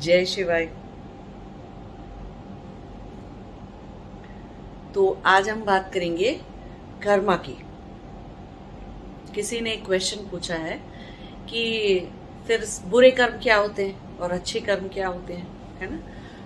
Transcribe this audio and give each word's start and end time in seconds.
जय 0.00 0.24
शिवाय। 0.24 0.64
तो 4.94 5.22
आज 5.26 5.48
हम 5.48 5.64
बात 5.64 5.90
करेंगे 5.94 6.40
कर्मा 7.02 7.36
की। 7.36 7.56
किसी 9.34 9.60
ने 9.60 9.72
एक 9.72 9.84
क्वेश्चन 9.84 10.16
पूछा 10.16 10.54
है 10.54 10.80
कि 11.50 11.62
फिर 12.46 12.66
बुरे 12.86 13.10
कर्म 13.10 13.38
क्या 13.38 13.56
होते 13.56 13.86
हैं 13.86 14.18
और 14.18 14.32
अच्छे 14.32 14.60
कर्म 14.60 14.88
क्या 14.88 15.08
होते 15.08 15.32
हैं, 15.32 15.78
है 15.78 15.90
ना? 15.90 16.00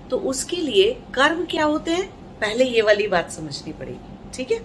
तो 0.09 0.19
उसके 0.19 0.57
लिए 0.57 0.93
कर्म 1.15 1.45
क्या 1.45 1.65
होते 1.65 1.91
हैं, 1.91 2.11
पहले 2.41 2.65
ये 2.65 2.83
वाली 2.83 3.09
बात 3.09 3.31
समझनी 3.31 3.73
पड़ेगी, 3.73 4.31
ठीक 4.35 4.53
है? 4.53 4.59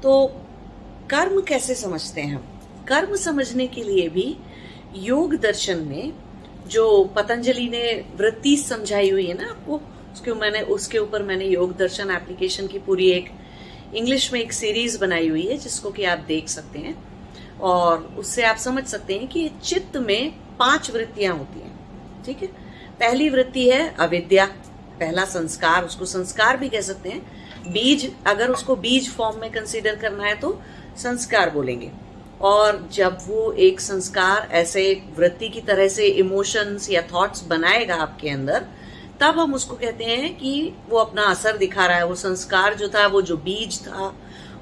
तो 0.00 0.26
कर्म 1.10 1.40
कैसे 1.40 1.74
समझते 1.74 2.20
हैं 2.20 2.34
हम? 2.34 2.60
कर्म 2.88 3.16
समझने 3.16 3.66
के 3.66 3.82
लिए 3.82 4.08
भी 4.08 4.36
योग 4.94 5.34
दर्शन 5.34 5.78
में 5.78 6.12
जो 6.66 7.04
पतंजलि 7.04 7.68
ने 7.68 8.04
वृत्ति 8.16 8.56
समझाई 8.56 9.10
हुई 9.10 9.26
है 9.26 9.34
ना 9.34 9.50
आपको, 9.50 9.80
उसके 10.12 10.32
मैंने, 10.32 10.60
उसके 10.60 10.98
ऊपर 10.98 11.22
मैंने 11.22 11.44
योग 11.44 11.76
दर्शन 11.76 12.10
एप्लीकेशन 12.10 12.66
की 12.66 12.78
पूरी 12.78 13.10
एक 13.10 13.30
इंग्लिश 13.94 14.32
में 14.32 14.40
एक 14.40 14.52
सीरीज़ 14.52 14.98
बनाई 15.00 15.28
हुई 15.28 15.46
है, 15.46 15.56
जिसको 15.58 15.90
कि 15.90 16.04
आप 16.04 16.18
देख 16.18 16.48
सकते 16.48 16.78
हैं। 16.78 17.12
और 17.60 18.02
उससे 18.18 18.42
आप 18.42 18.56
समझ 18.56 18.84
सकते 18.84 19.14
हैं 19.14 19.28
कि 19.28 19.50
चित्त 19.64 19.96
में 19.96 20.30
पाँच 20.58 20.90
वृत्तियाँ 20.90 21.36
होती 21.38 21.60
हैं, 21.60 21.72
ठीक 22.24 22.42
है? 22.42 22.48
पहली 23.00 23.28
वृत्ति 23.28 23.68
है 23.70 23.94
अविद्या, 23.96 24.46
पहला 25.00 25.24
संस्कार, 25.24 25.84
उसको 25.84 26.04
संस्कार 26.04 26.56
भी 26.56 26.68
कह 26.68 26.80
सकते 26.80 27.08
हैं। 27.08 27.72
बीज, 27.72 28.12
अगर 28.26 28.50
उसको 28.50 28.76
बीज 28.76 29.10
फॉर्म 29.10 29.40
में 29.40 29.50
कंसीडर 29.50 29.96
करना 29.96 30.24
है 30.24 30.34
तो 30.34 30.62
संस्कार 30.96 31.50
बोलेंगे। 31.50 31.90
और 32.42 32.88
जब 32.92 33.18
वो 33.26 33.52
एक 33.52 33.80
संस्कार, 33.80 34.48
ऐसे 34.52 35.02
वृत्ति 35.18 35.48
की 35.48 35.60
तरह 35.60 35.88
से 35.88 36.06
इमोशंस 36.06 36.90
या 36.90 37.02
थॉट्स 37.02 37.44
बनाएगा 37.44 37.94
आपके 37.94 38.30
अंदर, 38.30 38.64
तब 39.20 39.38
हम 39.38 39.54
उसको 39.54 39.76
कहते 39.76 40.04
हैं 40.04 40.36
कि 40.36 40.74
वो 40.88 40.98
अपना 40.98 41.22
असर 41.22 41.56
दिखा 41.56 41.86
रहा 41.86 41.96
है। 41.96 42.06
वो 42.06 42.14
संस्कार 42.14 42.74
जो 42.74 42.88
था, 42.88 43.06
वो 43.06 43.22
जो 43.22 43.36
बीज 43.36 43.80
था, 43.80 44.16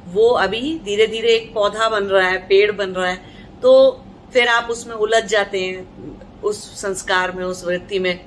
वो 0.09 0.29
अभी 0.29 0.81
धीरे 0.85 1.07
धीरे 1.07 1.29
एक 1.29 1.55
पौधा 1.55 1.89
बन 1.89 2.05
रहा 2.05 2.29
है, 2.29 2.39
पेड़ 2.39 2.73
बन 2.73 2.91
रहा 2.91 3.09
है। 3.09 3.23
तो 3.63 4.03
फिर 4.33 4.49
आप 4.49 4.69
उसमें 4.71 4.95
उलझ 4.95 5.25
जाते 5.25 5.61
हैं, 5.61 6.41
उस 6.41 6.81
संस्कार 6.81 7.33
में, 7.33 7.45
उस 7.45 7.65
वृत्ति 7.65 7.99
में। 7.99 8.21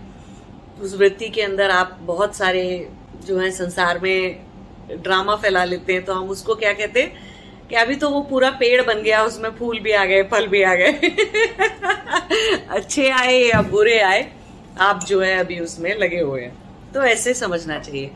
उस 0.82 0.96
वृत्ति 0.96 1.30
के 1.30 1.42
अंदर 1.42 1.70
आप 1.70 1.98
बहुत 2.02 2.36
सारे 2.36 2.92
जो 3.26 3.40
है, 3.40 3.52
संसार 3.52 4.00
में 4.00 4.46
ड्रामा 4.92 5.36
फैला 5.36 5.64
लेते 5.64 5.94
हैं। 5.94 6.06
तो 6.06 6.14
हम 6.14 6.30
उसको 6.30 6.56
क्या 6.56 6.74
कहते 6.74 7.02
हैं? 7.02 7.33
कि 7.74 7.80
अभी 7.80 7.96
तो 7.96 8.10
वो 8.10 8.22
पूरा 8.22 8.50
पेड़ 8.50 8.82
बन 8.82 9.02
गया, 9.02 9.24
उसमें 9.24 9.50
फूल 9.50 9.80
भी 9.80 9.92
आ 9.92 10.06
गए, 10.06 10.24
फल 10.24 10.48
भी 10.48 10.64
आ 10.64 10.76
गए। 10.76 10.92
अच्छे 12.70 13.10
आए 13.10 13.38
या 13.38 13.62
बुरे 13.62 14.00
आए, 14.00 14.34
आप 14.80 15.04
जो 15.04 15.22
है 15.22 15.38
अभी 15.38 15.60
उसमें 15.60 15.96
लगे 15.96 16.20
हुए 16.20 16.42
हैं। 16.42 16.64
तो 16.94 17.04
ऐसे 17.04 17.34
समझना 17.34 17.80
चाहिए। 17.80 18.12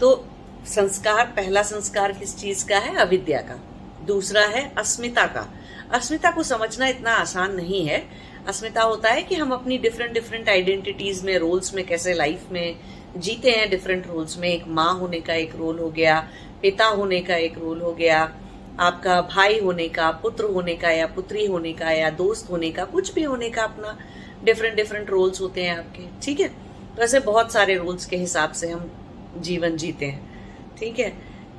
तो 0.00 0.28
संस्कार, 0.66 1.24
पहला 1.26 1.62
संस्कार 1.62 2.12
किस 2.12 2.36
चीज़ 2.36 2.68
का 2.68 2.78
है? 2.78 2.96
अविद्या 2.96 3.40
का। 3.40 3.60
दूसरा 4.06 4.40
है 4.40 4.72
अस्मिता 4.78 5.26
का। 5.26 5.54
अस्मिता 5.92 6.30
को 6.30 6.42
समझना 6.42 6.86
इतना 6.86 7.10
आसान 7.10 7.54
नहीं 7.54 7.86
है। 7.86 8.08
अस्मिता 8.48 8.82
होता 8.82 9.08
है 9.08 9.22
कि 9.22 9.34
हम 9.34 9.52
अपनी 9.52 9.78
डिफरेंट 9.78 10.12
डिफरेंट 10.12 10.48
आइडेंटिटीज 10.48 11.24
में 11.24 11.38
रोल्स 11.38 11.74
में, 11.74 11.86
कैसे 11.86 12.14
लाइफ 12.14 12.42
में 12.52 12.76
जीते 13.16 13.50
हैं 13.50 13.70
डिफरेंट 13.70 14.06
रोल्स 14.06 14.38
में। 14.38 14.48
एक 14.48 14.64
माँ 14.66 14.98
होने 14.98 15.20
का 15.20 15.34
एक 15.34 15.52
रोल 15.56 15.78
हो 15.78 15.90
गया, 15.90 16.28
पिता 16.62 16.84
होने 16.84 17.20
का 17.20 17.36
एक 17.36 17.58
रोल 17.58 17.80
हो 17.80 17.92
गया। 17.92 18.36
आपका 18.80 19.20
भाई 19.30 19.58
होने 19.60 19.88
का, 19.88 20.10
पुत्र 20.12 20.44
होने 20.44 20.74
का 20.74 20.90
या 20.90 21.06
पुत्री 21.06 21.46
होने 21.46 21.72
का 21.72 21.90
या 21.90 22.10
दोस्त 22.10 22.50
होने 22.50 22.70
का, 22.70 22.84
कुछ 22.84 23.12
भी 23.14 23.22
होने 23.22 23.50
का 23.50 23.62
अपना 23.62 23.96
डिफरेंट 24.44 24.76
डिफरेंट 24.76 25.10
रोल्स 25.10 25.40
होते 25.40 25.64
हैं 25.64 25.76
आपके, 25.78 26.06
ठीक 26.22 26.40
है? 26.40 26.48
तो 26.96 27.02
ऐसे 27.02 27.20
बहुत 27.20 27.52
सारे 27.52 27.76
रोल्स 27.76 28.06
के 28.06 28.16
हिसाब 28.16 28.52
से 28.52 28.70
हम 28.70 28.90
जीवन 29.38 29.76
जीते 29.76 30.06
हैं, 30.06 30.76
ठीक 30.78 30.98
है? 30.98 31.12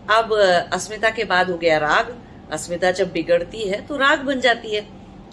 अब 0.09 0.33
अस्मिता 0.73 1.09
के 1.09 1.23
बाद 1.25 1.49
हो 1.49 1.57
गया 1.57 1.77
राग। 1.77 2.15
अस्मिता 2.51 2.91
जब 2.91 3.11
बिगड़ती 3.11 3.67
है 3.67 3.85
तो 3.87 3.97
राग 3.97 4.21
बन 4.21 4.39
जाती 4.39 4.75
है, 4.75 4.81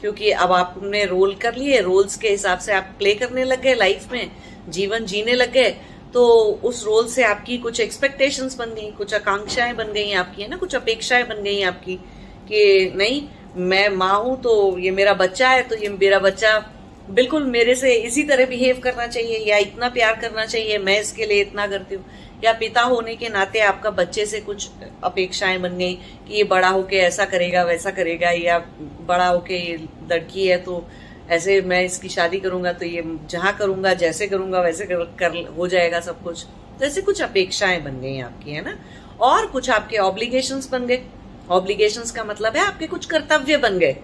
क्योंकि 0.00 0.30
अब 0.32 0.52
आपने 0.52 1.04
रोल 1.04 1.34
कर 1.34 1.54
लिए 1.54 1.80
रोल्स 1.80 2.16
के 2.16 2.28
हिसाब 2.28 2.58
से 2.58 2.72
आप 2.72 2.94
प्ले 2.98 3.14
करने 3.14 3.44
लग 3.44 3.62
गए 3.62 3.74
लाइफ 3.74 4.12
में, 4.12 4.30
जीवन 4.68 5.04
जीने 5.04 5.32
लग 5.32 5.52
गए 5.52 5.74
तो 6.14 6.24
उस 6.64 6.84
रोल 6.84 7.06
से 7.08 7.24
आपकी 7.24 7.56
कुछ 7.58 7.80
एक्सपेक्टेशंस 7.80 8.56
बन 8.58 8.74
गई, 8.74 8.90
कुछ 8.90 9.14
आकांक्षाएँ 9.14 9.74
बन 9.74 9.92
गई 9.92 10.12
आपकी, 10.14 10.42
है 10.42 10.48
ना? 10.48 10.56
कुछ 10.56 10.74
अपेक्षाएँ 10.74 11.24
बन 11.24 11.42
गई 11.42 11.62
आपकी 11.62 11.96
कि 12.48 12.92
नहीं, 12.96 13.22
मैं 13.58 13.88
माँ 13.90 14.18
हूँ 14.18 14.40
तो 14.42 14.78
ये 14.78 14.90
मेरा 14.90 15.14
बच्चा 15.16 15.48
है 15.48 15.62
तो 15.62 15.76
ये 15.76 15.88
मेरा 15.90 16.18
बच्चा 16.20 16.58
बिल्कुल 17.08 17.44
मेरे 17.46 17.74
से 17.74 17.92
इसी 17.96 18.22
तरह 18.22 18.46
बिहेव 18.46 18.80
करना 18.84 19.06
चाहिए 19.06 19.38
या 19.40 19.56
इतना 19.58 19.88
प्यार 19.88 20.18
करना 20.20 20.44
चाहिए, 20.46 20.78
मैं 20.78 21.00
इसके 21.00 21.26
लिए 21.26 21.40
इतना 21.40 21.66
करती 21.66 21.94
हूँ। 21.94 22.04
या 22.44 22.52
पिता 22.52 22.82
होने 22.82 23.14
के 23.16 23.28
नाते 23.28 23.60
आपका 23.60 23.90
बच्चे 23.92 24.26
से 24.26 24.40
कुछ 24.40 24.68
अपेक्षाएँ 25.04 25.58
बन 25.58 25.76
गई 25.78 25.94
कि 26.28 26.34
ये 26.34 26.44
बड़ा 26.44 26.68
होके 26.68 26.96
ऐसा 26.98 27.24
करेगा, 27.24 27.62
वैसा 27.62 27.90
करेगा, 27.90 28.30
या 28.30 28.58
बड़ा 29.08 29.26
होके 29.26 29.56
ये 29.56 29.76
लड़की 30.12 30.46
है 30.46 30.58
तो 30.58 30.84
ऐसे 31.28 31.60
मैं 31.62 31.82
इसकी 31.84 32.08
शादी 32.08 32.38
करूँगा 32.40 32.72
तो 32.72 32.86
ये 32.86 33.02
जहाँ 33.30 33.52
करूँगा 33.56 33.92
जैसे 33.94 34.26
करूँगा 34.26 34.60
वैसे 34.60 34.84
कर, 34.86 35.04
कर 35.18 35.36
हो 35.56 35.66
जाएगा 35.68 36.00
सब 36.00 36.22
कुछ। 36.22 36.44
तो 36.78 36.84
ऐसे 36.84 37.02
कुछ 37.02 37.22
अपेक्षाएँ 37.22 37.80
बन 37.82 38.00
गई 38.00 38.18
आपकी 38.20 38.52
है 38.52 38.64
ना? 38.64 38.76
और 39.20 39.46
कुछ 39.46 39.70
आपके 39.70 39.96
ऑब्लिगेशंस 39.98 40.70
बन 40.70 40.86
गए। 40.86 41.02
ऑब्लिगेशंस 41.50 42.10
का 42.10 42.24
मतलब 42.24 42.56
है 42.56 42.64
आपके 42.66 42.86
कुछ 42.86 43.06
कर्तव्य 43.06 43.56
बन 43.56 43.78
गए 43.78 43.96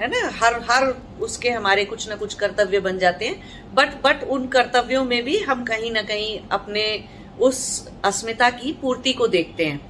है 0.00 0.08
ना? 0.08 0.30
हर 0.34 0.60
हर 0.70 0.94
उसके 1.20 1.50
हमारे 1.50 1.84
कुछ 1.84 2.08
ना 2.08 2.16
कुछ 2.16 2.34
कर्तव्य 2.34 2.80
बन 2.80 2.98
जाते 2.98 3.26
हैं। 3.26 3.74
बट 3.74 3.94
बट 4.04 4.22
उन 4.24 4.46
कर्तव्यों 4.48 5.04
में 5.04 5.22
भी 5.24 5.38
हम 5.38 5.64
कहीं 5.64 5.90
ना 5.92 6.02
कहीं 6.02 6.38
अपने 6.52 6.84
उस 7.40 7.88
अस्मिता 8.04 8.48
की 8.50 8.72
पूर्ति 8.72 9.12
को 9.12 9.26
देखते 9.28 9.64
हैं 9.64 9.80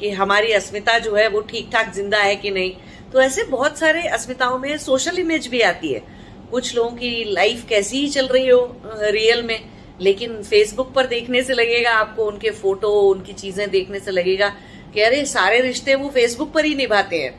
कि 0.00 0.10
हमारी 0.10 0.52
अस्मिता 0.52 0.98
जो 0.98 1.14
है 1.14 1.28
वो 1.28 1.40
ठीक 1.40 1.70
ठाक 1.72 1.92
ज़िंदा 1.94 2.18
है 2.18 2.36
कि 2.36 2.50
नहीं। 2.50 2.72
तो 3.12 3.20
ऐसे 3.20 3.42
बहुत 3.44 3.78
सारे 3.78 4.06
अस्मिताओं 4.08 4.58
में 4.58 4.76
सोशल 4.78 5.18
इमेज 5.18 5.46
भी 5.46 5.60
आती 5.60 5.92
है। 5.92 6.02
कुछ 6.50 6.74
लोगों 6.74 6.90
की 6.90 7.24
लाइफ 7.24 7.64
कैसी 7.68 7.98
ही 7.98 8.08
चल 8.08 8.26
रही 8.26 8.48
हो 8.48 8.80
रियल 8.86 9.42
में, 9.42 9.60
लेकिन 10.00 10.42
फेसबुक 10.42 10.92
पर 10.92 11.06
देखने 11.06 11.42
से 11.42 11.54
लगेगा, 11.54 11.90
आपको 11.90 12.24
उनके 12.24 12.50
फ़ोटो 12.50 12.88
उनकी 13.02 13.32
चीज़ें 13.32 13.68
देखने 13.70 14.00
से 14.00 14.10
लगेगा 14.10 14.48
कि 14.94 15.00
अरे, 15.00 15.24
सारे 15.24 15.60
रिश्ते 15.60 15.94
वो 15.94 16.08
फेसबुक 16.08 16.52
पर 16.52 16.64
ही 16.64 16.74
निभाते 16.74 17.22
हैं। 17.22 17.34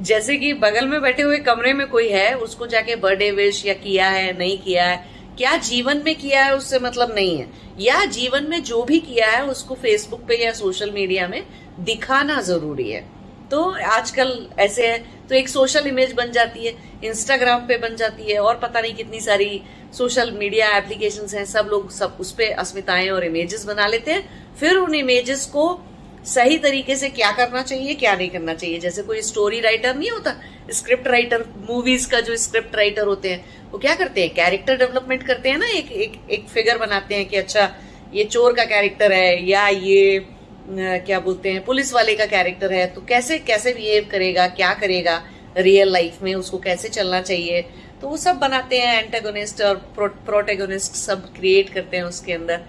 जैसे 0.00 0.36
कि 0.36 0.52
बगल 0.54 0.86
में 0.86 1.00
बैठे 1.02 1.22
हुए 1.22 1.38
कमरे 1.38 1.72
में 1.72 1.86
कोई 1.88 2.08
है, 2.08 2.34
उसको 2.34 2.66
जाके 2.66 2.96
बर्थडे 2.96 3.30
विश 3.30 3.64
या 3.66 3.74
किया 3.74 4.08
है, 4.08 4.38
नहीं 4.38 4.58
किया 4.58 4.84
है, 4.84 5.04
क्या 5.38 5.56
जीवन 5.56 6.02
में 6.04 6.14
किया 6.14 6.44
है 6.44 6.54
उससे 6.56 6.78
मतलब 6.78 7.14
नहीं 7.14 7.36
है। 7.38 7.48
या 7.80 8.04
जीवन 8.04 8.46
में 8.50 8.62
जो 8.62 8.82
भी 8.82 8.98
किया 9.00 9.30
है, 9.30 9.44
उसको 9.46 9.74
फेसबुक 9.74 10.24
पे 10.28 10.36
या 10.36 10.52
सोशल 10.52 10.90
मीडिया 10.90 11.28
में 11.28 11.42
दिखाना 11.80 12.40
ज़रूरी 12.40 12.90
है। 12.90 13.04
तो 13.50 13.62
आजकल 13.88 14.46
ऐसे 14.58 14.86
है 14.86 14.98
तो 15.28 15.34
एक 15.34 15.48
सोशल 15.48 15.86
इमेज 15.86 16.12
बन 16.12 16.30
जाती 16.32 16.66
है 16.66 16.72
इंस्टाग्राम 17.04 17.66
पे 17.66 17.76
बन 17.78 17.96
जाती 17.96 18.32
है, 18.32 18.38
और 18.38 18.58
पता 18.58 18.80
नहीं 18.80 18.94
कितनी 18.94 19.20
सारी 19.20 19.60
सोशल 19.94 20.30
मीडिया 20.32 20.76
एप्लीकेशन 20.76 21.36
हैं, 21.36 21.44
सब 21.46 21.68
लोग 21.70 21.90
सब 21.90 22.16
उस 22.20 22.32
पर 22.32 22.52
अस्मिताएँ 22.54 23.08
और 23.10 23.24
इमेजेस 23.24 23.64
बना 23.64 23.86
लेते 23.86 24.12
हैं। 24.12 24.54
फिर 24.60 24.76
उन 24.76 24.94
इमेजेस 24.94 25.44
को 25.46 25.80
सही 26.26 26.56
तरीके 26.58 26.96
से 26.96 27.08
क्या 27.10 27.30
करना 27.32 27.62
चाहिए, 27.62 27.94
क्या 27.94 28.14
नहीं 28.14 28.28
करना 28.30 28.54
चाहिए? 28.54 28.78
जैसे 28.78 29.02
कोई 29.02 29.20
स्टोरी 29.22 29.60
राइटर 29.60 29.94
नहीं 29.96 30.10
होता 30.10 30.34
स्क्रिप्ट 30.72 31.06
राइटर 31.08 31.44
मूवीज़ 31.68 32.08
का 32.10 32.20
जो 32.20 32.36
स्क्रिप्ट 32.36 32.74
राइटर 32.76 33.06
होते 33.06 33.30
हैं, 33.30 33.44
वो 33.72 33.78
क्या 33.78 33.94
करते 33.94 34.20
हैं? 34.20 34.34
कैरेक्टर 34.34 34.76
डेवलपमेंट 34.76 35.26
करते 35.26 35.50
हैं 35.50 35.58
ना, 35.58 35.66
एक 35.68 35.92
एक 35.92 36.20
एक 36.30 36.48
फिगर 36.48 36.78
बनाते 36.78 37.14
हैं 37.14 37.28
कि 37.28 37.36
अच्छा 37.36 37.70
ये 38.14 38.24
चोर 38.24 38.52
का 38.54 38.64
कैरेक्टर 38.64 39.12
है, 39.12 39.48
या 39.48 39.66
ये 39.68 40.26
क्या 40.68 41.18
बोलते 41.20 41.52
हैं, 41.52 41.64
पुलिस 41.64 41.92
वाले 41.92 42.14
का 42.14 42.24
कैरेक्टर 42.26 42.72
है 42.72 42.86
तो 42.86 43.00
कैसे 43.00 43.38
कैसे 43.40 43.72
बिहेव 43.72 44.08
करेगा, 44.10 44.46
क्या 44.48 44.72
करेगा 44.74 45.22
रियल 45.56 45.92
लाइफ 45.92 46.22
में 46.22 46.34
उसको 46.34 46.58
कैसे 46.58 46.88
चलना 46.88 47.20
चाहिए? 47.20 47.62
तो 48.00 48.08
वो 48.08 48.16
सब 48.16 48.36
बनाते 48.38 48.80
हैं 48.80 49.02
एंटेगोनिस्ट 49.02 49.62
और 49.62 49.76
प्रोटेगोनिस्ट 49.96 50.94
सब 50.94 51.24
क्रिएट 51.34 51.72
करते 51.74 51.96
हैं 51.96 52.04
उसके 52.04 52.32
अंदर। 52.32 52.60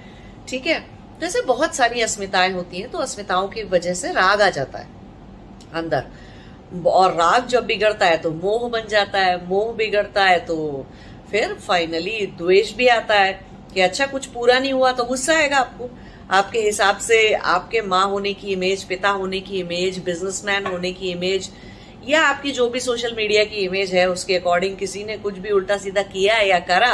ठीक 0.50 0.68
है? 0.68 0.80
तो 1.20 1.26
ऐसे 1.26 1.42
बहुत 1.42 1.76
सारी 1.76 2.02
अस्मिताएँ 2.02 2.52
होती 2.54 2.80
हैं 2.80 2.90
तो 2.92 2.98
अस्मिताओं 2.98 3.48
की 3.48 3.64
वजह 3.70 3.94
से 3.94 4.12
राग 4.14 4.42
आ 4.42 4.50
जाता 4.50 4.80
है 4.80 4.88
अंदर। 5.74 6.06
और 6.88 7.14
राग 7.14 7.48
जब 7.48 7.66
बिगड़ता 7.66 8.06
है 8.06 8.18
तो 8.18 8.32
मोह 8.34 8.68
बन 8.70 8.88
जाता 8.90 9.20
है, 9.20 9.48
मोह 9.48 9.74
बिगड़ता 9.74 10.26
है 10.26 10.40
तो 10.46 10.86
फिर 11.32 11.54
फाइनली 11.58 12.26
द्वेष 12.38 12.74
भी 12.76 12.88
आता 12.88 13.16
है 13.16 13.40
कि 13.74 13.82
अच्छा 13.82 14.06
कुछ 14.06 14.26
पूरा 14.28 14.60
नहीं 14.60 14.74
हुआ 14.74 14.92
तो 14.92 15.04
गुस्सा 15.06 15.34
आएगा 15.34 15.58
आपको। 15.58 15.90
आपके 16.30 16.60
हिसाब 16.60 16.98
से 16.98 17.34
आपके 17.34 17.82
माँ 17.82 18.06
होने 18.08 18.34
की 18.34 18.52
इमेज 18.54 18.84
पिता 18.84 19.10
होने 19.12 19.40
की 19.40 19.60
इमेज 19.60 19.98
बिजनेसमैन 20.00 20.66
होने 20.66 20.92
की 20.92 21.12
इमेज 21.12 21.50
या 22.08 22.22
आपकी 22.24 22.52
जो 22.52 22.68
भी 22.70 22.80
सोशल 22.80 23.16
मीडिया 23.16 23.44
की 23.44 23.56
इमेज 23.58 23.94
है, 23.94 24.10
उसके 24.10 24.36
अकॉर्डिंग 24.36 24.76
किसी 24.78 25.04
ने 25.04 25.18
कुछ 25.18 25.38
भी 25.38 25.52
उल्टा 25.52 25.78
सीधा 25.78 26.02
किया 26.04 26.38
या 26.38 26.60
करा 26.62 26.94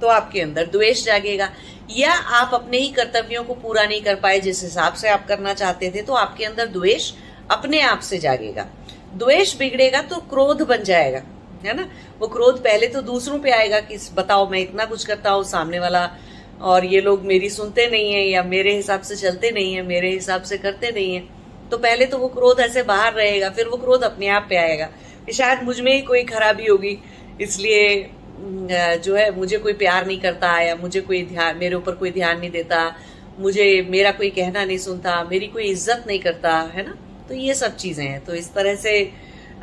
तो 0.00 0.06
आपके 0.08 0.40
अंदर 0.40 0.66
द्वेष 0.66 1.04
जागेगा। 1.04 1.48
या 1.90 2.12
आप 2.12 2.54
अपने 2.54 2.78
ही 2.78 2.88
कर्तव्यों 2.92 3.42
को 3.44 3.54
पूरा 3.54 3.84
नहीं 3.84 4.00
कर 4.02 4.14
पाए, 4.14 4.40
जिस 4.40 4.62
हिसाब 4.62 4.94
से 4.94 5.08
आप 5.08 5.26
करना 5.26 5.54
चाहते 5.54 5.90
थे 5.90 6.02
तो 6.02 6.12
आपके 6.14 6.44
अंदर 6.44 6.66
द्वेष 6.68 7.12
अपने 7.50 7.80
आप 7.82 8.00
से 8.00 8.18
जागेगा। 8.18 8.66
द्वेष 9.14 9.56
बिगड़ेगा 9.58 10.02
तो 10.02 10.16
क्रोध 10.30 10.62
बन 10.62 10.82
जाएगा, 10.84 11.22
है 11.64 11.76
ना? 11.76 11.88
वो 12.20 12.28
क्रोध 12.28 12.62
पहले 12.64 12.86
तो 12.86 13.02
दूसरों 13.02 13.38
पे 13.38 13.50
आएगा 13.50 13.80
कि 13.80 13.98
बताओ, 14.14 14.48
मैं 14.50 14.60
इतना 14.60 14.84
कुछ 14.84 15.04
करता 15.06 15.30
हूँ, 15.30 15.44
सामने 15.44 15.78
वाला 15.78 16.04
और 16.60 16.84
ये 16.84 17.00
लोग 17.00 17.24
मेरी 17.24 17.48
सुनते 17.50 17.86
नहीं 17.86 18.12
है 18.12 18.26
या 18.28 18.42
मेरे 18.42 18.74
हिसाब 18.76 19.00
से 19.00 19.16
चलते 19.16 19.50
नहीं 19.50 19.74
है 19.74 19.82
मेरे 19.82 20.10
हिसाब 20.10 20.42
से 20.42 20.58
करते 20.58 20.90
नहीं 20.90 21.14
है 21.14 21.22
तो 21.70 21.78
पहले 21.78 22.06
तो 22.06 22.18
वो 22.18 22.28
क्रोध 22.28 22.60
ऐसे 22.60 22.82
बाहर 22.82 23.12
रहेगा 23.12 23.50
फिर 23.50 23.68
वो 23.68 23.76
क्रोध 23.76 24.02
अपने 24.02 24.28
आप 24.28 24.46
पे 24.48 24.56
आएगा 24.56 24.86
कि 25.26 25.32
शायद 25.32 25.62
मुझमें 25.62 25.92
ही 25.92 26.00
कोई 26.02 26.22
खराबी 26.22 26.66
होगी 26.66 26.98
इसलिए 27.40 28.10
जो 29.04 29.14
है 29.16 29.30
मुझे 29.36 29.58
कोई 29.58 29.72
प्यार 29.72 30.06
नहीं 30.06 30.20
करता 30.20 30.58
या 30.60 30.74
मुझे 30.76 31.00
कोई 31.00 31.22
ध्यान 31.22 31.56
मेरे 31.56 31.74
ऊपर 31.74 31.94
कोई 31.94 32.10
ध्यान 32.10 32.38
नहीं 32.40 32.50
देता 32.50 32.96
मुझे 33.40 33.86
मेरा 33.90 34.10
कोई 34.10 34.30
कहना 34.30 34.64
नहीं 34.64 34.78
सुनता 34.78 35.22
मेरी 35.24 35.46
कोई 35.46 35.64
इज़्ज़त 35.64 36.04
नहीं 36.06 36.18
करता 36.18 36.52
है 36.74 36.86
ना? 36.86 36.94
तो 37.28 37.34
ये 37.34 37.54
सब 37.54 37.76
चीज़ें 37.76 38.04
हैं 38.06 38.24
तो 38.24 38.34
इस 38.34 38.52
तरह 38.54 38.74
से 38.74 39.12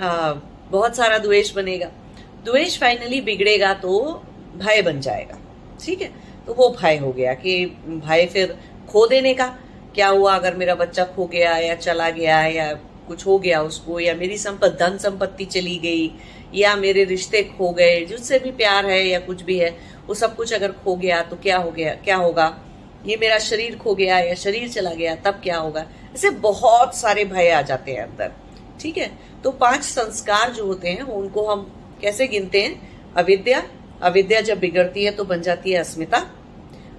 आ, 0.02 0.34
बहुत 0.72 0.96
सारा 0.96 1.18
द्वेष 1.18 1.54
बनेगा। 1.56 1.88
द्वेष 2.46 2.80
फाइनली 2.80 3.22
बिगड़ेगा 3.22 3.74
तो 3.74 4.00
भय 4.58 4.82
बन 4.82 5.00
जाएगा 5.02 5.38
ठीक 5.86 6.02
है? 6.02 6.12
तो 6.48 6.54
वो 6.54 6.70
भय 6.82 6.98
हो 6.98 7.12
गया 7.12 7.34
कि 7.34 7.66
भय 7.88 8.26
फिर 8.26 8.58
खो 8.90 9.06
देने 9.08 9.34
का? 9.34 9.48
क्या 9.96 10.08
हुआ 10.08 10.36
अगर 10.36 10.56
मेरा 10.56 10.76
बच्चा 10.76 11.04
खो 11.06 11.26
गया 11.26 11.56
या 11.58 11.76
चला 11.76 12.10
गया 12.10 12.42
या 12.42 12.74
कुछ 13.08 13.26
हो 13.28 13.38
गया 13.40 13.62
उसको 13.62 14.00
या 14.00 14.14
मेरी 14.16 14.38
संपत्ति 14.38 14.78
धन 14.78 14.98
संपत्ति 14.98 15.46
चली 15.46 15.78
गई 15.78 16.12
या 16.54 16.76
मेरे 16.76 17.04
रिश्ते 17.04 17.42
खो 17.58 17.70
गए, 17.70 18.06
जिससे 18.06 18.40
भी 18.40 18.52
प्यार 18.52 18.86
है 18.86 19.08
या 19.08 19.20
कुछ 19.20 19.42
भी 19.42 19.58
है, 19.60 19.70
वो 20.08 20.14
सब 20.14 20.36
कुछ 20.36 20.54
अगर 20.54 20.72
खो 20.72 20.96
गया 20.96 21.22
तो 21.22 21.36
क्या 21.36 21.58
हो 21.58 21.72
गया, 21.72 21.94
क्या 21.96 22.16
होगा? 22.16 22.48
ये 23.06 23.18
मेरा 23.18 23.38
शरीर 23.40 23.76
खो 23.76 23.96
गया 23.96 24.20
या 24.20 24.34
शरीर 24.34 24.70
चला 24.70 24.94
गया, 24.94 25.16
तब 25.16 25.40
क्या 25.44 25.58
होगा? 25.58 25.86
ऐसे 26.16 26.30
बहुत 26.30 26.96
सारे 26.96 27.26
भय 27.26 27.50
आ 27.50 27.62
जाते 27.62 27.92
हैं 27.92 28.04
अंदर, 28.04 28.32
ठीक 28.82 28.98
है? 28.98 29.12
तो 29.44 29.52
पाँच 29.52 29.84
संस्कार 29.84 30.52
जो 30.52 30.66
होते 30.66 30.90
हैं, 30.90 31.02
उनको 31.02 31.46
हम 31.48 31.62
कैसे 32.02 32.28
गिनते 32.28 32.62
हैं? 32.62 33.14
अविद्या 33.14 33.64
अविद्या 34.06 34.42
जब 34.42 34.60
बिगड़ती 34.60 35.04
है 35.06 35.12
तो 35.12 35.24
बन 35.26 35.42
जाती 35.42 35.72
है 35.72 35.80
अस्मिता। 35.80 36.26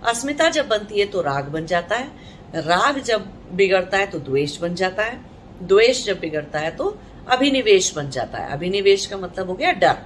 अस्मिता 0.07 0.49
जब 0.51 0.69
बनती 0.69 1.01
है 1.01 1.07
तो 1.07 1.21
राग 1.23 1.49
बन 1.51 1.67
जाता 1.67 1.97
है। 1.97 2.11
राग 2.57 2.99
जब 3.01 3.27
बिगड़ता 3.53 3.99
है 3.99 4.07
तो 4.07 4.19
द्वेष 4.21 4.59
बन 4.61 4.75
जाता 4.75 5.03
है। 5.03 5.21
द्वेष 5.63 6.05
जब 6.07 6.21
बिगड़ता 6.21 6.59
है 6.59 6.71
तो 6.77 6.97
अभिनिवेश 7.29 7.93
बन 7.95 8.11
जाता 8.11 8.39
है। 8.39 8.53
अभिनिवेश 8.53 9.07
का 9.07 9.17
मतलब 9.17 9.49
हो 9.49 9.55
गया 9.55 9.73
डर। 9.75 9.97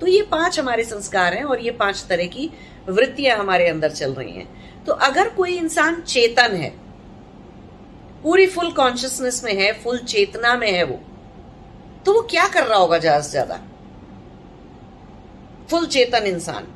तो 0.00 0.06
ये 0.06 0.22
पाँच 0.30 0.58
हमारे 0.58 0.84
संस्कार 0.84 1.34
हैं 1.34 1.44
और 1.44 1.60
ये 1.60 1.70
पाँच 1.72 2.04
तरह 2.08 2.26
की 2.26 2.50
वृत्तियाँ 2.88 3.36
हमारे 3.38 3.68
अंदर 3.68 3.90
चल 3.92 4.12
रही 4.12 4.32
हैं। 4.32 4.84
तो 4.84 4.92
अगर 4.92 5.28
कोई 5.28 5.56
इंसान 5.56 6.00
चेतन 6.02 6.54
है, 6.54 6.72
पूरी 8.22 8.46
फुल 8.46 8.70
कॉन्शियसनेस 8.72 9.42
में 9.44 9.52
है 9.54 9.72
फुल 9.82 9.98
चेतना 10.00 10.54
में 10.56 10.70
है 10.70 10.82
वो 10.84 10.98
तो 12.06 12.12
वो 12.12 12.20
क्या 12.30 12.46
कर 12.48 12.64
रहा 12.64 12.78
होगा 12.78 12.98
ज़्यादा 12.98 13.20
से 13.20 13.30
ज़्यादा? 13.30 13.60
फुल 15.70 15.86
चेतन 15.86 16.26
इंसान। 16.26 16.66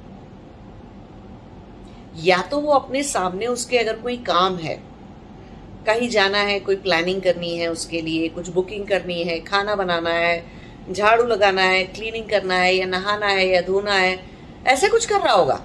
या 2.17 2.41
तो 2.43 2.61
वो 2.61 2.73
अपने 2.73 3.03
सामने 3.03 3.47
उसके 3.47 3.79
अगर 3.79 3.97
कोई 3.97 4.17
काम 4.17 4.57
है, 4.57 4.75
कहीं 5.87 6.09
जाना 6.09 6.39
है, 6.39 6.59
कोई 6.61 6.77
प्लानिंग 6.77 7.21
करनी 7.23 7.57
है 7.59 7.69
उसके 7.69 8.01
लिए, 8.01 8.29
कुछ 8.29 8.49
बुकिंग 8.49 8.87
करनी 8.87 9.23
है, 9.23 9.39
खाना 9.41 9.75
बनाना 9.75 10.11
है, 10.11 10.45
झाड़ू 10.93 11.25
लगाना 11.25 11.63
है 11.63 11.85
क्लीनिंग 11.85 12.29
करना 12.29 12.55
है, 12.55 12.75
या 12.75 12.87
नहाना 12.87 13.27
है, 13.27 13.47
या 13.49 13.61
धोना 13.61 13.95
है, 13.95 14.19
ऐसे 14.67 14.89
कुछ 14.89 15.07
कर 15.07 15.21
रहा 15.21 15.35
होगा, 15.35 15.61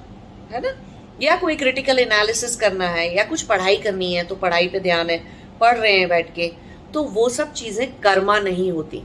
है 0.52 0.62
ना? 0.62 0.74
या 1.22 1.36
कोई 1.38 1.56
क्रिटिकल 1.56 2.00
एनालिसिस 2.00 2.56
करना 2.56 2.88
है, 2.88 3.16
या 3.16 3.24
कुछ 3.24 3.42
पढ़ाई 3.42 3.78
करनी 3.78 4.14
है 4.14 4.24
तो 4.24 4.36
पढ़ाई 4.36 4.68
पे 4.68 4.80
ध्यान 4.80 5.10
है, 5.10 5.18
पढ़ 5.60 5.78
रहे 5.78 5.98
हैं 6.00 6.08
बैठ 6.10 6.34
के 6.36 6.52
तो 6.94 7.04
वो 7.04 7.28
सब 7.30 7.54
चीज़ें 7.54 7.88
कर्मा 8.00 8.40
नहीं 8.40 8.72
होती। 8.72 9.02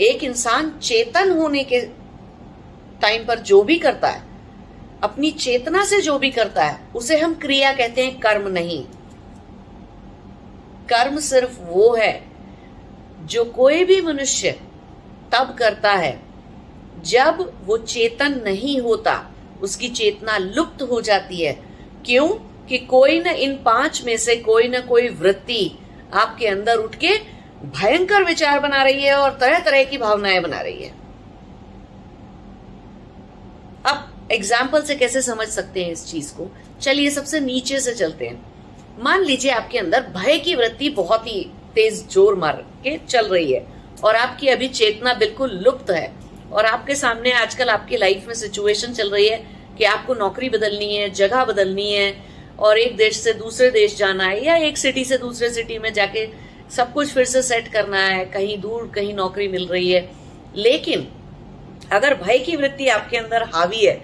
एक 0.00 0.24
इंसान 0.24 0.78
चेतन 0.82 1.30
होने 1.30 1.64
के 1.64 1.80
टाइम 3.02 3.26
पर 3.26 3.38
जो 3.38 3.62
भी 3.62 3.78
करता 3.78 4.08
है, 4.08 4.22
अपनी 5.02 5.30
चेतना 5.30 5.84
से 5.84 6.00
जो 6.00 6.18
भी 6.18 6.30
करता 6.30 6.64
है, 6.64 6.80
उसे 6.96 7.18
हम 7.18 7.34
क्रिया 7.34 7.72
कहते 7.72 8.04
हैं 8.04 8.20
कर्म 8.20 8.48
नहीं। 8.48 8.84
कर्म 10.88 11.18
सिर्फ़ 11.18 11.60
वो 11.60 11.94
है, 11.94 12.24
जो 13.24 13.44
कोई 13.44 13.84
भी 13.84 14.00
मनुष्य 14.00 14.50
तब 15.32 15.56
करता 15.58 15.92
है, 15.92 16.20
जब 17.04 17.52
वो 17.64 17.78
चेतन 17.78 18.42
नहीं 18.44 18.80
होता, 18.80 19.30
उसकी 19.62 19.88
चेतना 19.88 20.38
लुप्त 20.38 20.82
हो 20.82 21.00
जाती 21.00 21.42
है। 21.44 21.62
क्यों? 22.06 22.50
कि 22.68 22.78
कोई 22.78 23.20
ना 23.20 23.30
इन 23.30 23.62
पाँच 23.62 24.02
में 24.04 24.16
से 24.16 24.36
कोई 24.36 24.68
ना 24.68 24.80
कोई 24.80 25.08
वृत्ति 25.08 25.78
आपके 26.14 26.46
अंदर 26.46 26.76
उठ 26.76 26.94
के 26.94 27.39
भयंकर 27.62 28.24
विचार 28.24 28.60
बना 28.60 28.82
रही 28.82 29.02
है 29.02 29.14
और 29.14 29.36
तरह 29.40 29.58
तरह 29.60 29.84
की 29.84 29.98
भावनाएँ 29.98 30.40
बना 30.40 30.60
रही 30.60 30.82
है। 30.82 30.90
अब 33.86 34.28
एग्ज़ाम्पल 34.32 34.82
से 34.82 34.94
कैसे 34.96 35.22
समझ 35.22 35.46
सकते 35.48 35.84
हैं 35.84 35.92
इस 35.92 36.06
चीज़ 36.06 36.32
को? 36.34 36.50
चलिए 36.80 37.10
सबसे 37.10 37.40
नीचे 37.40 37.80
से 37.80 37.94
चलते 37.94 38.26
हैं। 38.26 39.02
मान 39.02 39.22
लीजिए 39.22 39.50
आपके 39.52 39.78
अंदर 39.78 40.06
भय 40.16 40.38
की 40.38 40.54
वृत्ति 40.54 40.88
बहुत 40.90 41.26
ही 41.26 41.40
तेज 41.74 42.06
ज़ोर 42.10 42.34
मार 42.34 42.64
के 42.84 42.96
चल 42.98 43.26
रही 43.26 43.52
है 43.52 43.64
और 44.04 44.16
आपकी 44.16 44.48
अभी 44.48 44.68
चेतना 44.70 45.14
बिल्कुल 45.14 45.50
लुप्त 45.64 45.90
है 45.90 46.12
और 46.52 46.66
आपके 46.66 46.94
सामने 46.94 47.32
आजकल 47.32 47.68
आपकी 47.68 47.96
लाइफ 47.96 48.26
में 48.28 48.34
सिचुएशन 48.34 48.92
चल 48.92 49.10
रही 49.10 49.28
है 49.28 49.36
कि 49.78 49.84
आपको 49.84 50.14
नौकरी 50.14 50.48
बदलनी 50.48 50.94
है, 50.96 51.08
जगह 51.10 51.44
बदलनी 51.44 51.90
है 51.92 52.14
और 52.58 52.78
एक 52.78 52.96
देश 52.96 53.16
से 53.16 53.32
दूसरे 53.34 53.70
देश 53.70 53.96
जाना 53.98 54.24
है 54.24 54.44
या 54.44 54.56
एक 54.56 54.78
सिटी 54.78 55.04
से 55.04 55.18
दूसरे 55.18 55.50
सिटी 55.50 55.78
में 55.78 55.92
जाके 55.92 56.26
सब 56.70 56.92
कुछ 56.92 57.12
फिर 57.14 57.24
से 57.24 57.42
सेट 57.42 57.68
करना 57.68 57.98
है, 57.98 58.24
कहीं 58.24 58.58
दूर 58.60 58.90
कहीं 58.94 59.14
नौकरी 59.14 59.48
मिल 59.48 59.66
रही 59.66 59.90
है। 59.90 60.08
लेकिन 60.56 61.06
अगर 61.92 62.14
भय 62.16 62.38
की 62.38 62.56
वृत्ति 62.56 62.86
आपके 62.88 63.16
अंदर 63.16 63.42
हावी 63.54 63.84
है 63.84 63.94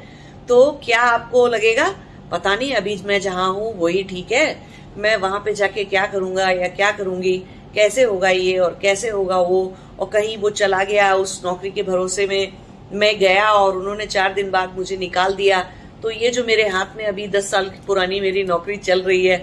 तो 0.48 0.70
क्या 0.84 1.00
आपको 1.02 1.46
लगेगा, 1.46 1.88
पता 2.32 2.54
नहीं, 2.54 2.72
अभी 2.74 2.96
मैं 3.06 3.20
जहाँ 3.20 3.52
हूँ, 3.52 3.72
वही 3.78 4.02
ठीक 4.02 4.32
है। 4.32 4.56
मैं 4.98 5.16
वहाँ 5.16 5.38
पे 5.44 5.52
जाके 5.54 5.84
क्या 5.84 6.04
करूँगा 6.06 6.50
या 6.50 6.68
क्या 6.68 6.90
करूँगी? 6.92 7.36
कैसे 7.74 8.02
होगा 8.02 8.28
ये 8.28 8.56
और 8.58 8.78
कैसे 8.82 9.08
होगा 9.08 9.38
वो? 9.38 9.76
और 10.00 10.08
कहीं 10.08 10.36
वो 10.36 10.50
चला 10.50 10.82
गया 10.84 11.14
उस 11.14 11.40
नौकरी 11.44 11.70
के 11.70 11.82
भरोसे 11.82 12.26
में, 12.26 12.52
मैं 12.92 13.18
गया 13.18 13.50
और 13.50 13.76
उन्होंने 13.76 14.06
चार 14.06 14.32
दिन 14.34 14.50
बाद 14.50 14.76
मुझे 14.76 14.96
निकाल 14.96 15.34
दिया। 15.34 15.60
तो 16.02 16.10
ये 16.10 16.30
जो 16.30 16.44
मेरे 16.44 16.68
हाथ 16.68 16.96
में 16.96 17.04
अभी 17.04 17.26
दस 17.28 17.50
साल 17.50 17.68
की 17.70 17.80
पुरानी 17.86 18.20
मेरी 18.20 18.44
नौकरी 18.44 18.76
चल 18.78 19.02
रही 19.02 19.26
है, 19.26 19.38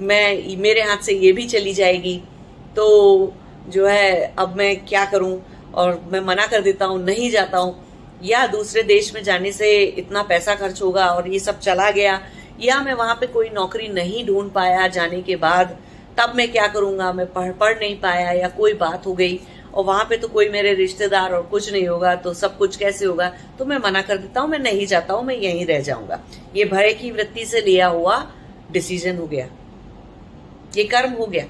मैं, 0.00 0.56
मेरे 0.58 0.82
हाथ 0.82 1.02
से 1.02 1.14
ये 1.14 1.32
भी 1.32 1.46
चली 1.46 1.72
जाएगी। 1.74 2.20
तो 2.76 3.32
जो 3.68 3.86
है, 3.86 4.34
अब 4.38 4.56
मैं 4.56 4.74
क्या 4.86 5.04
करूँ? 5.04 5.40
और 5.74 6.00
मैं 6.12 6.20
मना 6.20 6.46
कर 6.46 6.60
देता 6.60 6.84
हूँ, 6.84 7.02
नहीं 7.04 7.30
जाता 7.30 7.58
हूँ। 7.58 7.74
या 8.24 8.46
दूसरे 8.46 8.82
देश 8.82 9.12
में 9.14 9.22
जाने 9.22 9.52
से 9.52 9.82
इतना 9.82 10.22
पैसा 10.22 10.54
खर्च 10.54 10.80
होगा 10.82 11.06
और 11.06 11.28
ये 11.28 11.38
सब 11.38 11.58
चला 11.58 11.90
गया, 11.90 12.20
या 12.60 12.80
मैं 12.80 12.94
वहाँ 12.94 13.14
पे 13.14 13.26
कोई 13.26 13.48
नौकरी 13.50 13.88
नहीं 13.88 14.24
ढूंढ 14.26 14.50
पाया 14.52 14.86
जाने 14.88 15.20
के 15.22 15.36
बाद, 15.36 15.76
तब 16.18 16.32
मैं 16.36 16.50
क्या 16.52 16.66
करूँगा? 16.66 17.12
मैं 17.12 17.26
पढ़ 17.32 17.52
पढ़ 17.52 17.78
नहीं 17.78 17.96
पाया 18.00 18.30
या 18.32 18.48
कोई 18.48 18.72
बात 18.74 19.06
हो 19.06 19.12
गई, 19.12 19.38
और 19.74 19.84
वहाँ 19.84 20.04
पे 20.04 20.16
तो 20.16 20.28
कोई 20.28 20.48
मेरे 20.48 20.72
रिश्तेदार 20.74 21.32
और 21.32 21.42
कुछ 21.42 21.70
नहीं 21.72 21.86
होगा 21.88 22.14
तो 22.14 22.32
सब 22.34 22.56
कुछ 22.58 22.76
कैसे 22.76 23.04
होगा? 23.04 23.28
तो 23.58 23.64
मैं 23.64 23.78
मना 23.78 24.02
कर 24.02 24.16
देता 24.16 24.40
हूँ, 24.40 24.50
मैं 24.50 24.58
नहीं 24.58 24.86
जाता 24.86 25.14
हूँ, 25.14 25.24
मैं 25.24 25.36
यहीं 25.36 25.66
रह 25.66 25.80
जाऊँगा। 25.80 26.20
ये 26.56 26.64
भय 26.64 26.92
की 26.92 27.10
वृत्ति 27.10 27.44
से 27.44 27.60
लिया 27.60 27.86
हुआ 27.88 28.16
डिसीज़न 28.72 29.18
हो 29.18 29.26
गया। 29.26 29.48
ये 30.76 30.84
कर्म 30.84 31.12
हो 31.12 31.26
गया। 31.26 31.44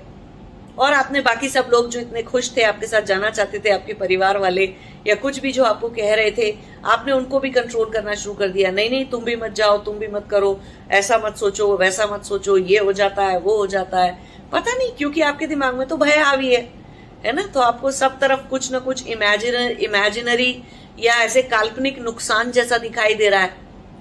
और 0.78 0.92
आपने 0.92 1.20
बाकी 1.20 1.49
सब 1.49 1.68
लोग 1.73 1.90
जो 1.90 2.00
इतने 2.00 2.23
खुश 2.23 2.56
थे, 2.56 2.62
आपके 2.62 2.87
साथ 2.87 3.02
जाना 3.02 3.30
चाहते 3.30 3.58
थे, 3.58 3.70
आपके 3.70 3.92
परिवार 3.92 4.38
वाले 4.38 4.75
या 5.06 5.14
कुछ 5.14 5.38
भी 5.38 5.52
जो 5.52 5.64
आपको 5.64 5.88
कह 5.88 6.14
रहे 6.14 6.30
थे, 6.30 6.56
आपने 6.85 7.12
उनको 7.12 7.40
भी 7.40 7.50
कंट्रोल 7.50 7.90
करना 7.90 8.14
शुरू 8.14 8.35
कर 8.35 8.49
दिया। 8.49 8.70
नहीं 8.70 8.90
नहीं, 8.90 9.04
तुम 9.04 9.25
भी 9.25 9.37
मत 9.37 9.52
जाओ, 9.52 9.78
तुम 9.78 9.99
भी 9.99 10.08
मत 10.08 10.28
करो, 10.30 10.61
ऐसा 10.90 11.18
मत 11.18 11.37
सोचो, 11.37 11.76
वैसा 11.76 12.06
मत 12.06 12.25
सोचो, 12.25 12.56
ये 12.58 12.78
हो 12.78 12.92
जाता 12.92 13.25
है, 13.25 13.38
वो 13.38 13.56
हो 13.56 13.66
जाता 13.66 14.00
है। 14.00 14.18
पता 14.52 14.73
नहीं, 14.73 14.90
क्योंकि 14.92 15.20
आपके 15.20 15.47
दिमाग 15.47 15.75
में 15.75 15.88
तो 15.88 15.97
भय 15.97 16.18
हावी 16.18 16.54
है 16.54 16.78
है 17.25 17.32
ना? 17.32 17.42
तो 17.42 17.61
आपको 17.61 17.90
सब 17.90 18.18
तरफ़ 18.18 18.40
कुछ 18.49 18.73
ना 18.73 18.78
कुछ 18.78 19.06
इमेजिनर 19.06 19.70
इमेजिनरी 19.70 20.62
या 20.99 21.14
ऐसे 21.14 21.42
काल्पनिक 21.42 21.99
नुकसान 21.99 22.50
जैसा 22.50 22.78
दिखाई 22.78 23.14
दे 23.14 23.28
रहा 23.28 23.40
है 23.40 23.56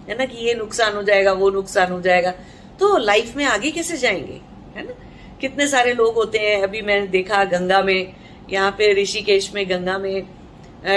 है 0.10 0.18
ना? 0.18 0.26
कि 0.26 0.38
ये 0.38 0.54
नुकसान 0.54 0.96
हो 0.96 1.04
जाएगा, 1.04 1.32
वो 1.34 1.50
नुकसान 1.50 1.92
हो 1.92 2.02
जाएगा। 2.02 2.32
तो 2.80 2.98
लाइफ 2.98 3.36
में 3.36 3.46
आगे 3.46 3.72
कैसे 3.72 3.98
जाएँगे, 3.98 4.42
है 4.76 4.88
ना? 4.88 4.94
कितने 5.42 5.68
सारे 5.68 5.94
लोग 5.94 6.16
होते 6.16 6.40
हैं, 6.40 6.62
अभी 6.64 6.82
मैंने 6.82 7.08
देखा 7.08 7.44
गंगा 7.46 7.82
में, 7.82 8.14
यहाँ 8.50 8.72
पे 8.72 8.94
ऋषिकेश 9.02 9.52
में, 9.54 9.70
गंगा 9.70 9.98
में 9.98 10.24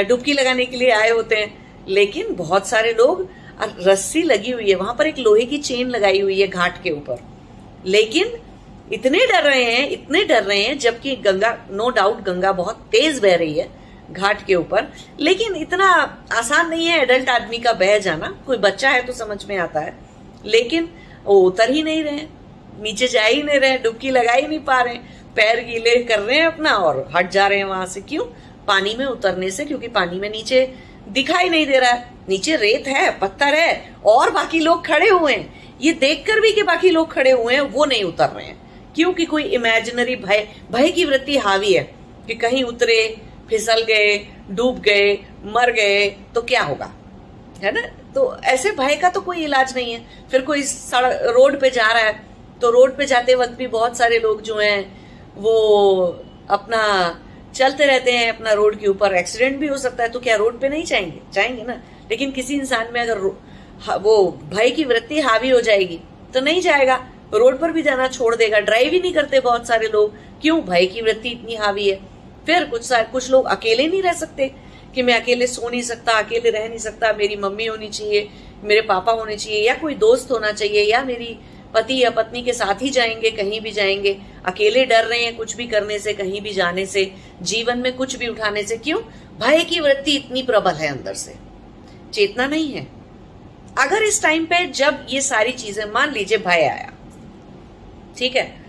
डुबकी 0.09 0.33
लगाने 0.33 0.65
के 0.65 0.77
लिए 0.77 0.91
आए 0.93 1.11
होते 1.11 1.37
हैं, 1.37 1.85
लेकिन 1.89 2.35
बहुत 2.37 2.69
सारे 2.69 2.93
लोग 2.93 3.29
रस्सी 3.81 4.23
लगी 4.23 4.51
हुई 4.51 4.69
है, 4.71 4.75
वहाँ 4.75 4.95
पर 4.95 5.07
एक 5.07 5.19
लोहे 5.19 5.45
की 5.45 5.59
चेन 5.59 5.89
लगाई 5.89 6.21
हुई 6.21 6.41
है 6.41 6.47
घाट 6.49 6.83
के 6.83 6.91
ऊपर। 6.91 7.19
लेकिन 7.87 8.33
इतने 8.93 9.19
डर 9.27 9.43
रहे 9.43 9.65
हैं, 9.65 9.89
इतने 9.91 10.25
डर 10.25 10.43
रहे 10.43 10.63
हैं, 10.63 10.79
जबकि 10.79 11.15
गंगा 11.19 11.57
नो 11.71 11.89
डाउट 11.91 12.23
गंगा 12.23 12.53
बहुत 12.53 12.77
तेज 12.93 13.19
बह 13.19 13.35
रही 13.37 13.59
है 13.59 13.69
घाट 14.11 14.45
के 14.47 14.55
ऊपर। 14.55 14.87
लेकिन 15.21 15.57
इतना 15.57 15.87
आसान 16.33 16.69
नहीं 16.71 16.87
है 16.87 17.01
एडल्ट 17.03 17.29
आदमी 17.29 17.59
का 17.59 17.73
बह 17.75 17.99
जाना, 17.99 18.35
कोई 18.47 18.57
बच्चा 18.59 18.91
है 18.91 19.03
तो 19.07 19.13
समझ 19.13 19.45
में 19.47 19.57
आता 19.59 19.81
है। 19.81 19.95
लेकिन 20.47 20.89
वो 21.25 21.41
उतर 21.41 21.71
ही 21.71 21.83
नहीं 21.83 22.03
रहे 22.05 22.27
नीचे 22.81 23.09
जा 23.09 23.23
ही 23.23 23.43
नहीं 23.43 23.61
रहे, 23.61 23.79
डुबकी 23.79 24.11
लगा 24.11 24.33
ही 24.33 24.47
नहीं 24.47 24.59
पा 24.59 24.81
रहे 24.81 24.95
पैर 25.37 25.65
गीले 25.65 26.05
कर 26.05 26.19
रहे 26.19 26.37
हैं 26.37 26.47
अपना 26.47 26.71
और 26.71 27.11
हट 27.17 27.31
जा 27.31 27.47
रहे 27.47 27.59
हैं 27.59 27.65
वहाँ 27.65 27.87
से। 27.87 28.01
क्यों? 28.01 28.25
पानी 28.67 28.95
में 28.95 29.07
उतरने 29.07 29.51
से, 29.51 29.65
क्योंकि 29.65 29.89
पानी 29.89 30.21
में 30.21 30.31
नीचे 30.31 30.75
दिखाई 31.09 31.49
नहीं 31.49 31.67
दे 31.67 31.79
रहा। 31.79 31.91
है 31.91 32.11
नीचे 32.29 32.57
रेत 32.57 32.89
है, 32.89 33.19
पत्थर 33.19 33.55
है, 33.55 33.95
और 34.05 34.31
बाकी 34.31 34.61
लोग 34.61 34.87
खड़े 34.87 35.09
हुए 35.09 35.33
हैं। 35.33 35.77
ये 35.83 35.93
देखकर 35.93 36.41
भी 36.41 36.53
कि 36.53 36.63
बाकी 36.63 36.91
लोग 36.91 37.13
खड़े 37.13 37.31
हुए 37.31 37.55
हैं, 37.55 37.61
वो 37.61 37.85
नहीं 37.85 38.05
उतर 38.05 38.29
रहे 38.29 38.47
हैं। 38.47 38.71
क्योंकि 38.95 39.25
कोई 39.25 39.43
इमेजिनरी 39.43 40.17
भय 40.17 40.49
भय 40.73 40.91
की 40.91 41.05
वृत्ति 41.05 41.37
हावी 41.37 41.73
है 41.73 41.95
कि 42.27 42.35
कहीं 42.35 42.65
उतरे, 42.65 43.17
फिसल 43.49 43.83
गए, 43.83 44.29
डूब 44.51 44.81
गए, 44.81 45.19
मर 45.45 45.71
गए 45.71 46.17
तो 46.35 46.43
क्या 46.43 46.63
होगा? 46.63 46.93
है 47.65 47.73
ना? 47.73 47.83
तो 48.15 48.41
ऐसे 48.45 48.71
भय 48.71 48.97
का 48.97 49.09
तो 49.09 49.21
कोई 49.21 49.45
इलाज 49.45 49.77
नहीं 49.77 49.93
है। 49.93 50.01
फिर 50.31 50.41
कोई 50.41 50.63
सड़क 50.63 51.21
रोड 51.23 51.61
पे 51.61 51.71
जा 51.71 51.93
रहा 51.93 52.03
है 52.03 52.30
तो 52.63 52.71
रोड 52.71 52.97
पे 52.97 53.07
जाते 53.07 53.35
वक्त 53.35 53.53
भी 53.53 53.67
बहुत 53.67 53.97
सारे 53.97 54.19
लोग 54.19 54.43
जो 54.43 54.57
हैं, 54.57 54.81
वो 55.37 56.25
अपना 56.51 56.81
चलते 57.55 57.85
रहते 57.85 58.13
हैं 58.13 58.33
अपना 58.33 58.53
रोड 58.53 58.79
के 58.79 58.87
ऊपर। 58.87 59.15
एक्सीडेंट 59.15 59.59
भी 59.59 59.67
हो 59.67 59.77
सकता 59.77 60.03
है 60.03 60.09
तो 60.09 60.21
क्या 60.21 60.37
रोड 60.37 60.61
पे 60.61 60.69
नहीं 60.69 60.85
जाएँगे? 60.85 61.21
जाएँगे 61.33 61.63
ना। 61.63 61.81
लेकिन 62.11 62.31
किसी 62.31 62.55
इंसान 62.55 62.89
में 62.93 63.01
अगर 63.01 63.19
वो 63.99 64.39
भय 64.45 64.71
की 64.71 64.85
वृत्ति 64.85 65.21
हावी 65.21 65.51
हो 65.51 65.61
जाएगी 65.61 66.01
तो 66.35 66.41
नहीं 66.41 66.61
जाएगा। 66.61 66.97
रोड 67.35 67.59
पर 67.61 67.71
भी 67.71 67.83
जाना 67.83 68.09
छोड़ 68.09 68.35
देगा। 68.37 68.59
ड्राइव 68.61 68.93
ही 68.93 69.01
नहीं 69.01 69.13
करते 69.13 69.41
बहुत 69.41 69.67
सारे 69.67 69.89
लोग। 69.89 70.15
क्यों? 70.43 70.61
भय 70.61 70.87
की 70.87 71.01
वृत्ति 71.01 71.29
इतनी 71.29 71.55
हावी 71.55 71.89
है। 71.89 71.97
फिर 72.47 72.65
कुछ 72.65 72.89
कुछ 72.93 73.31
लोग 73.31 73.47
अकेले 73.47 73.87
नहीं 73.87 74.03
रह 74.03 74.13
सकते 74.13 74.51
कि 74.95 75.03
मैं 75.03 75.21
अकेले 75.21 75.47
सो 75.47 75.69
नहीं 75.69 75.83
सकता, 75.83 76.13
अकेले 76.13 76.51
रह 76.51 76.69
नहीं 76.69 76.79
सकता। 76.79 77.13
मेरी 77.13 77.37
मम्मी 77.37 77.67
होनी 77.67 77.89
चाहिए, 77.89 78.29
मेरे 78.65 78.81
पापा 78.81 79.13
होने 79.13 79.37
चाहिए, 79.37 79.67
या 79.67 79.75
कोई 79.75 79.95
दोस्त 79.95 80.31
होना 80.31 80.53
चाहिए, 80.53 80.83
या 80.83 81.03
मेरी 81.05 81.39
पति 81.75 82.03
या 82.05 82.11
पत्नी 82.11 82.43
के 82.43 82.53
साथ 82.53 82.83
ही 82.83 82.91
जाएँगे, 82.91 83.31
कहीं 83.31 83.61
भी 83.61 83.71
जाएँगे। 83.71 84.21
अकेले 84.45 84.85
डर 84.85 85.05
रहे 85.05 85.25
हैं 85.25 85.37
कुछ 85.37 85.57
भी 85.57 85.67
करने 85.67 85.99
से, 85.99 86.13
कहीं 86.13 86.41
भी 86.41 86.53
जाने 86.53 86.87
से, 86.87 87.15
जीवन 87.43 87.79
में 87.79 87.97
कुछ 87.97 88.17
भी 88.17 88.29
उठाने 88.29 88.63
से। 88.63 88.77
क्यों? 88.77 89.03
भय 89.41 89.65
की 89.65 89.81
वृत्ति 89.81 90.17
इतनी 90.17 90.43
प्रबल 90.43 90.73
है 90.73 90.89
अंदर 90.89 91.15
से। 91.15 91.35
चेतना 92.15 92.47
नहीं 92.47 92.73
है। 92.73 92.87
अगर 93.79 94.03
इस 94.03 94.23
टाइम 94.23 94.45
पे 94.45 94.67
जब 94.67 95.07
ये 95.11 95.21
सारी 95.21 95.53
चीज़ें, 95.53 95.85
मान 95.85 96.13
लीजिए 96.13 96.39
भय 96.39 96.67
आया। 96.67 96.93
ठीक 98.19 98.37
है? 98.37 98.65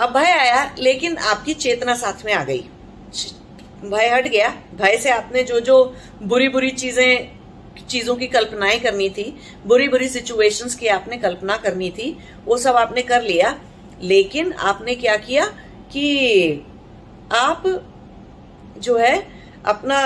अब 0.00 0.10
भय 0.10 0.30
आया, 0.30 0.74
लेकिन 0.78 1.16
आपकी 1.16 1.54
चेतना 1.54 1.94
साथ 1.94 2.24
में 2.24 2.32
आ 2.32 2.44
गई। 2.44 2.64
भय 3.84 4.08
हट 4.08 4.28
गया। 4.28 4.48
भय 4.74 4.96
से 4.96 5.10
आपने 5.10 5.42
जो 5.42 5.60
जो 5.60 5.96
बुरी 6.22 6.48
बुरी 6.48 6.70
चीज़ें 6.70 7.39
चीज़ों 7.90 8.14
की 8.16 8.26
कल्पनाएँ 8.26 8.78
करनी 8.80 9.08
थी 9.10 9.24
बुरी 9.66 9.88
बुरी 9.88 10.08
सिचुएशंस 10.08 10.74
की 10.74 10.86
आपने 10.88 11.16
कल्पना 11.16 11.56
करनी 11.56 11.90
थी, 11.90 12.16
वो 12.44 12.56
सब 12.56 12.76
आपने 12.76 13.02
कर 13.02 13.22
लिया। 13.22 13.58
लेकिन 14.02 14.52
आपने 14.52 14.94
क्या 14.94 15.16
किया 15.16 15.46
कि 15.92 16.64
आप 17.32 17.62
जो 18.78 18.96
है, 18.98 19.16
अपना 19.66 19.98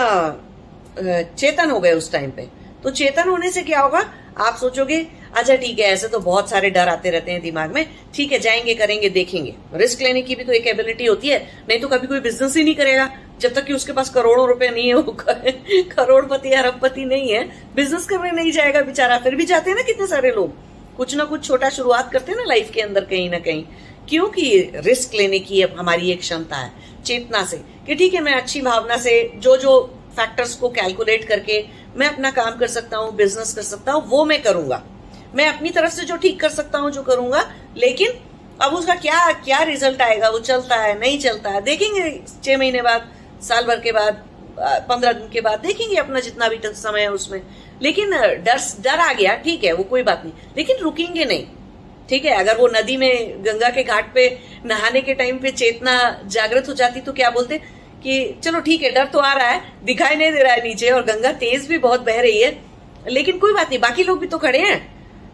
चेतन 1.38 1.70
हो 1.70 1.80
गए 1.80 1.92
उस 1.92 2.10
टाइम 2.12 2.30
पे। 2.30 2.48
तो 2.84 2.90
चेतन 2.90 3.28
होने 3.28 3.50
से 3.50 3.62
क्या 3.62 3.80
होगा? 3.80 4.00
आप 4.38 4.56
सोचोगे 4.56 5.06
अच्छा 5.34 5.54
ठीक 5.54 5.78
है, 5.78 5.86
ऐसे 5.86 6.08
तो 6.08 6.18
बहुत 6.20 6.50
सारे 6.50 6.70
डर 6.70 6.88
आते 6.88 7.10
रहते 7.10 7.32
हैं 7.32 7.40
दिमाग 7.42 7.74
में। 7.74 7.86
ठीक 8.14 8.32
है, 8.32 8.38
जाएँगे, 8.38 8.74
करेंगे, 8.74 9.08
देखेंगे। 9.08 9.54
रिस्क 9.74 10.02
लेने 10.02 10.22
की 10.22 10.34
भी 10.34 10.44
तो 10.44 10.52
एक 10.52 10.66
एबिलिटी 10.66 11.06
होती 11.06 11.28
है, 11.28 11.38
नहीं 11.68 11.78
तो 11.80 11.88
कभी 11.88 12.06
कोई 12.06 12.20
बिज़नेस 12.20 12.56
ही 12.56 12.64
नहीं 12.64 12.74
करेगा। 12.74 13.10
जब 13.40 13.54
तक 13.54 13.64
कि 13.64 13.72
उसके 13.72 13.92
पास 13.92 14.10
करोड़ों 14.10 14.46
रुपए 14.48 14.68
नहीं 14.68 14.88
है, 14.88 14.94
वो 14.94 15.16
करोड़पति 15.92 16.52
अरबपति 16.52 17.04
नहीं 17.04 17.32
है। 17.32 17.44
बिज़नेस 17.74 18.06
करने 18.06 18.30
नहीं 18.30 18.52
जाएगा 18.52 18.82
बेचारा, 18.82 19.18
फिर 19.18 19.34
भी 19.34 19.44
जाते 19.44 19.70
हैं 19.70 19.76
ना 19.76 19.82
कितने 19.82 20.06
सारे 20.06 20.30
लोग। 20.30 20.52
कुछ 20.96 21.14
ना 21.16 21.24
कुछ 21.24 21.46
छोटा 21.46 21.68
शुरुआत 21.68 22.12
करते 22.12 22.32
हैं 22.32 22.38
ना 22.38 22.44
लाइफ 22.44 22.70
के 22.70 22.80
अंदर 22.80 23.04
कहीं 23.04 23.30
ना 23.30 23.38
कहीं। 23.38 23.64
क्योंकि 24.08 24.72
रिस्क 24.76 25.14
लेने 25.14 25.38
की 25.38 25.60
हमारी 25.62 26.10
एक 26.10 26.20
क्षमता 26.20 26.56
है? 26.56 26.72
चेतना 27.04 27.44
से 27.44 27.56
कि 27.86 27.94
ठीक 27.94 28.14
है, 28.14 28.20
मैं 28.20 28.34
अच्छी 28.34 28.60
भावना 28.60 28.96
से 28.96 29.32
जो 29.36 29.56
जो 29.56 29.80
फैक्टर्स 30.16 30.54
को 30.54 30.68
कैलकुलेट 30.68 31.24
करके 31.24 31.64
मैं 31.96 32.06
अपना 32.06 32.30
काम 32.30 32.58
कर 32.58 32.66
सकता 32.66 32.96
हूँ 32.96 33.14
बिज़नेस 33.16 33.52
कर 33.54 33.62
सकता 33.62 33.92
हूँ, 33.92 34.08
वो 34.08 34.24
मैं 34.24 34.42
करूँगा। 34.42 34.82
मैं 35.34 35.46
अपनी 35.48 35.70
तरफ़ 35.70 35.92
से 35.92 36.04
जो 36.04 36.16
ठीक 36.16 36.40
कर 36.40 36.48
सकता 36.48 36.78
हूँ, 36.78 36.90
जो 36.90 37.02
करूँगा, 37.02 37.42
लेकिन 37.76 38.12
अब 38.62 38.74
उसका 38.74 38.94
क्या 38.94 39.32
क्या 39.44 39.62
रिज़ल्ट 39.62 40.02
आएगा? 40.02 40.28
वो 40.28 40.38
चलता 40.38 40.76
है, 40.76 40.98
नहीं 41.00 41.18
चलता 41.18 41.50
है? 41.50 41.60
देखेंगे 41.60 42.10
छह 42.44 42.58
महीने 42.58 42.82
बाद 42.82 43.10
साल 43.44 43.64
भर 43.64 43.80
के 43.80 43.92
बाद 43.92 44.24
पंद्रह 44.58 45.12
दिन 45.12 45.28
के 45.28 45.40
बाद 45.40 45.60
देखेंगे 45.60 45.96
अपना 45.96 46.20
जितना 46.20 46.48
भी 46.48 46.58
समय 46.64 47.00
है 47.00 47.10
उसमें। 47.10 47.40
लेकिन 47.82 48.10
डर 48.10 48.58
डर 48.80 48.98
आ 49.00 49.12
गया, 49.12 49.34
ठीक 49.36 49.64
है, 49.64 49.72
वो 49.72 49.84
कोई 49.84 50.02
बात 50.02 50.22
नहीं। 50.24 50.32
लेकिन 50.56 50.76
रुकेंगे 50.78 51.24
नहीं, 51.24 51.46
ठीक 52.08 52.24
है? 52.24 52.34
अगर 52.34 52.56
वो 52.56 52.68
नदी 52.68 52.96
में, 52.96 53.44
गंगा 53.44 53.70
के 53.70 53.82
घाट 53.82 54.12
पे 54.14 54.28
नहाने 54.66 55.00
के 55.00 55.14
टाइम 55.14 55.38
पे 55.38 55.50
चेतना 55.52 55.94
जागृत 56.26 56.68
हो 56.68 56.74
जाती 56.74 57.00
तो 57.00 57.12
क्या 57.12 57.30
बोलते? 57.30 57.58
कि 58.02 58.38
चलो 58.44 58.60
ठीक 58.60 58.82
है, 58.82 58.90
डर 58.90 59.04
तो 59.04 59.18
आ 59.18 59.32
रहा 59.32 59.48
है, 59.48 59.60
दिखाई 59.84 60.14
नहीं 60.14 60.32
दे 60.32 60.42
रहा 60.42 60.52
है 60.52 60.62
नीचे 60.62 60.90
और 60.90 61.04
गंगा 61.04 61.32
तेज 61.34 61.68
भी 61.68 61.78
बहुत 61.78 62.00
बह 62.00 62.20
रही 62.20 62.40
है। 62.42 62.58
लेकिन 63.08 63.38
कोई 63.38 63.52
बात 63.52 63.68
नहीं, 63.68 63.78
बाकी 63.80 64.04
लोग 64.04 64.20
भी 64.20 64.26
तो 64.26 64.38
खड़े 64.38 64.58
हैं। 64.58 64.80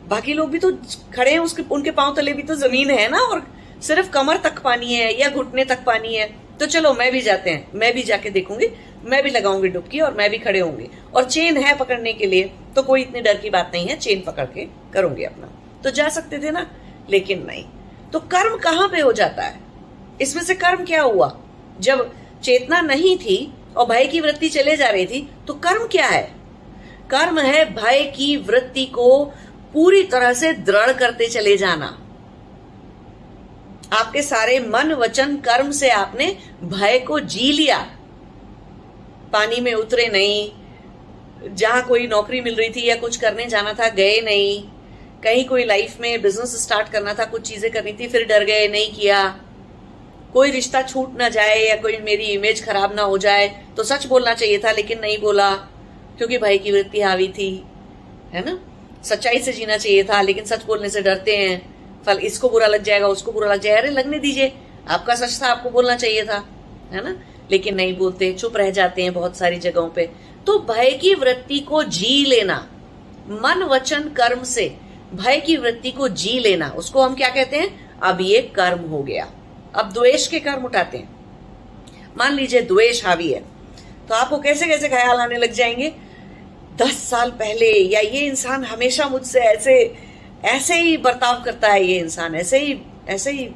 बाकी 0.08 0.32
लोग 0.32 0.50
भी 0.50 0.58
तो 0.58 0.70
खड़े 1.14 1.30
हैं, 1.30 1.38
उसके, 1.38 1.62
उनके 1.70 1.90
पाँव 1.90 2.14
तले 2.14 2.32
भी 2.32 2.42
तो 2.42 2.54
ज़मीन 2.56 2.90
है 2.90 3.08
ना, 3.08 3.18
और 3.18 3.46
सिर्फ़ 3.82 4.10
कमर 4.10 4.36
तक 4.36 4.58
पानी 4.62 4.94
है 4.94 5.12
या 5.20 5.28
घुटने 5.28 5.64
तक 5.64 5.84
पानी 5.84 6.14
है। 6.14 6.28
तो 6.60 6.66
चलो, 6.66 6.92
मैं 6.94 7.10
भी 7.12 7.20
जाते 7.20 7.50
हैं। 7.50 7.70
मैं 7.74 7.92
भी 7.94 8.02
जाके 8.02 8.30
देखूँगी, 8.30 8.66
मैं 9.04 9.22
भी 9.22 9.30
लगाऊँगी 9.30 9.68
डुबकी 9.68 10.00
और 10.00 10.14
मैं 10.14 10.30
भी 10.30 10.38
खड़े 10.38 10.60
होंगे। 10.60 10.88
और 11.14 11.24
चेन 11.24 11.56
है 11.56 11.76
पकड़ने 11.76 12.12
के 12.12 12.26
लिए 12.26 12.50
तो 12.76 12.82
कोई 12.82 13.02
इतनी 13.02 13.20
डर 13.20 13.36
की 13.36 13.50
बात 13.50 13.70
नहीं 13.74 13.86
है, 13.86 13.96
चेन 13.96 14.20
पकड़ 14.20 14.44
के 14.44 14.66
करूँगी 14.94 15.24
अपना। 15.24 15.50
तो 15.84 15.90
जा 15.90 16.08
सकते 16.08 16.38
थे 16.38 16.50
ना, 16.50 16.70
लेकिन 17.10 17.44
नहीं। 17.46 17.64
तो 18.12 18.20
कर्म 18.20 18.56
कहाँ 18.56 18.88
पे 18.88 19.00
हो 19.00 19.12
जाता 19.12 19.42
है? 19.42 19.58
इसमें 20.20 20.42
से 20.42 20.54
कर्म 20.54 20.84
क्या 20.84 21.02
हुआ? 21.02 21.36
जब 21.80 22.12
चेतना 22.42 22.80
नहीं 22.80 23.16
थी 23.16 23.52
और 23.76 23.86
भय 23.86 24.06
की 24.06 24.20
वृत्ति 24.20 24.48
चले 24.48 24.76
जा 24.76 24.88
रही 24.88 25.06
थी 25.06 25.30
तो 25.46 25.54
कर्म 25.54 25.86
क्या 25.86 26.06
है? 26.06 26.22
कर्म 27.10 27.38
है 27.38 27.64
भय 27.74 28.04
की 28.16 28.36
वृत्ति 28.36 28.84
को 28.84 29.24
पूरी 29.72 30.02
तरह 30.02 30.32
से 30.32 30.52
दृढ़ 30.52 30.92
करते 30.92 31.28
चले 31.28 31.56
जाना। 31.56 31.99
आपके 33.92 34.22
सारे 34.22 34.58
मन, 34.60 34.92
वचन, 34.92 35.36
कर्म 35.36 35.70
से 35.70 35.88
आपने 35.90 36.26
भय 36.64 36.98
को 36.98 37.20
जी 37.20 37.52
लिया। 37.52 37.78
पानी 39.32 39.60
में 39.60 39.72
उतरे 39.74 40.06
नहीं। 40.08 41.54
जहाँ 41.54 41.82
कोई 41.86 42.06
नौकरी 42.06 42.40
मिल 42.40 42.54
रही 42.54 42.70
थी 42.70 42.86
या 42.88 42.96
कुछ 42.96 43.16
करने 43.16 43.46
जाना 43.46 43.72
था, 43.72 43.88
गए 43.88 44.20
नहीं। 44.20 44.62
कहीं 45.22 45.44
कोई 45.44 45.64
लाइफ 45.64 46.00
में 46.00 46.22
बिज़नेस 46.22 46.54
स्टार्ट 46.62 46.88
करना 46.88 47.14
था, 47.14 47.24
कुछ 47.24 47.48
चीज़ें 47.48 47.70
करनी 47.72 47.92
थी, 47.92 48.08
फिर 48.08 48.26
डर 48.26 48.44
गए, 48.44 48.68
नहीं 48.68 48.92
किया। 48.92 49.28
कोई 50.32 50.50
रिश्ता 50.50 50.82
छूट 50.82 51.16
ना 51.18 51.28
जाए 51.28 51.58
या 51.58 51.76
कोई 51.76 51.96
मेरी 51.96 52.24
इमेज 52.24 52.64
खराब 52.64 52.94
ना 52.94 53.02
हो 53.02 53.18
जाए 53.18 53.48
तो 53.76 53.82
सच 53.82 54.06
बोलना 54.06 54.34
चाहिए 54.34 54.58
था, 54.58 54.72
लेकिन 54.72 55.00
नहीं 55.00 55.18
बोला, 55.18 55.50
क्योंकि 56.18 56.38
भाई 56.38 56.58
की 56.58 56.72
वृत्ति 56.72 57.00
हावी 57.00 57.28
थी। 57.28 57.50
है 58.34 58.44
ना? 58.44 58.58
सच्चाई 59.04 59.38
से 59.38 59.52
जीना 59.52 59.76
चाहिए 59.76 60.04
था, 60.04 60.20
लेकिन 60.22 60.44
सच 60.44 60.64
बोलने 60.64 60.88
से 60.88 61.02
डरते 61.02 61.36
हैं। 61.36 61.79
फल, 62.06 62.18
इसको 62.18 62.48
बुरा 62.48 62.66
लग 62.66 62.82
जाएगा, 62.82 63.06
उसको 63.06 63.32
बुरा 63.32 63.52
लग 63.52 63.60
जाएगा। 63.60 63.78
अरे, 63.78 63.90
लगने 63.90 64.18
दीजिए। 64.18 64.52
आपका 64.88 65.14
सच 65.14 65.42
था 65.42 65.46
आपको 65.46 65.70
बोलना 65.70 65.96
चाहिए 65.96 66.24
था, 66.24 66.44
है 66.92 67.04
ना? 67.04 67.16
लेकिन 67.50 67.74
नहीं 67.74 67.96
बोलते, 67.96 68.32
चुप 68.32 68.56
रह 68.56 68.70
जाते 68.70 69.02
हैं 69.02 69.12
बहुत 69.12 69.36
सारी 69.36 69.56
जगहों 69.56 69.88
पे। 69.88 70.10
तो 70.46 70.58
भय 70.58 70.90
की 70.90 71.14
वृत्ति 71.14 71.60
को 71.60 71.82
जी 71.82 72.24
लेना, 72.24 72.68
मन 73.28 73.62
वचन 73.62 74.08
कर्म 74.08 74.42
से, 74.42 74.76
भय 75.14 75.40
की 75.40 75.56
वृत्ति 75.56 75.90
को 75.90 76.08
जी 76.08 76.38
लेना, 76.38 76.68
उसको 76.68 77.02
हम 77.02 77.14
क्या 77.14 77.28
कहते 77.28 77.56
हैं? 77.56 77.98
अब 78.00 78.18
ये 78.20 78.40
कर्म 78.42 78.78
हो 78.78 79.02
गया। 79.02 79.30
अब 79.74 79.92
द्वेष 79.92 80.26
के 80.26 80.40
कर्म 80.40 80.64
उठाते 80.64 80.98
हैं। 80.98 81.08
मान 82.16 82.34
लीजिए 82.34 82.60
द्वेष 82.62 83.04
हावी 83.06 83.32
है 83.32 83.40
तो 84.08 84.14
आपको 84.14 84.38
कैसे 84.38 84.66
कैसे 84.66 84.88
ख्याल 84.88 85.16
आने 85.16 85.36
लग 85.36 85.52
जाएँगे? 85.52 85.92
दस 86.76 87.08
साल 87.10 87.30
पहले, 87.30 87.72
या 87.72 88.00
ये 88.00 88.20
इंसान 88.20 88.64
हमेशा 88.64 89.08
मुझसे 89.08 89.40
ऐसे 89.40 89.94
ऐसे 90.44 90.74
ही 90.74 90.96
बर्ताव 90.96 91.42
करता 91.44 91.68
है 91.68 91.84
ये 91.84 91.98
इंसान, 91.98 92.34
ऐसे 92.34 92.58
ही 92.58 92.78
ऐसे 93.08 93.30
ही 93.30 93.48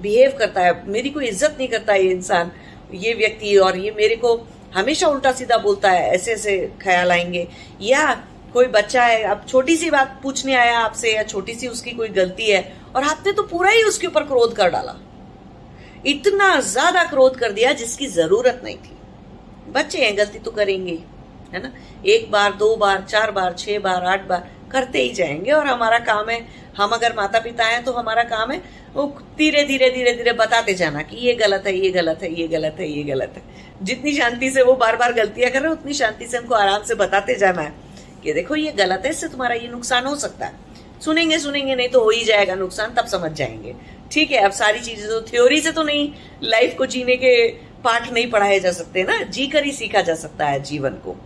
बिहेव 0.00 0.36
करता 0.38 0.60
है। 0.60 0.88
मेरी 0.88 1.10
कोई 1.10 1.26
इज़्ज़त 1.26 1.56
नहीं 1.58 1.68
करता 1.68 1.94
ये 1.94 2.10
इंसान, 2.10 2.50
ये 2.94 3.14
व्यक्ति, 3.14 3.56
और 3.56 3.76
ये 3.76 3.90
मेरे 3.90 4.16
को 4.16 4.34
हमेशा 4.74 5.08
उल्टा 5.08 5.32
सीधा 5.32 5.56
बोलता 5.56 5.90
है, 5.90 6.10
ऐसे 6.10 6.32
ऐसे 6.32 6.56
ख्याल 6.82 7.12
आएँगे। 7.12 7.46
या 7.82 8.12
कोई 8.52 8.66
बच्चा 8.66 9.02
है, 9.02 9.22
अब 9.22 9.44
छोटी 9.48 9.76
सी 9.76 9.90
बात 9.90 10.18
पूछने 10.22 10.54
आया 10.54 10.78
आपसे, 10.78 11.14
या 11.14 11.22
छोटी 11.22 11.54
सी 11.54 11.68
उसकी 11.68 11.90
कोई 11.90 12.08
गलती 12.08 12.50
है, 12.50 12.72
और 12.96 13.04
आपने 13.04 13.32
तो 13.32 13.42
पूरा 13.42 13.70
ही 13.70 13.82
उसके 13.82 14.06
ऊपर 14.06 14.24
क्रोध 14.24 14.56
कर 14.56 14.70
डाला। 14.70 14.96
इतना 16.06 16.60
ज़्यादा 16.60 17.04
क्रोध 17.04 17.36
कर 17.36 17.52
दिया 17.52 17.72
जिसकी 17.72 18.06
ज़रूरत 18.06 18.60
नहीं 18.64 18.76
थी। 18.76 18.96
बच्चे 19.72 19.98
हैं, 19.98 20.16
गलती 20.18 20.38
तो 20.38 20.50
करेंगे, 20.50 20.98
है 21.54 21.62
ना? 21.62 21.72
एक 22.06 22.30
बार, 22.30 22.52
दो 22.52 22.76
बार, 22.76 23.04
चार 23.08 23.30
बार, 23.30 23.54
छह 23.58 23.78
बार, 23.78 24.04
आठ 24.04 24.26
बार 24.28 24.48
करते 24.72 25.02
ही 25.02 25.12
जाएँगे 25.14 25.50
और 25.50 25.66
हमारा 25.66 25.98
काम 26.04 26.28
है, 26.30 26.40
हम 26.76 26.90
अगर 26.90 27.14
माता 27.16 27.40
पिता 27.40 27.64
हैं 27.64 27.82
तो 27.84 27.92
हमारा 27.92 28.22
काम 28.24 28.50
है, 28.50 28.60
वो 28.94 29.06
धीरे 29.38 29.64
धीरे 29.64 29.90
धीरे 29.90 30.12
धीरे 30.12 30.32
बताते 30.32 30.74
जाना 30.74 31.02
कि 31.02 31.16
ये 31.18 31.34
गलत 31.34 31.66
है, 31.66 31.76
ये 31.76 31.90
गलत 31.90 32.22
है, 32.22 32.32
ये 32.34 32.46
गलत 32.48 32.76
है, 32.80 32.88
ये 32.88 33.02
गलत 33.04 33.34
है। 33.36 33.42
जितनी 33.82 34.12
शांति 34.12 34.50
से 34.50 34.62
वो 34.62 34.74
बार 34.76 34.96
बार 34.96 35.12
गलतियाँ 35.12 35.50
कर 35.50 35.60
रहे 35.60 35.70
हैं, 35.70 35.78
उतनी 35.78 35.94
शांति 35.94 36.26
से 36.26 36.36
हमको 36.36 36.54
आराम 36.54 36.82
से 36.82 36.94
बताते 36.94 37.34
जाना 37.34 37.62
है 37.62 37.72
कि 38.24 38.32
देखो 38.32 38.56
ये 38.56 38.72
गलत 38.72 39.02
है, 39.04 39.10
इससे 39.10 39.28
तुम्हारा 39.28 39.54
ये 39.54 39.68
नुकसान 39.68 40.06
हो 40.06 40.14
सकता 40.16 40.46
है। 40.46 40.68
सुनेंगे 41.00 41.38
सुनेंगे, 41.38 41.74
नहीं 41.74 41.88
तो 41.88 42.00
हो 42.00 42.10
ही 42.10 42.24
जाएगा 42.24 42.54
नुकसान, 42.54 42.94
तब 42.94 43.06
समझ 43.06 43.30
जाएँगे। 43.32 43.74
ठीक 44.12 44.30
है, 44.30 44.38
अब 44.38 44.50
सारी 44.50 44.80
चीज़ें 44.80 45.08
तो 45.08 45.20
थ्योरी 45.22 45.60
से 45.60 45.72
तो 45.72 45.82
नहीं 45.82 46.12
लाइफ 46.42 46.74
को 46.78 46.86
जीने 46.86 47.16
के 47.16 47.34
पाठ 47.84 48.12
नहीं 48.12 48.30
पढ़ाए 48.30 48.58
जा 48.60 48.72
सकते 48.72 49.02
ना, 49.02 49.18
जी 49.18 49.46
कर 49.46 49.64
ही 49.64 49.72
सीखा 49.72 50.00
जा 50.00 50.14
सकता 50.14 50.46
है 50.46 50.62
जीवन 50.62 50.90
को। 51.04 51.16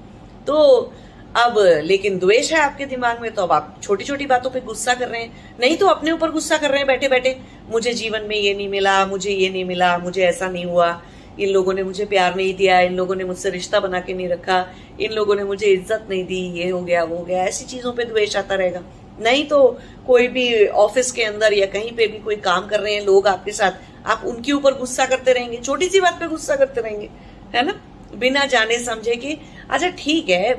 तो 0.46 0.92
अब, 1.34 1.54
लेकिन 1.84 2.18
द्वेष 2.18 2.52
है 2.52 2.58
आपके 2.60 2.86
दिमाग 2.86 3.20
में 3.20 3.30
तो 3.34 3.42
अब 3.42 3.52
आप 3.52 3.74
छोटी 3.82 4.04
छोटी 4.04 4.26
बातों 4.26 4.50
पे 4.50 4.60
गुस्सा 4.60 4.94
कर 4.94 5.08
रहे 5.08 5.22
हैं। 5.22 5.56
नहीं 5.60 5.76
तो 5.76 5.86
अपने 5.86 6.10
ऊपर 6.12 6.30
गुस्सा 6.30 6.56
कर 6.56 6.70
रहे 6.70 6.78
हैं 6.78 6.86
बैठे 6.86 7.08
बैठे 7.08 7.36
मुझे 7.70 7.92
जीवन 7.92 8.26
में 8.28 8.36
ये 8.36 8.54
नहीं 8.54 8.68
मिला, 8.68 9.04
मुझे 9.06 9.30
ये 9.30 9.48
नहीं 9.50 9.64
मिला, 9.64 9.96
मुझे 9.98 10.22
ऐसा 10.24 10.48
नहीं 10.48 10.64
हुआ। 10.64 11.00
इन 11.38 11.48
लोगों 11.48 11.72
ने 11.74 11.82
मुझे 11.82 12.04
प्यार 12.04 12.34
नहीं 12.36 12.54
दिया, 12.54 12.80
इन 12.80 12.94
लोगों 12.94 13.14
ने 13.14 13.24
मुझसे 13.24 13.50
रिश्ता 13.50 13.80
बना 13.80 14.00
के 14.00 14.14
नहीं 14.14 14.28
रखा, 14.28 14.66
इन 15.00 15.12
लोगों 15.12 15.36
ने 15.36 15.44
मुझे 15.44 15.66
इज़्ज़त 15.66 16.06
नहीं 16.10 16.24
दी, 16.24 16.40
ये 16.52 16.68
हो 16.70 16.80
गया, 16.82 17.02
वो 17.04 17.16
हो 17.16 17.24
गया, 17.24 17.44
ऐसी 17.44 17.64
चीज़ों 17.64 17.92
पे 17.92 18.04
द्वेष 18.04 18.36
आता 18.36 18.54
रहेगा। 18.54 18.82
नहीं 19.20 19.44
तो 19.48 19.58
कोई 20.06 20.28
भी 20.28 20.66
ऑफ़िस 20.66 21.10
के 21.12 21.22
अंदर 21.22 21.52
या 21.52 21.66
कहीं 21.66 21.90
पे 21.92 22.06
भी 22.06 22.18
कोई 22.18 22.36
काम 22.36 22.66
कर 22.68 22.80
रहे 22.80 22.94
हैं 22.94 23.04
लोग 23.04 23.26
आपके 23.28 23.52
साथ, 23.52 23.72
आप 24.06 24.22
उनके 24.26 24.52
ऊपर 24.52 24.74
गुस्सा 24.74 25.06
करते 25.06 25.32
रहेंगे, 25.32 25.58
छोटी 25.58 25.88
सी 25.88 26.00
बात 26.00 26.20
पे 26.20 26.28
गुस्सा 26.28 26.56
करते 26.56 26.80
रहेंगे, 26.80 27.08
है 27.54 27.66
ना? 27.66 27.74
बिना 28.16 28.44
जाने 28.46 28.78
समझे 28.78 29.14
कि 29.16 29.36
अच्छा 29.70 29.88
ठीक 29.98 30.28
है 30.28 30.54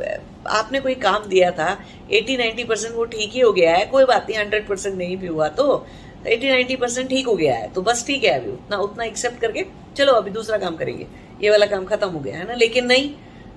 आपने 0.00 0.80
कोई 0.80 0.94
काम 0.96 1.24
दिया 1.28 1.50
था 1.50 1.76
80-90 2.12 2.64
परसेंट 2.68 2.94
वो 2.94 3.04
ठीक 3.06 3.30
ही 3.32 3.40
हो 3.40 3.52
गया 3.52 3.76
है, 3.76 3.84
कोई 3.86 4.04
बात 4.04 4.26
नहीं 4.30 4.38
100 4.40 4.68
परसेंट 4.68 4.96
नहीं 4.96 5.16
भी 5.16 5.26
हुआ 5.26 5.48
तो 5.50 5.86
80-90 6.26 6.76
परसेंट 6.76 7.08
ठीक 7.08 7.26
हो 7.26 7.34
गया 7.36 7.54
है 7.54 7.72
तो 7.72 7.82
बस 7.82 8.04
ठीक 8.06 8.24
है 8.24 8.38
अभी, 8.40 8.50
उतना 8.50 8.76
उतना 8.78 9.04
एक्सेप्ट 9.04 9.40
करके 9.40 9.64
चलो 9.96 10.12
अभी 10.12 10.30
दूसरा 10.30 10.58
काम 10.58 10.76
करेंगे। 10.76 11.06
ये 11.42 11.50
वाला 11.50 11.66
काम 11.66 11.84
खत्म 11.84 12.08
हो 12.08 12.20
गया 12.20 12.36
है 12.38 12.46
ना, 12.48 12.54
लेकिन 12.54 12.86
नहीं, 12.86 13.10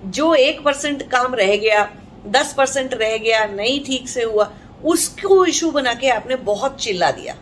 जो 0.08 0.34
एक 0.36 0.64
परसेंट 0.64 1.02
काम 1.12 1.36
रह 1.36 1.56
गया, 1.58 1.90
दस 2.28 2.54
परसेंट 2.54 2.94
रह 2.94 3.18
गया, 3.18 3.46
नहीं 3.48 3.80
ठीक 3.86 4.10
से 4.10 4.24
हुआ, 4.24 4.52
उसको 4.86 5.46
इशू 5.46 5.72
बना 5.72 5.94
के 5.94 6.10
आपने 6.10 6.36
बहुत 6.46 6.80
चिल्ला 6.82 7.12
दिया। 7.12 7.36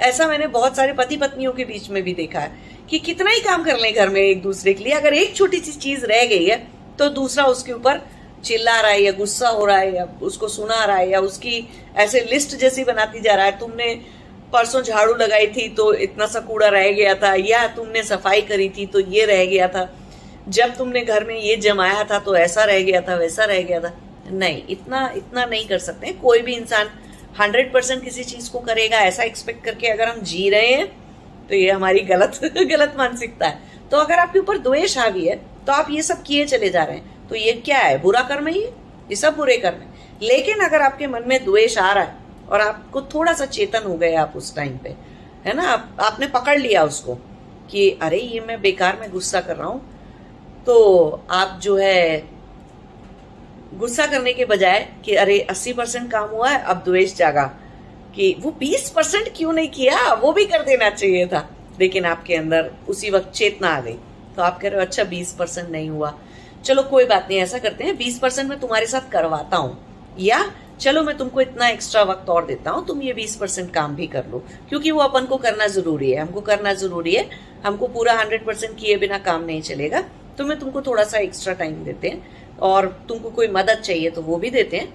ऐसा 0.00 0.26
मैंने 0.26 0.46
बहुत 0.48 0.76
सारे 0.76 0.92
पति 0.92 1.16
पत्नियों 1.16 1.52
के 1.52 1.64
बीच 1.64 1.88
में 1.90 2.02
भी 2.02 2.14
देखा 2.14 2.40
है 2.40 2.52
कि 2.90 2.98
कितना 3.00 3.30
ही 3.30 3.40
काम 3.40 3.64
कर 3.64 3.78
लें 3.78 3.92
घर 3.94 4.08
में 4.08 4.20
एक 4.20 4.42
दूसरे 4.42 4.74
के 4.74 4.84
लिए, 4.84 4.92
अगर 4.92 5.14
एक 5.14 5.34
छोटी 5.36 5.58
सी 5.58 5.72
चीज़ 5.72 6.04
रह 6.06 6.24
गई 6.26 6.44
है 6.44 6.56
तो 6.98 7.08
दूसरा 7.10 7.44
उसके 7.46 7.72
ऊपर 7.72 8.00
चिल्ला 8.44 8.80
रहा 8.80 8.90
है 8.90 9.02
या 9.02 9.12
गुस्सा 9.12 9.48
हो 9.48 9.64
रहा 9.64 9.78
है 9.78 9.94
या 9.94 10.04
उसको 10.22 10.48
सुना 10.48 10.84
रहा 10.84 10.96
है 10.96 11.10
या 11.10 11.20
उसकी 11.20 11.68
ऐसे 11.96 12.20
लिस्ट 12.30 12.56
जैसी 12.56 12.84
बनाती 12.84 13.20
जा 13.20 13.34
रहा 13.34 13.46
है, 13.46 13.58
तुमने 13.58 13.94
परसों 14.52 14.82
झाड़ू 14.82 15.14
लगाई 15.14 15.46
थी 15.46 15.68
तो 15.74 15.92
इतना 15.94 16.26
सा 16.26 16.40
कूड़ा 16.40 16.68
रह 16.68 16.90
गया 16.92 17.14
था 17.14 17.34
या 17.36 17.66
तुमने 17.68 18.02
सफ़ाई 18.04 18.42
करी 18.42 18.68
थी 18.68 18.86
तो 18.86 19.00
ये 19.00 19.24
रह 19.26 19.44
गया 19.46 19.68
था। 19.68 19.88
जब 20.48 20.76
तुमने 20.76 21.00
घर 21.02 21.24
में 21.24 21.34
ये 21.36 21.56
जमाया 21.58 22.04
था 22.04 22.18
तो 22.18 22.36
ऐसा 22.36 22.64
रह 22.64 22.82
गया 22.82 23.00
था, 23.00 23.16
वैसा 23.16 23.44
रह 23.44 23.62
गया 23.62 23.80
था। 23.80 23.92
नहीं, 24.30 24.62
इतना 24.70 25.12
इतना 25.16 25.44
नहीं 25.44 25.66
कर 25.66 25.78
सकते 25.80 26.12
कोई 26.22 26.40
भी 26.42 26.54
इंसान 26.54 26.88
हंड्रेड 27.40 27.72
परसेंट 27.72 28.02
किसी 28.04 28.24
चीज़ 28.24 28.50
को 28.50 28.58
करेगा, 28.60 28.98
ऐसा 29.00 29.22
एक्सपेक्ट 29.22 29.64
करके 29.64 29.88
अगर 29.88 30.08
हम 30.08 30.20
जी 30.22 30.48
रहे 30.50 30.68
हैं 30.68 30.86
तो 31.48 31.54
ये 31.54 31.70
हमारी 31.70 32.00
गलत 32.06 32.40
गलत 32.70 32.94
मानसिकता 32.98 33.46
है। 33.46 33.58
तो 33.90 33.96
अगर 33.96 34.18
आपके 34.18 34.38
ऊपर 34.38 34.58
द्वेष 34.60 34.96
हावी 34.98 35.26
है 35.26 35.36
तो 35.68 35.72
आप 35.72 35.86
ये 35.90 36.02
सब 36.02 36.22
किए 36.22 36.44
चले 36.44 36.68
जा 36.68 36.84
रहे 36.84 36.96
हैं। 36.96 37.28
तो 37.28 37.34
ये 37.34 37.52
क्या 37.52 37.78
है? 37.78 38.00
बुरा 38.02 38.20
कर्म 38.20 38.46
ही 38.46 38.62
है? 38.62 38.68
ये 39.10 39.16
सब 39.16 39.36
बुरे 39.36 39.56
कर्म 39.56 39.78
है। 39.78 39.88
लेकिन 40.22 40.58
अगर 40.58 40.82
आपके 40.82 41.06
मन 41.06 41.22
में 41.26 41.44
द्वेष 41.44 41.78
आ 41.78 41.92
रहा 41.92 42.04
है 42.04 42.14
और 42.50 42.60
आपको 42.60 43.02
थोड़ा 43.02 43.32
सा 43.32 43.46
चेतन 43.46 43.82
हो 43.82 43.94
गए 43.94 44.14
आप 44.14 44.32
उस 44.36 44.56
टाइम 44.56 44.78
पे 44.78 44.88
है 45.44 45.52
ना? 45.54 45.62
आप, 45.62 45.96
आपने 46.00 46.26
पकड़ 46.26 46.58
लिया 46.58 46.84
उसको 46.84 47.14
कि 47.70 47.98
अरे 48.02 48.18
ये 48.18 48.40
मैं 48.40 48.60
बेकार 48.60 48.98
में 49.00 49.10
गुस्सा 49.10 49.40
कर 49.40 49.56
रहा 49.56 49.68
हूँ। 49.68 50.02
तो 50.66 51.08
आप 51.30 51.60
जो 51.62 51.76
है 51.76 52.28
गुस्सा 53.74 54.06
करने 54.06 54.32
के 54.32 54.44
बजाय 54.44 54.88
कि 55.04 55.14
अरे 55.14 55.46
80 55.50 55.72
परसेंट 55.72 56.12
काम 56.12 56.30
हुआ 56.30 56.48
है 56.50 56.62
अब 56.62 56.76
द्वेष 56.76 57.14
जागा। 57.14 57.54
कि 58.14 58.36
वो 58.40 58.50
20 58.50 58.90
परसेंट 58.90 59.28
क्यों 59.36 59.52
नहीं 59.52 59.68
किया? 59.68 60.12
वो 60.12 60.32
भी 60.32 60.44
कर 60.44 60.62
देना 60.62 60.90
चाहिए 60.90 61.26
था। 61.26 61.50
लेकिन 61.80 62.04
आपके 62.04 62.34
अंदर 62.34 62.70
उसी 62.88 63.10
वक्त 63.10 63.32
चेतना 63.32 63.68
आ 63.68 63.80
गई। 63.80 63.96
तो 64.38 64.42
आप 64.42 64.58
कह 64.60 64.68
रहे 64.68 64.78
हो 64.78 64.86
अच्छा 64.86 65.04
20 65.06 65.32
परसेंट 65.32 65.68
नहीं 65.70 65.88
हुआ। 65.90 66.12
चलो, 66.64 66.82
कोई 66.84 67.04
बात 67.06 67.26
नहीं, 67.28 67.38
ऐसा 67.40 67.58
करते 67.58 67.84
हैं 67.84 67.96
20 67.96 68.18
परसेंट 68.18 68.48
मैं 68.48 68.58
तुम्हारे 68.60 68.86
साथ 68.86 69.10
करवाता 69.12 69.56
हूँ। 69.56 69.76
या, 70.20 70.38
चलो, 70.80 71.02
मैं 71.02 71.16
तुमको 71.16 71.40
इतना 71.40 71.68
एक्स्ट्रा 71.68 72.02
वक्त 72.04 72.28
और 72.30 72.46
देता 72.46 72.70
हूँ, 72.70 72.86
तुम 72.86 73.02
ये 73.02 73.12
20 73.14 73.34
परसेंट 73.36 73.72
काम 73.74 73.94
भी 73.96 74.06
कर 74.06 74.26
लो, 74.26 74.38
क्योंकि 74.68 74.90
वो 74.90 75.00
अपन 75.00 75.26
को 75.26 75.36
करना 75.38 75.66
ज़रूरी 75.68 76.10
है। 76.10 76.20
हमको 76.20 76.40
करना 76.42 76.72
ज़रूरी 76.74 77.14
है, 77.14 77.28
हमको 77.64 77.86
पूरा 77.88 78.12
हंड्रेड 78.14 78.44
परसेंट 78.46 78.78
किए 78.78 78.96
बिना 78.96 79.18
काम 79.20 79.44
नहीं 79.44 79.62
चलेगा 79.62 80.04
तो 80.38 80.44
मैं 80.44 80.58
तुमको 80.58 80.80
थोड़ा 80.82 81.04
सा 81.04 81.18
एक्स्ट्रा 81.18 81.52
टाइम 81.54 81.84
देते 81.84 82.08
हैं, 82.08 82.22
और 82.60 82.86
तुमको 83.08 83.30
कोई 83.30 83.48
मदद 83.50 83.80
चाहिए 83.80 84.10
तो 84.10 84.22
वो 84.22 84.36
भी 84.36 84.50
देते 84.50 84.76
हैं, 84.76 84.92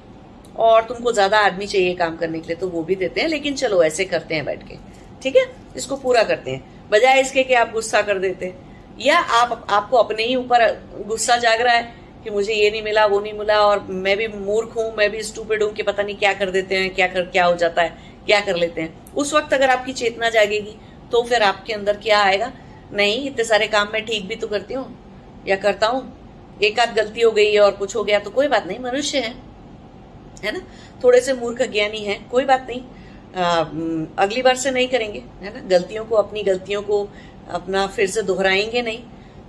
और 0.58 0.84
तुमको 0.84 1.12
ज़्यादा 1.12 1.40
आदमी 1.40 1.66
चाहिए 1.68 1.94
काम 1.96 2.16
करने 2.18 2.40
के 2.40 2.48
लिए 2.48 2.56
तो 2.56 2.68
वो 2.68 2.84
भी 2.84 2.96
देते 2.96 3.22
हैं, 3.22 3.28
लेकिन 3.30 3.56
चलो, 3.56 3.84
ऐसे 3.84 4.06
करते 4.06 4.36
हैं 4.36 4.46
बैठ 4.46 4.64
के। 4.64 4.78
ठीक 5.24 5.36
है? 5.36 5.46
इसको 5.78 5.96
पूरा 5.98 6.24
करते 6.24 6.52
हैं, 6.52 6.64
बजाय 6.92 7.22
इसके 7.22 7.44
कि 7.44 7.54
आप 7.54 7.72
गुस्सा 7.74 8.02
कर 8.02 8.20
देते 8.20 8.46
या 9.00 9.18
आप 9.18 9.66
आपको 9.70 9.98
अपने 9.98 10.24
ही 10.24 10.36
ऊपर 10.36 10.68
गुस्सा 11.08 11.38
जाग 11.38 11.62
रहा 11.62 11.74
है 11.74 12.02
कि 12.24 12.30
मुझे 12.30 12.54
ये 12.54 12.70
नहीं 12.72 12.82
मिला 12.82 13.06
वो 13.06 13.20
नहीं 13.20 13.34
मिला 13.34 13.60
और 13.62 13.80
मैं 13.90 14.16
भी 14.18 14.28
मूर्ख 14.28 14.76
हूँ 14.78 14.94
मैं 14.96 15.10
भी 15.12 15.24
स्टूपिड 15.24 15.64
हूँ 15.64 15.72
कि 15.74 15.84
पता 15.84 16.04
नहीं 16.04 16.16
क्या 16.16 16.34
कर 16.34 16.52
देते 16.52 16.78
हैं 16.78 16.94
क्या 16.96 17.08
कर 17.08 17.26
क्या 17.26 17.46
हो 17.46 17.56
जाता 17.56 17.82
है 17.82 17.98
क्या 18.26 18.40
कर 18.42 18.56
लेते 18.56 18.82
हैं। 18.82 19.14
उस 19.14 19.34
वक्त 19.34 19.54
अगर 19.54 19.70
आपकी 19.70 19.94
चेतना 19.94 20.30
जागेगी 20.30 20.76
तो 21.12 21.22
फिर 21.24 21.44
आपके 21.44 21.74
अंदर 21.74 21.98
क्या 21.98 22.22
आएगा? 22.24 22.52
नहीं 22.94 23.26
इतने 23.28 23.44
सारे 23.44 23.68
काम 23.68 23.90
मैं 23.94 24.06
ठीक 24.06 24.28
भी 24.28 24.36
तो 24.36 24.48
करती 24.48 24.74
हूँ 24.74 25.44
या 25.48 25.56
करता 25.56 25.88
हूँ। 25.88 26.58
एक 26.64 26.80
आध 26.80 26.94
गलती 26.96 27.22
हो 27.22 27.32
गई 27.32 27.52
है 27.54 27.60
और 27.60 27.72
कुछ 27.72 27.96
हो 27.96 28.04
गया 28.04 28.20
तो 28.20 28.30
कोई 28.30 28.48
बात 28.48 28.68
नहीं 28.68 28.80
मनुष्य 28.80 29.20
है 29.20 29.34
है 30.44 30.52
ना? 30.52 30.60
थोड़े 31.04 31.22
से 31.22 31.34
मूर्ख 31.34 31.62
ज्ञानी 31.64 32.00
है 32.00 32.20
कोई 32.32 32.46
बात 32.46 32.68
नहीं। 32.70 32.82
आ, 33.36 33.60
अगली 34.24 34.42
बार 34.42 34.56
से 34.56 34.72
नहीं 34.72 34.88
करेंगे 34.88 35.24
है 35.42 35.54
ना? 35.54 35.62
गलतियों 35.68 36.06
को 36.06 36.16
अपनी 36.16 36.44
गलतियों 36.44 36.82
को 36.82 37.08
अपना 37.52 37.86
फिर 37.88 38.10
से 38.10 38.22
दोहराएँगे 38.22 38.82
नहीं। 38.82 39.00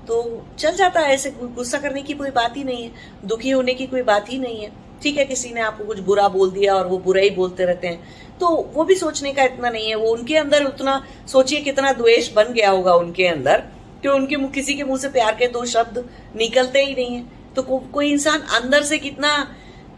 तो 0.07 0.47
चल 0.59 0.75
जाता 0.77 1.01
है 1.01 1.15
ऐसे 1.15 1.31
गुस्सा 1.31 1.79
करने 1.79 2.03
की 2.03 2.15
कोई 2.15 2.31
बात 2.31 2.57
ही 2.57 2.65
नहीं 2.65 2.83
है 2.85 2.91
दुखी 3.25 3.51
होने 3.51 3.75
की 3.75 3.87
कोई 3.87 4.03
बात 4.03 4.31
ही 4.31 4.39
नहीं 4.39 4.63
है। 4.63 4.73
ठीक 5.03 5.17
है 5.19 5.25
किसी 5.25 5.53
ने 5.55 5.61
आपको 5.61 5.85
कुछ 5.85 5.99
बुरा 5.99 6.29
बोल 6.29 6.51
दिया 6.51 6.75
और 6.75 6.87
वो 6.87 6.99
बुरा 6.99 7.21
ही 7.21 7.31
बोलते 7.31 7.65
रहते 7.65 7.89
हैं। 7.89 8.39
तो 8.41 8.49
वो 8.75 8.85
भी 8.85 8.95
सोचने 8.95 9.33
का 9.33 9.45
इतना 9.45 9.71
नहीं 9.71 9.89
है 9.89 9.95
वो 9.95 10.11
उनके 10.11 10.37
अंदर 10.37 10.65
उतना 10.65 11.05
सोचिए 11.29 11.61
कितना 11.61 11.93
द्वेष 11.93 12.33
बन 12.33 12.53
गया 12.53 12.71
होगा 12.71 12.95
उनके 12.95 13.27
अंदर 13.27 13.63
कि 14.03 14.09
उनके 14.09 14.37
किसी 14.53 14.75
के 14.75 14.85
मुँह 14.85 14.99
से 14.99 15.09
प्यार 15.09 15.35
के 15.35 15.47
दो 15.49 15.65
शब्द 15.65 16.05
निकलते 16.37 16.85
ही 16.85 16.95
नहीं 16.95 17.17
है। 17.17 17.25
तो 17.57 17.63
को, 17.63 17.79
कोई 17.79 18.11
इंसान 18.13 18.41
अंदर 18.41 18.83
से 18.83 18.99
कितना 18.99 19.37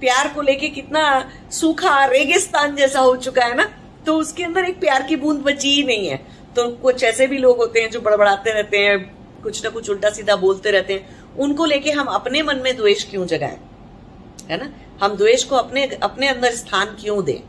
प्यार 0.00 0.28
को 0.28 0.42
लेके 0.42 0.68
कितना 0.68 1.30
सूखा 1.50 2.04
रेगिस्तान 2.04 2.76
जैसा 2.76 3.00
हो 3.00 3.16
चुका 3.16 3.44
है 3.44 3.56
ना 3.56 3.68
तो 4.06 4.16
उसके 4.16 4.42
अंदर 4.44 4.64
एक 4.64 4.80
प्यार 4.80 5.02
की 5.02 5.16
बूंद 5.16 5.40
बची 5.40 5.68
ही 5.68 5.82
नहीं 5.82 6.08
है। 6.08 6.20
तो 6.56 6.68
कुछ 6.70 7.02
ऐसे 7.04 7.26
भी 7.26 7.38
लोग 7.38 7.56
होते 7.56 7.80
हैं 7.80 7.90
जो 7.90 8.00
बड़बड़ाते 8.00 8.52
रहते 8.52 8.78
हैं 8.78 8.98
कुछ 9.42 9.64
ना 9.64 9.70
कुछ 9.70 9.90
उल्टा 9.90 10.10
सीधा 10.10 10.36
बोलते 10.36 10.70
रहते 10.70 10.92
हैं। 10.92 11.36
उनको 11.36 11.64
लेके 11.64 11.90
हम 11.90 12.06
अपने 12.06 12.42
मन 12.42 12.56
में 12.56 12.76
द्वेष 12.76 13.04
क्यों 13.04 13.26
जगाएँ? 13.26 13.58
है 14.50 14.56
ना? 14.56 14.72
हम 15.02 15.16
द्वेष 15.16 15.44
को 15.44 15.56
अपने 15.56 15.84
अपने 16.02 16.28
अंदर 16.28 16.50
स्थान 16.50 16.96
क्यों 17.00 17.24
दें? 17.24 17.40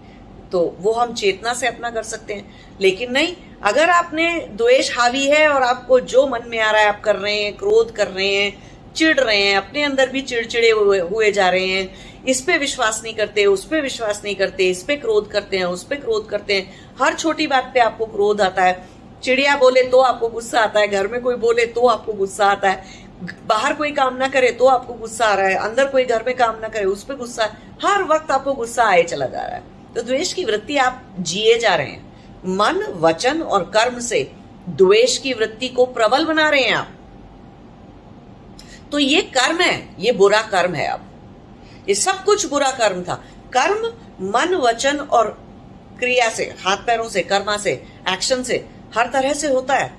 तो 0.50 0.76
वो 0.80 0.92
हम 0.92 1.14
चेतना 1.14 1.54
से 1.54 1.68
अपना 1.68 1.90
कर 1.90 2.04
सकते 2.04 2.34
हैं। 2.34 2.78
लेकिन 2.82 3.12
नहीं 3.12 3.36
अगर 3.64 3.90
आपने 3.90 4.48
द्वेष 4.52 4.98
हावी 4.98 5.26
है 5.26 5.48
और 5.50 5.64
आपको 5.64 6.00
जो 6.00 6.28
मन 6.28 6.40
में 6.48 6.60
आ 6.60 6.72
रहा 6.72 6.82
है 6.82 6.88
आप 6.88 7.02
कर 7.02 7.16
रहे 7.16 7.42
हैं 7.44 7.58
क्रोध 7.58 7.92
कर 7.92 8.08
रहे 8.08 8.36
हैं 8.36 8.68
चिढ़ 8.94 9.20
रहे 9.20 9.42
हैं 9.42 9.58
अपने 9.58 9.84
अंदर 9.84 10.10
भी 10.10 10.22
चिड़चिड़े 10.22 10.70
हुए, 10.70 11.00
हुए 11.00 11.32
जा 11.32 11.50
रहे 11.50 11.66
हैं 11.66 12.08
इस 12.26 12.42
पे 12.42 12.58
विश्वास 12.58 13.02
नहीं 13.04 13.14
करते 13.14 13.46
उस 13.46 13.66
पे 13.66 13.82
विश्वास 13.82 14.22
नहीं 14.24 14.36
करते 14.36 14.70
इस 14.70 14.84
पे 14.84 14.96
क्रोध 14.96 15.32
करते 15.32 15.58
हैं 15.58 15.66
उस 15.66 15.84
पे 15.84 15.96
क्रोध 15.96 16.30
करते 16.30 16.54
हैं 16.54 16.96
हर 17.02 17.14
छोटी 17.14 17.48
बात 17.48 17.72
पे 17.74 17.80
आपको 17.80 18.06
क्रोध 18.06 18.42
आता 18.42 18.64
है। 18.64 18.97
चिड़िया 19.24 19.56
बोले 19.58 19.84
तो 19.84 20.00
आपको 20.00 20.28
गुस्सा 20.30 20.60
आता 20.60 20.80
है, 20.80 20.88
घर 20.88 21.08
में 21.08 21.22
कोई 21.22 21.36
बोले 21.36 21.66
तो 21.66 21.88
आपको 21.88 22.14
गुस्सा 22.14 22.46
आता 22.46 22.70
है, 22.70 22.84
बाहर 23.48 23.74
कोई 23.74 23.92
काम 23.92 24.16
ना 24.16 24.28
करे 24.28 24.52
तो 24.52 24.66
आपको 24.68 24.94
गुस्सा 24.94 25.26
आ 25.26 25.34
रहा 25.34 25.48
है, 25.48 25.56
अंदर 25.58 25.88
कोई 25.88 26.06
घर 26.06 26.24
में 26.24 26.36
काम 26.38 26.60
ना 26.62 26.68
करे 26.68 26.86
उस 26.86 27.04
पर 27.04 27.16
गुस्सा 27.16 27.50
हर 27.84 28.04
वक्त 28.04 28.32
आपको 28.32 28.54
गुस्सा 28.54 28.84
आए 28.84 29.04
चला 29.04 29.26
जा 29.26 29.42
रहा 29.42 29.56
है। 29.56 29.64
तो 29.96 30.02
द्वेष 30.02 30.34
की 30.34 30.44
वृत्ति 30.46 30.78
आप 30.78 31.02
जिए 31.20 31.58
जा 31.60 31.76
रहे 31.76 31.88
हैं। 31.88 32.06
मन, 32.48 32.84
वचन 33.00 33.42
और 33.42 33.64
कर्म 33.74 34.00
से 34.00 34.20
द्वेष 34.70 35.18
की 35.18 35.34
वृत्ति 35.34 35.68
को 35.70 35.86
प्रबल 35.88 36.26
बना 36.26 36.50
रहे 36.50 36.62
हैं 36.62 36.74
आप। 36.74 36.94
तो 38.92 39.00
ये 39.00 39.22
कर्म 39.34 39.62
है, 39.62 39.96
ये 40.00 40.12
बुरा 40.12 40.42
कर्म 40.42 40.76
है 40.76 40.88
अब। 40.88 41.06
ये 41.90 41.96
सब 41.96 42.24
कुछ 42.24 42.46
बुरा 42.46 42.72
कर्म 42.72 43.02
था। 43.04 43.16
कर्म, 43.54 43.88
मन, 44.28 44.56
वचन 44.58 44.98
और 45.00 45.30
क्रिया 46.00 46.30
से, 46.30 46.44
हाथ 46.60 46.78
पैरों 46.78 47.08
से, 47.10 47.22
कर्मा 47.24 47.58
से, 47.58 47.72
एक्शन 48.10 48.44
से 48.44 48.66
हर 48.96 49.10
तरह 49.14 49.34
से 49.34 49.48
होता 49.48 49.76
है। 49.76 49.96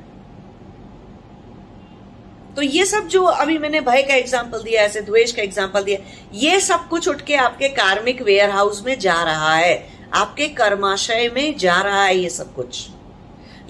तो 2.57 2.62
ये 2.62 2.85
सब 2.85 3.07
जो 3.09 3.22
अभी 3.22 3.59
मैंने 3.59 3.81
भय 3.81 4.03
का 4.03 4.14
एग्ज़ाम्पल 4.14 4.62
दिया, 4.62 4.83
ऐसे 4.83 5.01
द्वेष 5.01 5.33
का 5.33 5.42
एग्ज़ाम्पल 5.42 5.83
दिया, 5.83 5.98
ये 6.35 6.61
सब 6.61 6.88
कुछ 6.88 7.09
उठ 7.09 7.20
के 7.20 7.35
आपके 7.37 7.68
कार्मिक 7.68 8.22
वेयर 8.22 8.51
हाउस 8.51 8.83
में 8.87 8.98
जा 8.98 9.22
रहा 9.22 9.55
है। 9.55 9.77
आपके 10.14 10.48
कर्माशय 10.48 11.31
में 11.35 11.57
जा 11.59 11.81
रहा 11.81 12.03
है 12.05 12.16
ये 12.16 12.29
सब 12.31 12.55
कुछ। 12.55 12.88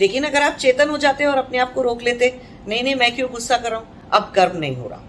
लेकिन 0.00 0.24
अगर 0.24 0.42
आप 0.42 0.56
चेतन 0.56 0.90
हो 0.90 0.98
जाते 0.98 1.24
और 1.24 1.38
अपने 1.38 1.58
आप 1.58 1.72
को 1.74 1.82
रोक 1.82 2.02
लेते, 2.02 2.40
नहीं 2.68 2.82
नहीं, 2.82 2.94
मैं 2.94 3.14
क्यों 3.14 3.30
गुस्सा 3.30 3.56
कर 3.56 3.70
रहा 3.70 3.80
हूँ? 3.80 4.08
अब 4.12 4.32
कर्म 4.34 4.58
नहीं 4.58 4.76
हो 4.76 4.88
रहा। 4.88 5.02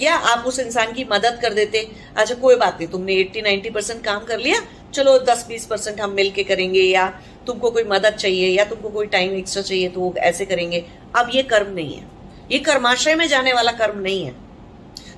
या 0.00 0.14
आप 0.14 0.44
उस 0.46 0.58
इंसान 0.58 0.92
की 0.92 1.04
मदद 1.04 1.38
कर 1.42 1.54
देते। 1.54 1.90
अच्छा 2.16 2.34
कोई 2.34 2.56
बात 2.56 2.78
नहीं, 2.78 2.88
तुमने 2.88 3.14
80 3.14 3.42
90 3.42 3.70
परसेंट 3.70 4.04
काम 4.04 4.18
कर 4.18 4.38
लिया। 4.38 4.60
चलो 4.94 5.18
10 5.18 5.46
20 5.48 5.66
परसेंट 5.66 6.00
हम 6.00 6.10
मिलके 6.10 6.44
करेंगे 6.44 6.80
या 6.80 7.20
तुमको 7.46 7.70
कोई 7.70 7.84
मदद 7.84 8.10
चाहिए 8.10 8.48
या 8.48 8.64
तुमको 8.64 8.88
कोई 8.88 9.06
टाइम 9.06 9.32
एक्स्ट्रा 9.32 9.62
चाहिए 9.62 9.88
तो 9.88 10.00
वो 10.00 10.14
ऐसे 10.18 10.44
करेंगे। 10.44 10.86
अब 11.16 11.30
ये 11.34 11.42
कर्म 11.42 11.74
नहीं 11.74 11.96
है। 11.96 12.08
ये 12.52 12.58
कर्माशय 12.58 13.14
में 13.14 13.28
जाने 13.28 13.52
वाला 13.52 13.72
कर्म 13.72 13.98
नहीं 13.98 14.24
है। 14.24 14.36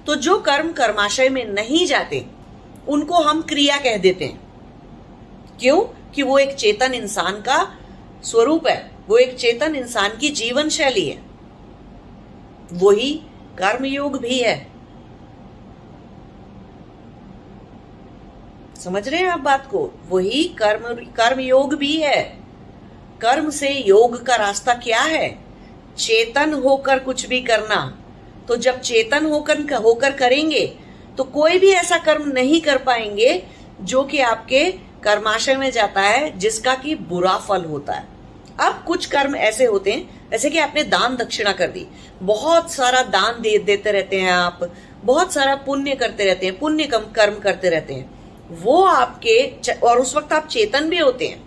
तो 0.07 0.15
जो 0.15 0.39
कर्म 0.39 0.73
कर्माशय 0.73 1.29
में 1.29 1.45
नहीं 1.45 1.87
जाते, 1.87 2.27
उनको 2.89 3.15
हम 3.15 3.43
क्रिया 3.43 3.77
कह 3.77 3.97
देते 3.97 4.25
हैं। 4.25 4.41
क्यों? 5.61 5.99
कि 6.15 6.23
वो 6.23 6.39
एक 6.39 6.55
चेतन 6.55 6.95
इंसान 6.95 7.33
का 7.33 7.79
स्वरूप 8.23 8.67
है। 8.67 8.91
वो 9.09 9.19
एक 9.19 9.37
चेतन 9.37 9.77
इंसान 9.77 10.17
की 10.21 10.29
जीवन 10.29 10.69
शैली 10.69 11.09
है। 11.09 11.23
वही 12.73 13.23
कर्मयोग 13.59 14.21
भी 14.21 14.39
है। 14.39 14.57
समझ 18.77 19.09
रहे 19.09 19.21
हैं 19.21 19.29
आप 19.29 19.41
बात 19.41 19.67
को? 19.67 19.91
वही 20.09 20.45
कर्म 20.59 20.95
कर्म 21.17 21.41
योग 21.41 21.75
भी 21.75 21.97
है। 21.97 22.23
कर्म 23.21 23.51
से 23.51 23.71
योग 23.71 24.23
का 24.27 24.37
रास्ता 24.37 24.75
क्या 24.75 25.01
है? 25.03 25.39
चेतन 25.97 26.53
होकर 26.55 26.99
कुछ 26.99 27.27
भी 27.27 27.41
करना। 27.41 27.99
तो 28.49 28.57
जब 28.57 28.81
चेतन 28.81 29.27
होकर 29.27 29.75
होकर 29.75 30.13
करेंगे 30.13 30.67
तो 31.19 31.25
कोई 31.25 31.59
भी 31.59 31.71
ऐसा 31.71 31.99
कर्म 31.99 32.31
नहीं 32.33 32.61
कर 32.61 32.79
पाएँगे 32.79 33.43
जो 33.81 34.03
कि 34.05 34.21
आपके 34.21 34.71
कर्माशय 35.03 35.57
में 35.57 35.71
जाता 35.71 36.01
है, 36.01 36.39
जिसका 36.39 36.75
कि 36.75 36.95
बुरा 36.95 37.37
फल 37.39 37.65
होता 37.65 37.93
है। 37.93 38.18
अब 38.61 38.85
कुछ 38.87 39.07
कर्म 39.07 39.37
ऐसे 39.37 39.65
होते 39.65 39.93
हैं, 39.93 40.31
जैसे 40.31 40.51
कि 40.51 40.59
आपने 40.59 40.85
दान 40.85 41.17
दक्षिणा 41.17 41.53
कर 41.53 41.69
दी। 41.69 41.87
बहुत 42.23 42.73
सारा 42.73 43.03
दान 43.03 43.43
दे, 43.43 43.59
देते 43.59 43.93
रहते 43.93 44.21
हैं 44.21 44.33
आप, 44.33 44.73
बहुत 45.05 45.33
सारा 45.33 45.55
पुण्य 45.55 45.95
करते 45.95 46.25
रहते 46.25 46.47
हैं, 46.47 46.59
पुण्य 46.59 46.85
कम, 46.85 46.99
कर्म 46.99 47.35
करते 47.35 47.69
रहते 47.69 47.95
हैं। 47.95 48.19
वो 48.51 48.83
आपके 48.83 49.53
और 49.83 49.99
उस 49.99 50.17
वक्त 50.17 50.33
आप 50.33 50.47
चेतन 50.47 50.89
भी 50.89 50.99
होते 50.99 51.27
हैं। 51.27 51.43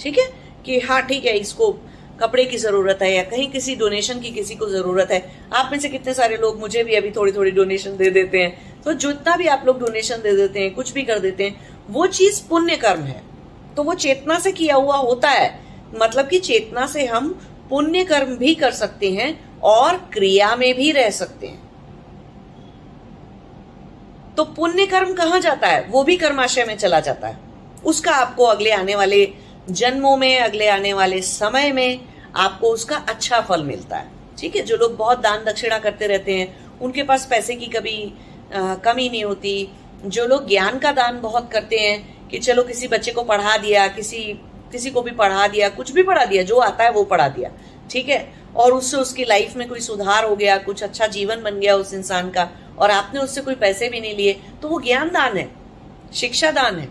ठीक 0.00 0.18
है? 0.18 0.42
कि 0.66 0.80
हाँ 0.80 1.02
ठीक 1.02 1.24
है, 1.24 1.38
इसको 1.38 1.78
कपड़े 2.20 2.44
की 2.44 2.56
ज़रूरत 2.56 2.98
है 3.02 3.14
या 3.14 3.22
कहीं 3.22 3.50
किसी 3.50 3.76
डोनेशन 3.76 4.20
की 4.20 4.30
किसी 4.30 4.54
को 4.54 4.68
ज़रूरत 4.70 5.10
है। 5.10 5.32
आप 5.52 5.68
में 5.72 5.78
से 5.80 5.88
कितने 5.88 6.14
सारे 6.14 6.36
लोग 6.36 6.60
मुझे 6.60 6.84
भी 6.84 6.94
अभी 6.94 7.10
थोड़ी 7.10 7.32
थोड़ी 7.32 7.50
डोनेशन 7.50 7.96
दे 7.96 8.10
देते 8.10 8.38
हैं। 8.38 8.82
तो 8.82 8.92
जितना 8.92 9.36
भी 9.36 9.46
आप 9.46 9.62
लोग 9.66 9.80
डोनेशन 9.80 10.16
दे 10.16 10.36
देते 10.36 10.60
हैं, 10.60 10.74
कुछ 10.74 10.92
भी 10.92 11.02
कर 11.02 11.18
देते 11.18 11.44
हैं, 11.44 11.76
वो 11.90 12.06
चीज़ 12.06 12.48
पुण्य 12.48 12.76
कर्म 12.76 13.00
है। 13.00 13.22
तो 13.76 13.82
वो 13.82 13.94
चेतना 13.94 14.38
से 14.38 14.52
किया 14.52 14.74
हुआ 14.74 14.96
होता 14.96 15.30
है। 15.30 15.61
मतलब 15.94 16.28
कि 16.28 16.38
चेतना 16.38 16.86
से 16.86 17.06
हम 17.06 17.28
पुण्य 17.70 18.04
कर्म 18.04 18.36
भी 18.36 18.54
कर 18.54 18.70
सकते 18.70 19.10
हैं 19.12 19.60
और 19.60 19.96
क्रिया 20.12 20.56
में 20.56 20.74
भी 20.74 20.92
रह 20.92 21.10
सकते 21.10 21.46
हैं। 21.46 21.60
तो 24.34 24.44
पुण्य 24.44 24.86
कर्म 24.86 25.12
कहाँ 25.14 25.40
जाता 25.40 25.68
है? 25.68 25.86
वो 25.88 26.04
भी 26.04 26.16
कर्माशय 26.16 26.64
में 26.64 26.76
चला 26.76 27.00
जाता 27.00 27.28
है। 27.28 27.38
उसका 27.84 28.12
आपको 28.12 28.44
अगले 28.44 28.70
आने 28.70 28.94
वाले 28.94 29.32
जन्मों 29.70 30.16
में 30.16 30.38
अगले 30.40 30.68
आने 30.68 30.92
वाले 30.92 31.22
समय 31.22 31.72
में 31.72 32.00
आपको 32.36 32.68
उसका 32.68 32.96
अच्छा 32.96 33.40
फल 33.40 33.62
मिलता 33.62 33.96
है। 33.96 34.10
ठीक 34.38 34.56
है? 34.56 34.62
जो 34.62 34.76
लोग 34.76 34.96
बहुत 34.96 35.20
दान 35.20 35.44
दक्षिणा 35.44 35.78
करते 35.78 36.06
रहते 36.06 36.34
हैं 36.34 36.78
उनके 36.80 37.02
पास 37.02 37.26
पैसे 37.26 37.54
की 37.54 37.66
कभी 37.66 38.12
आ, 38.54 38.74
कमी 38.74 39.08
नहीं 39.08 39.24
होती। 39.24 39.68
जो 40.04 40.26
लोग 40.26 40.48
ज्ञान 40.48 40.78
का 40.78 40.92
दान 40.92 41.20
बहुत 41.20 41.50
करते 41.52 41.76
हैं 41.76 42.28
कि 42.28 42.38
चलो 42.38 42.62
किसी 42.62 42.88
बच्चे 42.88 43.12
को 43.12 43.22
पढ़ा 43.22 43.56
दिया 43.56 43.88
किसी 43.88 44.40
किसी 44.72 44.90
को 44.90 45.02
भी 45.02 45.10
पढ़ा 45.12 45.46
दिया, 45.48 45.68
कुछ 45.68 45.90
भी 45.92 46.02
पढ़ा 46.02 46.24
दिया, 46.24 46.42
जो 46.42 46.58
आता 46.58 46.84
है 46.84 46.90
वो 46.90 47.04
पढ़ा 47.04 47.28
दिया, 47.28 47.50
ठीक 47.90 48.08
है? 48.08 48.26
और 48.56 48.72
उससे 48.72 48.96
उसकी 48.96 49.24
लाइफ 49.24 49.56
में 49.56 49.68
कोई 49.68 49.80
सुधार 49.80 50.24
हो 50.24 50.34
गया, 50.36 50.56
कुछ 50.58 50.82
अच्छा 50.82 51.06
जीवन 51.08 51.42
बन 51.42 51.60
गया 51.60 51.76
उस 51.76 51.94
इंसान 51.94 52.30
का, 52.30 52.48
और 52.78 52.90
आपने 52.90 53.20
उससे 53.20 53.40
कोई 53.40 53.54
पैसे 53.54 53.88
भी 53.88 54.00
नहीं 54.00 54.16
लिए 54.16 54.40
तो 54.62 54.68
वो 54.68 54.80
ज्ञान 54.80 55.08
दान 55.08 55.36
है 55.36 55.48
शिक्षा 56.14 56.50
दान 56.50 56.78
है। 56.78 56.88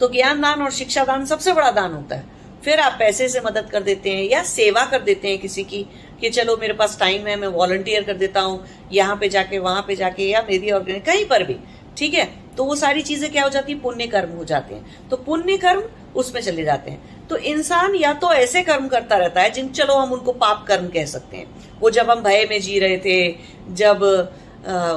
तो 0.00 0.08
ज्ञान 0.08 0.40
दान 0.40 0.62
और 0.62 0.70
शिक्षा 0.70 1.04
दान 1.04 1.24
सबसे 1.26 1.52
बड़ा 1.52 1.70
दान 1.70 1.92
होता 1.92 2.16
है। 2.16 2.36
फिर 2.64 2.80
आप 2.80 2.96
पैसे 2.98 3.28
से 3.28 3.40
मदद 3.40 3.68
कर 3.70 3.82
देते 3.82 4.10
हैं, 4.10 4.22
या 4.22 4.42
सेवा 4.42 4.84
कर 4.84 5.02
देते 5.02 5.28
हैं 5.28 5.38
किसी 5.38 5.64
की, 5.64 5.82
कि 6.20 6.30
चलो 6.30 6.56
मेरे 6.56 6.72
पास 6.72 6.98
टाइम 7.00 7.26
है, 7.26 7.36
मैं 7.36 7.48
वॉलंटियर 7.48 8.02
कर 8.02 8.14
देता 8.14 8.40
हूँ, 8.40 8.64
यहाँ 8.92 9.16
पे 9.16 9.28
जाके, 9.28 9.58
वहाँ 9.58 9.84
पे 9.88 9.96
जाके, 9.96 10.22
या 10.22 10.42
मेरी 10.42 10.70
ऑर्गेनाइज 10.70 11.04
कहीं 11.04 11.24
पर 11.24 11.44
भी। 11.44 11.56
ठीक 11.98 12.14
है? 12.14 12.24
तो 12.56 12.64
वो 12.64 12.74
सारी 12.76 13.02
चीज़ें 13.02 13.30
क्या 13.32 13.42
हो 13.42 13.48
जाती 13.48 13.72
है? 13.72 13.78
पुण्य 13.80 14.06
कर्म 14.06 14.30
हो 14.30 14.44
जाते 14.44 14.74
हैं। 14.74 15.08
तो 15.10 15.16
पुण्य 15.18 15.56
कर्म 15.56 15.82
उसमें 16.16 16.40
चले 16.42 16.64
जाते 16.64 16.90
हैं। 16.90 17.26
तो 17.28 17.36
इंसान 17.36 17.94
या 17.94 18.12
तो 18.14 18.32
ऐसे 18.32 18.62
कर्म 18.62 18.88
करता 18.88 19.16
रहता 19.16 19.40
है 19.40 19.50
जिन, 19.50 19.68
चलो 19.68 19.94
हम 19.94 20.12
उनको 20.12 20.32
पाप 20.34 20.64
कर्म 20.68 20.86
कह 20.88 21.04
सकते 21.06 21.36
हैं। 21.36 21.78
वो 21.80 21.90
जब 21.90 22.10
हम 22.10 22.22
भय 22.22 22.46
में 22.50 22.60
जी 22.60 22.78
रहे 22.78 22.98
थे, 22.98 23.34
जब 23.74 24.02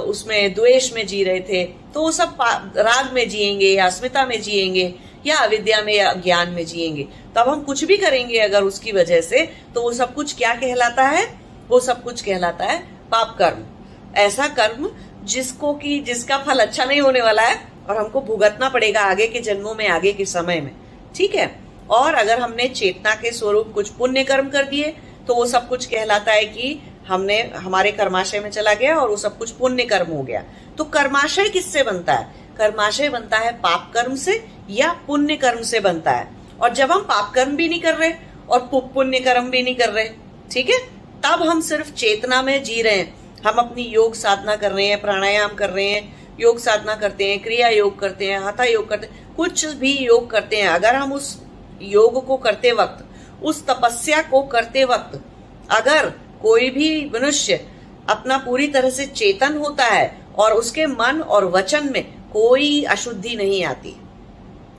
उसमें 0.08 0.54
द्वेष 0.54 0.92
में 0.94 1.06
जी 1.08 1.24
रहे 1.24 1.40
थे 1.40 1.64
तो 1.94 2.02
वो 2.02 2.12
सब 2.12 2.38
राग 2.78 3.12
में 3.14 3.28
जिएँगे 3.30 3.68
या 3.68 3.86
अस्मिता 3.86 4.26
में 4.26 4.42
जिएँगे 4.42 4.94
या 5.26 5.38
अविद्या 5.38 5.82
में 5.82 5.94
या 5.94 6.14
ज्ञान 6.16 6.50
में 6.50 6.66
जिएँगे। 6.66 7.08
तब 7.36 7.50
हम 7.50 7.62
कुछ 7.64 7.84
भी 7.84 7.98
करेंगे 7.98 8.40
अगर 8.40 8.64
उसकी 8.64 8.92
वजह 8.92 9.22
से 9.22 9.46
तो 9.76 9.82
वो 9.82 9.92
सब 9.94 10.14
कुछ 10.14 10.36
क्या 10.36 10.54
कहलाता 10.56 11.04
है? 11.06 11.26
वो 11.70 11.80
सब 11.80 12.04
कुछ 12.04 12.22
कहलाता 12.22 12.66
है 12.66 12.80
पाप 13.12 13.36
कर्म। 13.40 13.64
ऐसा 14.18 14.48
कर्म 14.50 14.90
जिसको 15.24 15.74
कि, 15.74 16.00
जिसका 16.00 16.38
फल 16.38 16.60
अच्छा 16.60 16.86
नहीं 16.86 17.02
होने 17.02 17.22
वाला 17.22 17.42
है, 17.42 17.68
और 17.90 17.98
हमको 17.98 18.22
भुगतना 18.22 18.70
पड़ेगा 18.70 19.02
आगे 19.02 19.28
के 19.28 19.40
जन्मों 19.40 19.76
में, 19.76 19.88
आगे 19.88 20.12
के 20.14 20.26
समय 20.26 20.62
में। 20.62 20.72
ठीक 21.16 21.36
है? 21.36 21.60
और 21.90 22.14
अगर 22.14 22.40
हमने 22.40 22.68
चेतना 22.68 23.16
के 23.16 23.32
स्वरूप 23.32 23.72
कुछ 23.74 23.90
पुण्य 23.90 24.24
कर्म 24.24 24.50
कर 24.50 24.64
दिए 24.64 24.96
तो 25.28 25.36
वो 25.36 25.46
सब 25.46 25.68
कुछ 25.70 25.86
कहलाता 25.86 26.32
है 26.32 26.46
कि 26.46 26.80
हमने, 27.08 27.42
हमारे 27.56 27.92
कर्माशय 27.92 28.40
में 28.40 28.50
चला 28.50 28.74
गया 28.74 28.96
और 28.96 29.10
वो 29.10 29.18
सब 29.18 29.38
कुछ 29.38 29.52
पुण्य 29.52 29.84
कर्म 29.84 30.12
हो 30.12 30.24
गया। 30.24 30.44
तो 30.78 30.84
कर्माशय 30.84 31.50
किससे 31.50 31.84
बनता 31.84 32.14
है? 32.14 32.36
कर्माशय 32.58 33.10
बनता 33.10 33.38
है 33.38 33.52
पाप 33.52 33.92
कर्म 33.94 34.16
से 34.16 34.46
या 34.70 34.92
पुण्य 35.08 35.36
कर्म 35.36 35.62
से 35.62 35.80
बनता 35.80 36.12
है? 36.12 36.28
और 36.62 36.74
जब 36.74 36.92
हम 36.92 37.02
पाप 37.02 37.32
कर्म 37.36 37.56
भी 37.56 37.68
नहीं 37.68 37.82
कर 37.82 37.96
रहे 37.96 38.12
और 38.50 38.60
पुण्य 38.74 39.20
कर्म 39.20 39.50
भी 39.50 39.64
नहीं 39.64 39.76
कर 39.76 39.90
रहे, 39.90 40.10
ठीक 40.52 40.70
है? 40.70 40.80
तब 41.24 41.44
हम 41.44 41.62
सिर्फ़ 41.62 41.92
चेतना 41.92 42.42
में 42.42 42.64
जी 42.64 42.82
रहे 42.82 42.96
हैं। 42.96 43.14
हम 43.45 43.56
अपनी 43.56 43.82
योग 43.82 44.15
साधना 44.15 44.56
कर 44.56 44.71
रहे 44.71 44.86
हैं, 44.86 45.01
प्राणायाम 45.01 45.54
कर 45.54 45.69
रहे 45.69 45.89
हैं, 45.89 46.27
योग 46.39 46.60
साधना 46.60 46.95
करते 46.95 47.30
हैं, 47.32 47.39
क्रिया 47.39 47.69
योग 47.69 47.99
करते 47.99 48.32
हैं, 48.32 48.39
हाथा 48.39 48.63
योग 48.63 48.89
करते 48.89 49.08
हैं, 49.08 49.36
कुछ 49.36 49.65
भी 49.65 49.97
योग 49.97 50.30
करते 50.30 50.56
हैं। 50.56 50.67
अगर 50.67 50.95
हम 50.95 51.13
उस 51.13 51.43
योग 51.82 52.27
को 52.27 52.38
करते 52.38 52.71
वक्त, 52.71 53.06
उस 53.43 53.67
तपस्या 53.67 54.21
को 54.21 54.41
करते 54.41 54.84
वक्त, 54.84 55.21
अगर 55.71 56.10
कोई 56.41 56.69
भी 56.69 57.12
मनुष्य 57.13 57.67
अपना 58.10 58.38
पूरी 58.38 58.67
तरह 58.67 58.89
से 58.89 59.06
चेतन 59.06 59.58
होता 59.58 59.86
है 59.86 60.21
और 60.36 60.51
उसके 60.51 60.86
मन 60.86 61.21
और 61.21 61.45
वचन 61.45 61.89
में 61.93 62.04
कोई 62.34 62.84
अशुद्धि 62.84 63.36
नहीं 63.36 63.63
आती। 63.63 63.95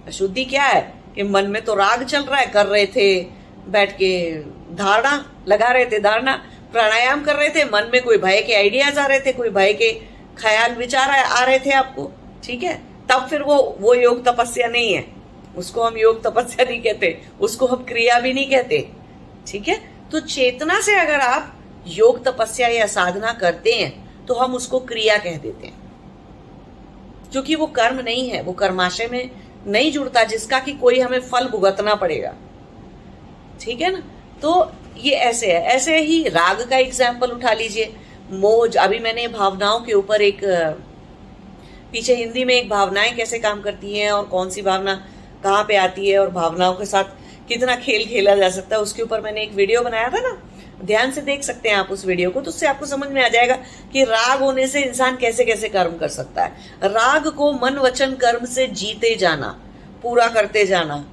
अशुद्धि 0.06 0.44
क्या 0.44 0.62
है? 0.62 1.02
कि 1.14 1.22
मन 1.22 1.44
में 1.44 1.62
तो 1.62 1.74
राग 1.74 2.04
चल 2.04 2.22
रहा 2.22 2.40
है, 2.40 2.46
कर 2.46 2.66
रहे 2.66 2.86
थे, 2.86 3.26
बैठ 3.68 3.92
के 3.92 4.42
धारणा 4.74 5.32
लगा 5.48 5.66
रहे 5.66 5.86
थे, 5.86 5.98
धारणा। 5.98 6.44
प्राणायाम 6.72 7.22
कर 7.24 7.36
रहे 7.36 7.48
थे, 7.48 7.64
मन 7.64 7.90
में 7.92 8.02
कोई 8.02 8.18
भय 8.18 8.40
के 8.42 8.54
आइडियाज़ 8.54 8.98
आ 8.98 9.06
रहे 9.06 9.20
थे, 9.20 9.32
कोई 9.32 9.50
भय 9.50 9.72
के 9.72 9.92
ख्याल, 10.38 10.74
विचार 10.74 11.10
आ 11.10 11.44
रहे 11.44 11.58
थे 11.58 11.70
आपको, 11.72 12.10
ठीक 12.44 12.62
है? 12.62 12.74
तब 13.10 13.26
फिर 13.30 13.42
वो 13.42 13.56
वो 13.80 13.94
योग 13.94 14.24
तपस्या 14.24 14.68
नहीं 14.68 14.92
है। 14.94 15.04
उसको 15.56 15.82
हम 15.82 15.96
योग 15.98 16.22
तपस्या 16.24 16.64
नहीं 16.64 16.80
कहते, 16.82 17.18
उसको 17.40 17.66
हम 17.66 17.84
क्रिया 17.84 18.18
भी 18.20 18.32
नहीं 18.32 18.50
कहते, 18.50 18.88
ठीक 19.46 19.68
है? 19.68 19.80
तो 20.12 20.20
चेतना 20.20 20.80
से 20.80 20.94
अगर 20.96 21.20
आप 21.20 21.52
योग 21.86 22.24
तपस्या 22.24 22.68
या 22.68 22.86
साधना 22.86 23.32
करते 23.32 23.72
हैं 23.72 24.26
तो 24.26 24.34
हम 24.34 24.54
उसको 24.54 24.80
क्रिया 24.80 25.16
कह 25.18 25.36
देते 25.36 25.66
हैं। 25.66 25.80
क्योंकि 27.32 27.54
वो 27.54 27.66
कर्म 27.66 28.00
नहीं 28.00 28.28
है, 28.30 28.42
वो 28.42 28.52
कर्माशय 28.52 29.08
में 29.12 29.30
नहीं 29.66 29.90
जुड़ता, 29.92 30.22
जिसका 30.24 30.58
कि 30.58 30.72
कोई 30.72 31.00
हमें 31.00 31.20
फल 31.20 31.48
भुगतना 31.48 31.94
पड़ेगा। 31.94 32.34
ठीक 33.60 33.80
है 33.80 33.90
ना? 33.92 34.02
तो 34.42 34.72
ये 34.96 35.14
ऐसे 35.22 35.52
है, 35.52 35.62
ऐसे 35.66 35.98
ही 35.98 36.22
राग 36.24 36.66
का 36.70 36.76
एग्ज़ाम्पल 36.78 37.30
उठा 37.30 37.52
लीजिए। 37.52 37.94
मोज, 38.32 38.76
अभी 38.76 38.98
मैंने 38.98 39.26
भावनाओं 39.30 39.80
के 39.80 39.92
ऊपर 39.94 40.22
एक 40.22 40.40
पीछे 41.92 42.14
हिंदी 42.14 42.44
में 42.44 42.54
एक 42.54 42.68
भावनाएँ 42.68 43.12
कैसे 43.14 43.38
काम 43.38 43.60
करती 43.62 43.98
हैं 43.98 44.10
और 44.12 44.24
कौन 44.26 44.50
सी 44.50 44.62
भावना 44.62 44.94
कहाँ 45.42 45.64
पे 45.64 45.76
आती 45.76 46.08
है 46.08 46.18
और 46.18 46.30
भावनाओं 46.30 46.74
के 46.74 46.84
साथ 46.86 47.04
कितना 47.48 47.74
खेल 47.76 48.04
खेला 48.06 48.34
जा 48.36 48.48
सकता 48.50 48.76
है, 48.76 48.82
उसके 48.82 49.02
ऊपर 49.02 49.20
मैंने 49.20 49.42
एक 49.42 49.52
वीडियो 49.52 49.80
बनाया 49.82 50.08
था 50.08 50.20
ना। 50.20 50.36
ध्यान 50.84 51.10
से 51.12 51.20
देख 51.22 51.42
सकते 51.42 51.68
हैं 51.68 51.76
आप 51.76 51.88
उस 51.90 52.04
वीडियो 52.06 52.30
को 52.30 52.40
तो 52.40 52.48
उससे 52.48 52.66
आपको 52.66 52.86
समझ 52.86 53.08
में 53.08 53.22
आ 53.24 53.28
जाएगा 53.28 53.54
कि 53.92 54.04
राग 54.04 54.40
होने 54.40 54.66
से 54.66 54.80
इंसान 54.82 55.16
कैसे 55.16 55.44
कैसे 55.44 55.68
कर्म 55.68 55.96
कर 55.98 56.08
सकता 56.10 56.44
है। 56.44 56.50
राग 56.84 57.28
को 57.28 57.52
मन 57.54 57.78
वचन 57.78 58.14
कर्म 58.16 58.44
से 58.46 58.66
जीते 58.68 59.14
जाना, 59.16 59.48
पूरा 60.02 60.26
करते 60.28 60.64
जाना 60.66 61.04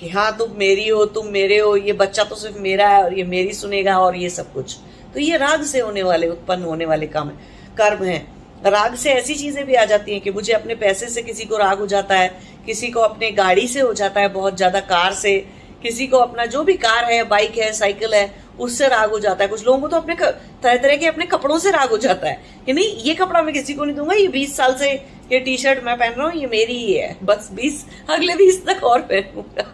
कि 0.00 0.08
हाँ 0.08 0.36
तुम 0.38 0.50
मेरी 0.58 0.88
हो, 0.88 1.04
तुम 1.04 1.26
मेरे 1.26 1.58
हो, 1.58 1.76
ये 1.76 1.92
बच्चा 1.92 2.24
तो 2.24 2.36
सिर्फ़ 2.36 2.58
मेरा 2.58 2.88
है 2.88 3.02
और 3.04 3.18
ये 3.18 3.24
मेरी 3.24 3.52
सुनेगा 3.52 3.98
और 3.98 4.16
ये 4.16 4.30
सब 4.30 4.52
कुछ। 4.52 4.76
तो 5.14 5.20
ये 5.20 5.36
राग 5.36 5.62
से 5.62 5.80
होने 5.80 6.02
वाले, 6.02 6.28
उत्पन्न 6.28 6.62
होने 6.62 6.84
वाले 6.84 7.06
काम 7.06 7.28
है, 7.28 7.36
कर्म 7.78 8.04
है। 8.04 8.18
राग 8.66 8.94
से 8.94 9.10
ऐसी 9.10 9.34
चीज़ें 9.34 9.64
भी 9.66 9.74
आ 9.74 9.84
जाती 9.84 10.12
हैं 10.12 10.20
कि 10.20 10.30
मुझे 10.30 10.52
अपने 10.52 10.74
पैसे 10.74 11.08
से 11.08 11.22
किसी 11.22 11.44
को 11.44 11.56
राग 11.56 11.78
हो 11.78 11.86
जाता 11.86 12.14
है, 12.14 12.28
किसी 12.66 12.90
को 12.90 13.00
अपने 13.00 13.30
गाड़ी 13.30 13.66
से 13.68 13.80
हो 13.80 13.92
जाता 13.92 14.20
है, 14.20 14.28
बहुत 14.28 14.56
ज़्यादा 14.56 14.80
कार 14.80 15.12
से, 15.12 15.36
किसी 15.82 16.06
को 16.06 16.16
अपना 16.16 16.46
जो 16.46 16.62
भी 16.64 16.74
कार 16.74 17.04
है, 17.04 17.22
बाइक 17.24 17.58
है, 17.58 17.72
साइकिल 17.72 18.14
है 18.14 18.26
उससे 18.58 18.88
राग 18.88 19.10
हो 19.10 19.18
जाता 19.18 19.44
है। 19.44 19.48
कुछ 19.48 19.64
लोगों 19.66 19.80
को 19.80 19.88
तो 19.88 19.96
अपने 19.96 20.14
तरह 20.14 20.76
तरह 20.76 20.96
के 20.96 21.06
अपने 21.06 21.26
कपड़ों 21.26 21.58
से 21.58 21.70
राग 21.70 21.90
हो 21.90 21.98
जाता 21.98 22.28
है 22.28 22.62
कि 22.66 22.72
नहीं, 22.72 22.86
ये 22.98 23.14
कपड़ा 23.14 23.42
मैं 23.42 23.54
किसी 23.54 23.74
को 23.74 23.84
नहीं 23.84 23.96
दूँगा, 23.96 24.14
ये 24.14 24.28
बीस 24.28 24.56
साल 24.56 24.74
से 24.76 24.90
ये 25.32 25.38
टी 25.40 25.56
शर्ट 25.56 25.84
मैं 25.84 25.96
पहन 25.98 26.12
रहा 26.12 26.26
हूँ, 26.26 26.34
ये 26.34 26.46
मेरी 26.46 26.74
ही 26.76 26.92
है। 26.92 27.16
बस 27.22 27.48
बीस, 27.52 27.84
अगले 28.10 28.34
बीस 28.34 28.64
तक 28.66 28.84
और 28.84 29.00
पहनूँगा। 29.02 29.72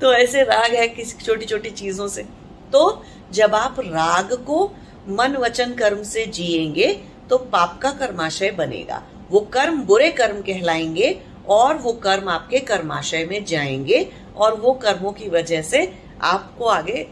तो 0.00 0.12
ऐसे 0.14 0.42
राग 0.42 0.74
है 0.74 0.86
किसी 0.88 1.24
छोटी 1.24 1.46
छोटी 1.46 1.70
चीज़ों 1.70 2.06
से। 2.08 2.22
तो 2.72 3.02
जब 3.32 3.54
आप 3.54 3.80
राग 3.80 4.32
को 4.46 4.64
मन 5.10 5.36
वचन 5.36 5.72
कर्म 5.74 6.02
से 6.02 6.24
जिएँगे 6.26 6.92
तो 7.30 7.38
पाप 7.38 7.78
का 7.82 7.90
कर्माशय 7.90 8.50
बनेगा। 8.50 9.02
वो 9.30 9.40
कर्म 9.52 9.82
बुरे 9.82 10.10
कर्म 10.12 10.40
कहलाएँगे 10.42 11.18
और 11.48 11.76
वो 11.76 11.92
कर्म 12.04 12.28
आपके 12.28 12.58
कर्माशय 12.60 13.24
में 13.24 13.44
जाएँगे 13.44 14.06
और 14.36 14.54
वो 14.60 14.72
कर्मों 14.82 15.12
की 15.12 15.28
वजह 15.28 15.62
से 15.62 15.84
आपको 16.22 16.64
आगे 16.64 17.06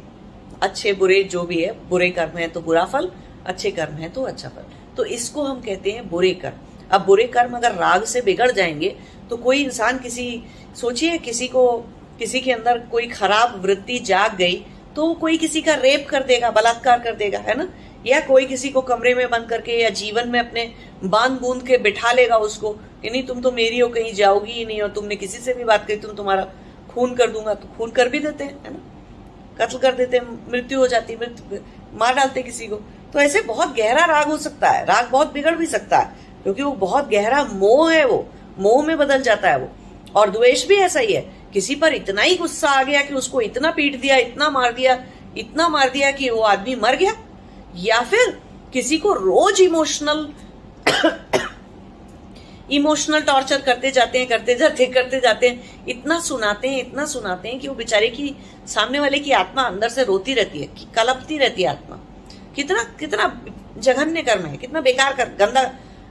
अच्छे 0.62 0.92
बुरे 0.92 1.22
जो 1.24 1.42
भी 1.42 1.62
है, 1.62 1.72
बुरे 1.88 2.10
कर्म 2.10 2.38
है 2.38 2.48
तो 2.48 2.60
बुरा 2.60 2.84
फल, 2.84 3.10
अच्छे 3.46 3.70
कर्म 3.70 3.94
है 3.94 4.08
तो 4.08 4.22
अच्छा 4.22 4.48
फल। 4.48 4.64
तो 4.96 5.04
इसको 5.04 5.42
हम 5.42 5.60
कहते 5.60 5.90
हैं 5.90 6.08
बुरे 6.10 6.32
कर्म। 6.34 6.66
अब 6.90 7.04
बुरे 7.06 7.24
कर्म 7.26 7.56
अगर 7.56 7.74
राग 7.74 8.04
से 8.04 8.20
बिगड़ 8.20 8.50
जाएँगे 8.50 8.94
तो 9.30 9.36
कोई 9.36 9.62
इंसान 9.64 9.98
किसी, 9.98 10.42
सोचिए 10.76 11.18
किसी 11.18 11.48
को, 11.48 11.66
किसी 12.18 12.40
के 12.40 12.52
अंदर 12.52 12.78
कोई 12.90 13.06
खराब 13.06 13.60
वृत्ति 13.64 13.98
जाग 13.98 14.36
गई 14.36 14.64
तो 14.96 15.12
कोई 15.14 15.36
किसी 15.36 15.60
का 15.62 15.74
रेप 15.74 16.06
कर 16.10 16.22
देगा, 16.22 16.50
बलात्कार 16.50 17.00
कर 17.00 17.14
देगा, 17.14 17.38
है 17.38 17.56
ना? 17.58 17.68
या 18.06 18.20
कोई 18.20 18.46
किसी 18.46 18.68
को 18.68 18.80
कमरे 18.80 19.14
में 19.14 19.28
बंद 19.30 19.48
करके 19.48 19.72
या 19.72 19.88
जीवन 19.90 20.28
में 20.28 20.38
अपने 20.40 20.64
बाँध 21.04 21.40
बूंद 21.40 21.62
के 21.62 21.78
बिठा 21.78 22.12
लेगा 22.12 22.36
उसको, 22.36 22.70
कि 22.70 23.10
नहीं, 23.10 23.22
तुम 23.22 23.40
तो 23.40 23.52
मेरी 23.52 23.78
हो, 23.78 23.88
कहीं 23.88 24.12
जाओगी 24.12 24.52
ही 24.52 24.64
नहीं, 24.64 24.80
और 24.80 24.90
तुमने 24.90 25.16
किसी 25.16 25.38
से 25.38 25.54
भी 25.54 25.64
बात 25.64 25.86
करी, 25.86 25.96
तुम 25.96 26.14
तुम्हारा 26.16 26.46
खून 26.90 27.14
कर 27.14 27.30
दूँगा 27.30 27.54
तो 27.54 27.68
खून 27.68 27.90
कर 27.90 28.08
भी 28.08 28.18
देते 28.18 28.44
हैं, 28.44 28.62
है 28.64 28.72
ना? 28.72 28.78
कत्ल 29.60 29.78
कर 29.78 29.92
देते, 29.92 30.20
मृत्यु 30.20 30.78
हो 30.78 30.86
जाती 30.88 31.16
मृत्यु 31.16 31.58
मार 31.92 32.14
डालते 32.14 32.42
किसी 32.42 32.66
को। 32.66 32.76
तो 33.12 33.20
ऐसे 33.20 33.40
बहुत 33.40 33.76
गहरा 33.76 34.04
राग 34.04 34.28
हो 34.28 34.36
सकता 34.36 34.70
है। 34.70 34.84
राग 34.84 35.08
बहुत 35.08 35.32
बिगड़ 35.32 35.54
भी 35.54 35.66
सकता 35.66 35.98
है, 35.98 36.14
क्योंकि 36.42 36.62
वो 36.62 36.72
बहुत 36.72 37.08
गहरा 37.08 37.44
मोह 37.44 37.92
है 37.92 38.04
वो। 38.04 38.26
मोह 38.58 38.84
में 38.84 38.96
बदल 38.98 39.22
जाता 39.22 39.50
है 39.50 39.58
वो। 39.58 39.68
और 40.16 40.30
द्वेष 40.30 40.66
भी 40.66 40.76
ऐसा 40.76 41.00
ही 41.00 41.12
है। 41.12 41.20
किसी 41.52 41.74
पर 41.74 41.92
इतना 41.92 42.22
ही 42.22 42.34
गुस्सा 42.36 42.68
आ 42.68 42.82
गया 42.82 43.02
कि 43.02 43.14
उसको 43.14 43.40
इतना 43.40 43.70
पीट 43.70 44.00
दिया, 44.00 44.16
इतना 44.16 44.50
मार 44.50 44.72
दिया, 44.72 45.04
इतना 45.38 45.68
मार 45.68 45.88
दिया 45.88 46.10
कि 46.10 46.30
वो 46.30 46.40
आदमी 46.40 46.74
मर 46.74 46.96
गया। 46.96 47.12
या 47.76 48.00
फिर 48.00 48.40
किसी 48.72 48.98
को 48.98 49.12
रोज 49.12 49.60
इमोशनल 49.60 50.28
इमोशनल 52.70 53.20
टॉर्चर 53.20 53.60
करते 53.60 53.90
जाते 53.90 54.18
हैं, 54.18 54.28
करते 54.28 54.54
जाते 54.54 54.86
करते 54.86 55.20
जाते 55.20 55.48
हैं। 55.48 55.86
इतना 55.88 56.18
सुनाते 56.20 56.68
हैं, 56.68 56.80
इतना 56.80 57.04
सुनाते 57.06 57.48
हैं 57.48 57.58
कि 57.60 57.68
वो 57.68 57.74
बेचारे 57.74 58.08
की 58.08 58.34
सामने 58.66 59.00
वाले 59.00 59.18
की 59.18 59.32
आत्मा 59.32 59.62
अंदर 59.62 59.88
से 59.88 60.04
रोती 60.04 60.34
रहती 60.34 60.58
है 60.58 60.68
कलपती 60.94 61.38
रहती 61.38 61.62
है 61.62 61.68
आत्मा। 61.68 61.96
कितना 62.56 62.82
कितना 63.00 63.40
जघन्य 63.78 64.22
कर्म 64.22 64.46
है, 64.46 64.56
कितना 64.56 64.80
बेकार 64.80 65.12
कर 65.12 65.28
गंदा 65.40 65.62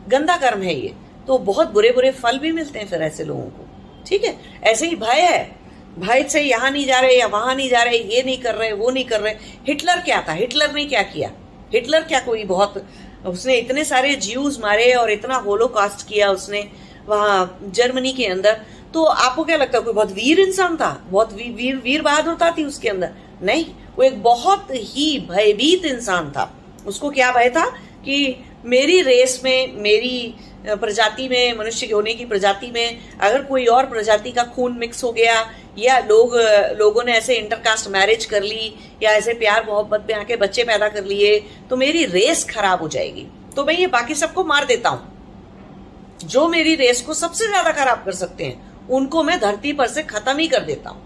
गंदा 0.07 0.37
कर्म 0.37 0.61
है 0.61 0.75
ये। 0.75 0.93
तो 1.27 1.37
बहुत 1.37 1.71
बुरे 1.71 1.91
बुरे 1.91 2.11
फल 2.11 2.37
भी 2.39 2.51
मिलते 2.51 2.79
हैं 2.79 2.87
फिर 2.87 3.01
ऐसे 3.01 3.23
लोगों 3.23 3.43
को। 3.43 3.67
ठीक 4.07 4.23
है? 4.23 4.37
ऐसे 4.63 4.87
ही 4.87 4.95
भय 4.95 5.21
है। 5.21 5.55
भय 5.99 6.23
से 6.23 6.41
यहाँ 6.41 6.69
नहीं 6.71 6.85
जा 6.85 6.99
रहे 6.99 7.19
या 7.19 7.27
वहाँ 7.27 7.55
नहीं 7.55 7.69
जा 7.69 7.81
रहे, 7.83 7.97
ये 7.97 8.23
नहीं 8.23 8.37
कर 8.37 8.55
रहे, 8.55 8.71
वो 8.71 8.89
नहीं 8.89 9.03
कर 9.05 9.19
रहे। 9.19 9.33
हिटलर 9.67 10.01
क्या 10.01 10.25
था? 10.27 10.33
हिटलर 10.33 10.73
ने 10.73 10.85
क्या 10.85 11.01
किया? 11.03 11.31
हिटलर 11.73 12.03
क्या 12.03 12.19
कोई 12.19 12.43
बहुत 12.43 12.85
उसने 13.27 13.55
इतने 13.55 13.83
सारे 13.85 14.15
ज्यूज 14.15 14.59
मारे 14.59 14.91
और 14.93 15.11
इतना 15.11 15.35
होलोकास्ट 15.35 16.07
किया 16.07 16.29
उसने 16.31 16.67
वहाँ 17.07 17.59
जर्मनी 17.75 18.11
के 18.13 18.25
अंदर। 18.25 18.61
तो 18.93 19.03
आपको 19.03 19.43
क्या 19.43 19.57
लगता 19.57 19.77
है 19.77 19.83
कोई 19.83 19.93
बहुत 19.93 20.11
वीर 20.11 20.39
इंसान 20.39 20.75
था? 20.77 20.89
बहुत 21.09 21.33
वी, 21.33 21.49
वीर 21.49 21.75
वीर 21.75 22.01
बहादुरता 22.01 22.51
थी 22.51 22.63
उसके 22.63 22.89
अंदर? 22.89 23.09
नहीं 23.41 23.65
वो 23.97 24.03
एक 24.03 24.21
बहुत 24.23 24.67
ही 24.71 25.27
भयभीत 25.31 25.85
इंसान 25.85 26.31
था। 26.31 26.51
उसको 26.85 27.09
क्या 27.09 27.31
भय 27.31 27.49
था 27.49 27.65
कि 28.05 28.35
मेरी 28.65 29.01
रेस 29.01 29.41
में 29.43 29.77
मेरी 29.77 30.33
प्रजाति 30.65 31.27
में, 31.29 31.57
मनुष्य 31.57 31.87
होने 31.87 32.13
की 32.13 32.25
प्रजाति 32.25 32.71
में, 32.71 32.99
अगर 33.19 33.41
कोई 33.43 33.65
और 33.67 33.85
प्रजाति 33.85 34.31
का 34.31 34.43
खून 34.45 34.77
मिक्स 34.77 35.03
हो 35.03 35.11
गया, 35.11 35.35
या 35.77 35.97
लोग 35.99 36.35
लोगों 36.77 37.03
ने 37.03 37.11
ऐसे 37.13 37.35
इंटरकास्ट 37.35 37.87
मैरिज 37.87 38.25
कर 38.25 38.43
ली, 38.43 38.73
या 39.03 39.11
ऐसे 39.11 39.33
प्यार 39.35 39.65
मोहब्बत 39.65 40.05
में 40.09 40.15
आके 40.15 40.35
बच्चे 40.35 40.63
पैदा 40.63 40.89
कर 40.89 41.03
लिए 41.05 41.39
तो 41.69 41.77
मेरी 41.77 42.05
रेस 42.07 42.43
खराब 42.45 42.81
हो 42.81 42.87
जाएगी। 42.87 43.27
तो 43.55 43.65
मैं 43.65 43.73
ये 43.73 43.87
बाकी 43.87 44.15
सबको 44.15 44.43
मार 44.43 44.65
देता 44.65 44.89
हूँ। 44.89 46.25
जो 46.25 46.47
मेरी 46.47 46.75
रेस 46.75 47.01
को 47.01 47.13
सबसे 47.13 47.47
ज़्यादा 47.47 47.71
खराब 47.73 48.03
कर 48.05 48.11
सकते 48.13 48.43
हैं, 48.43 48.87
उनको 48.89 49.23
मैं 49.23 49.39
धरती 49.39 49.73
पर 49.73 49.87
से 49.87 50.03
खत्म 50.05 50.37
ही 50.37 50.47
कर 50.47 50.63
देता 50.63 50.89
हूँ। 50.89 51.01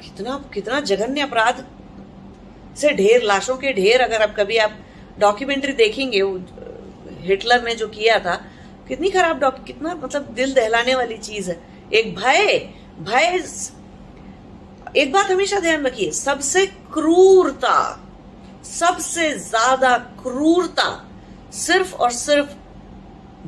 कितना 0.00 0.42
कितना 0.54 0.80
जघन्य 0.82 1.20
अपराध 1.20 1.64
से 2.76 2.90
ढेर, 2.92 3.22
लाशों 3.22 3.56
के 3.56 3.72
ढेर 3.72 4.00
अगर 4.00 4.22
आप 4.22 4.34
कभी 4.36 4.56
आप 4.58 4.78
डॉक्यूमेंट्री 5.18 5.72
देखेंगे 5.74 6.20
हिटलर 7.22 7.62
ने 7.62 7.74
जो 7.74 7.88
किया 7.88 8.18
था, 8.18 8.34
कितनी 8.88 9.10
खराब 9.10 9.38
डॉक्टर 9.40 9.62
कितना 9.62 9.94
मतलब 9.94 10.32
दिल 10.34 10.54
दहलाने 10.54 10.94
वाली 10.94 11.16
चीज़ 11.18 11.50
है। 11.50 11.60
एक 11.94 12.14
भय 12.16 12.58
भय 13.00 13.42
एक 14.96 15.12
बात 15.12 15.30
हमेशा 15.30 15.58
ध्यान 15.60 15.86
रखिए, 15.86 16.10
सबसे 16.10 16.66
क्रूरता, 16.66 17.76
सबसे 18.64 19.30
ज़्यादा 19.40 19.96
क्रूरता 20.22 20.88
सिर्फ़ 21.52 21.94
और 21.94 22.10
सिर्फ़ 22.12 22.48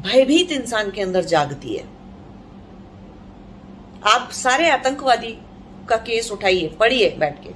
भयभीत 0.01 0.53
इंसान 0.53 0.91
के 0.91 1.03
अंदर 1.03 1.25
जागती 1.25 1.75
है। 1.75 1.85
आप 4.07 4.31
सारे 4.33 4.71
आतंकवादी 4.71 5.39
का 5.89 5.97
केस 5.99 6.31
उठाइए, 6.33 6.69
पढ़िए 6.81 7.09
बैठ 7.19 7.43
के। 7.45 7.53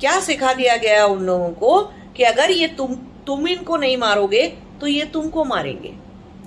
क्या 0.00 0.18
सिखा 0.20 0.52
दिया 0.52 0.76
गया 0.76 1.06
उन 1.06 1.24
लोगों 1.24 1.50
को 1.52 1.80
कि 2.16 2.22
अगर 2.24 2.50
ये 2.50 2.68
तुम 2.68 2.94
तुम 3.26 3.48
इनको 3.48 3.76
नहीं 3.76 3.96
मारोगे 3.96 4.46
तो 4.80 4.86
ये 4.86 5.04
तुमको 5.06 5.44
मारेंगे। 5.44 5.92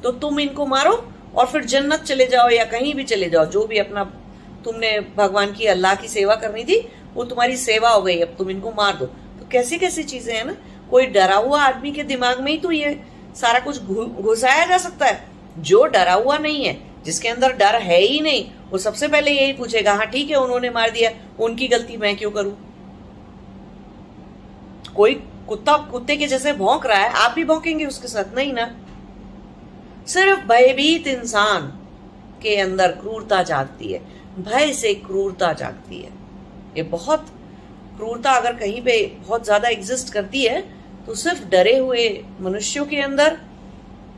तो 0.03 0.11
तुम 0.13 0.39
इनको 0.39 0.65
मारो 0.67 0.93
और 1.35 1.45
फिर 1.47 1.65
जन्नत 1.65 2.01
चले 2.01 2.25
जाओ 2.27 2.49
या 2.49 2.63
कहीं 2.65 2.93
भी 2.95 3.03
चले 3.05 3.29
जाओ, 3.29 3.45
जो 3.45 3.65
भी 3.65 3.77
अपना 3.77 4.03
तुमने 4.65 4.99
भगवान 5.17 5.51
की 5.53 5.65
अल्लाह 5.67 5.95
की 5.95 6.07
सेवा 6.07 6.35
करनी 6.35 6.63
थी, 6.63 6.77
वो 7.15 7.23
तुम्हारी 7.25 7.57
सेवा 7.57 7.89
हो 7.89 8.01
गई, 8.01 8.19
अब 8.19 8.35
तुम 8.37 8.49
इनको 8.49 8.71
मार 8.71 8.95
दो। 8.95 9.05
तो 9.05 9.47
कैसी 9.51 9.77
कैसी 9.77 10.03
चीज़ें 10.03 10.33
हैं 10.35 10.45
ना? 10.45 10.55
कोई 10.91 11.05
डरा 11.07 11.35
हुआ 11.37 11.61
आदमी 11.61 11.91
के 11.91 12.03
दिमाग 12.05 12.39
में 12.39 12.51
ही 12.51 12.57
तो 12.57 12.71
ये 12.71 12.99
सारा 13.35 13.59
कुछ 13.59 13.81
घुसाया 13.81 14.65
जा 14.65 14.77
सकता 14.77 15.05
है। 15.05 15.23
जो 15.59 15.85
डरा 15.85 16.13
हुआ 16.13 16.37
नहीं 16.37 16.65
है, 16.65 16.77
जिसके 17.05 17.29
अंदर 17.29 17.53
डर 17.53 17.75
है 17.81 17.99
ही 17.99 18.19
नहीं, 18.21 18.45
वो 18.71 18.77
सबसे 18.77 19.07
पहले 19.07 19.31
यही 19.31 19.53
पूछेगा 19.53 19.93
हाँ 19.93 20.05
ठीक 20.07 20.29
है, 20.29 20.35
उन्होंने 20.37 20.69
मार 20.69 20.89
दिया, 20.89 21.11
उनकी 21.39 21.67
गलती 21.67 21.97
मैं 21.97 22.15
क्यों 22.17 22.31
करूँ? 22.31 22.57
कोई 24.95 25.13
कुत्ता 25.47 25.77
कुत्ते 25.91 26.15
के 26.17 26.27
जैसे 26.27 26.53
भौंक 26.53 26.85
रहा 26.85 26.97
है, 26.97 27.09
आप 27.09 27.31
भी 27.31 27.43
भौंकेंगे 27.45 27.85
उसके 27.85 28.07
साथ, 28.07 28.35
नहीं 28.35 28.53
ना? 28.53 28.65
सिर्फ़ 30.07 30.45
भयभीत 30.47 31.07
इंसान 31.07 31.67
के 32.41 32.55
अंदर 32.57 32.91
क्रूरता 32.93 33.41
जागती 33.43 33.91
है, 33.91 33.99
भय 34.39 34.73
से 34.73 34.93
क्रूरता 34.95 35.51
जागती 35.53 36.01
है। 36.01 36.11
ये 36.77 36.83
बहुत 36.85 37.25
क्रूरता 37.97 38.31
अगर 38.31 38.55
कहीं 38.55 38.81
पे 38.81 39.05
बहुत 39.19 39.43
ज़्यादा 39.45 39.69
एग्जिस्ट 39.69 40.13
करती 40.13 40.43
है 40.43 40.61
तो 41.05 41.15
सिर्फ़ 41.15 41.43
डरे 41.49 41.77
हुए 41.77 42.07
मनुष्यों 42.41 42.85
के 42.85 43.01
अंदर, 43.01 43.37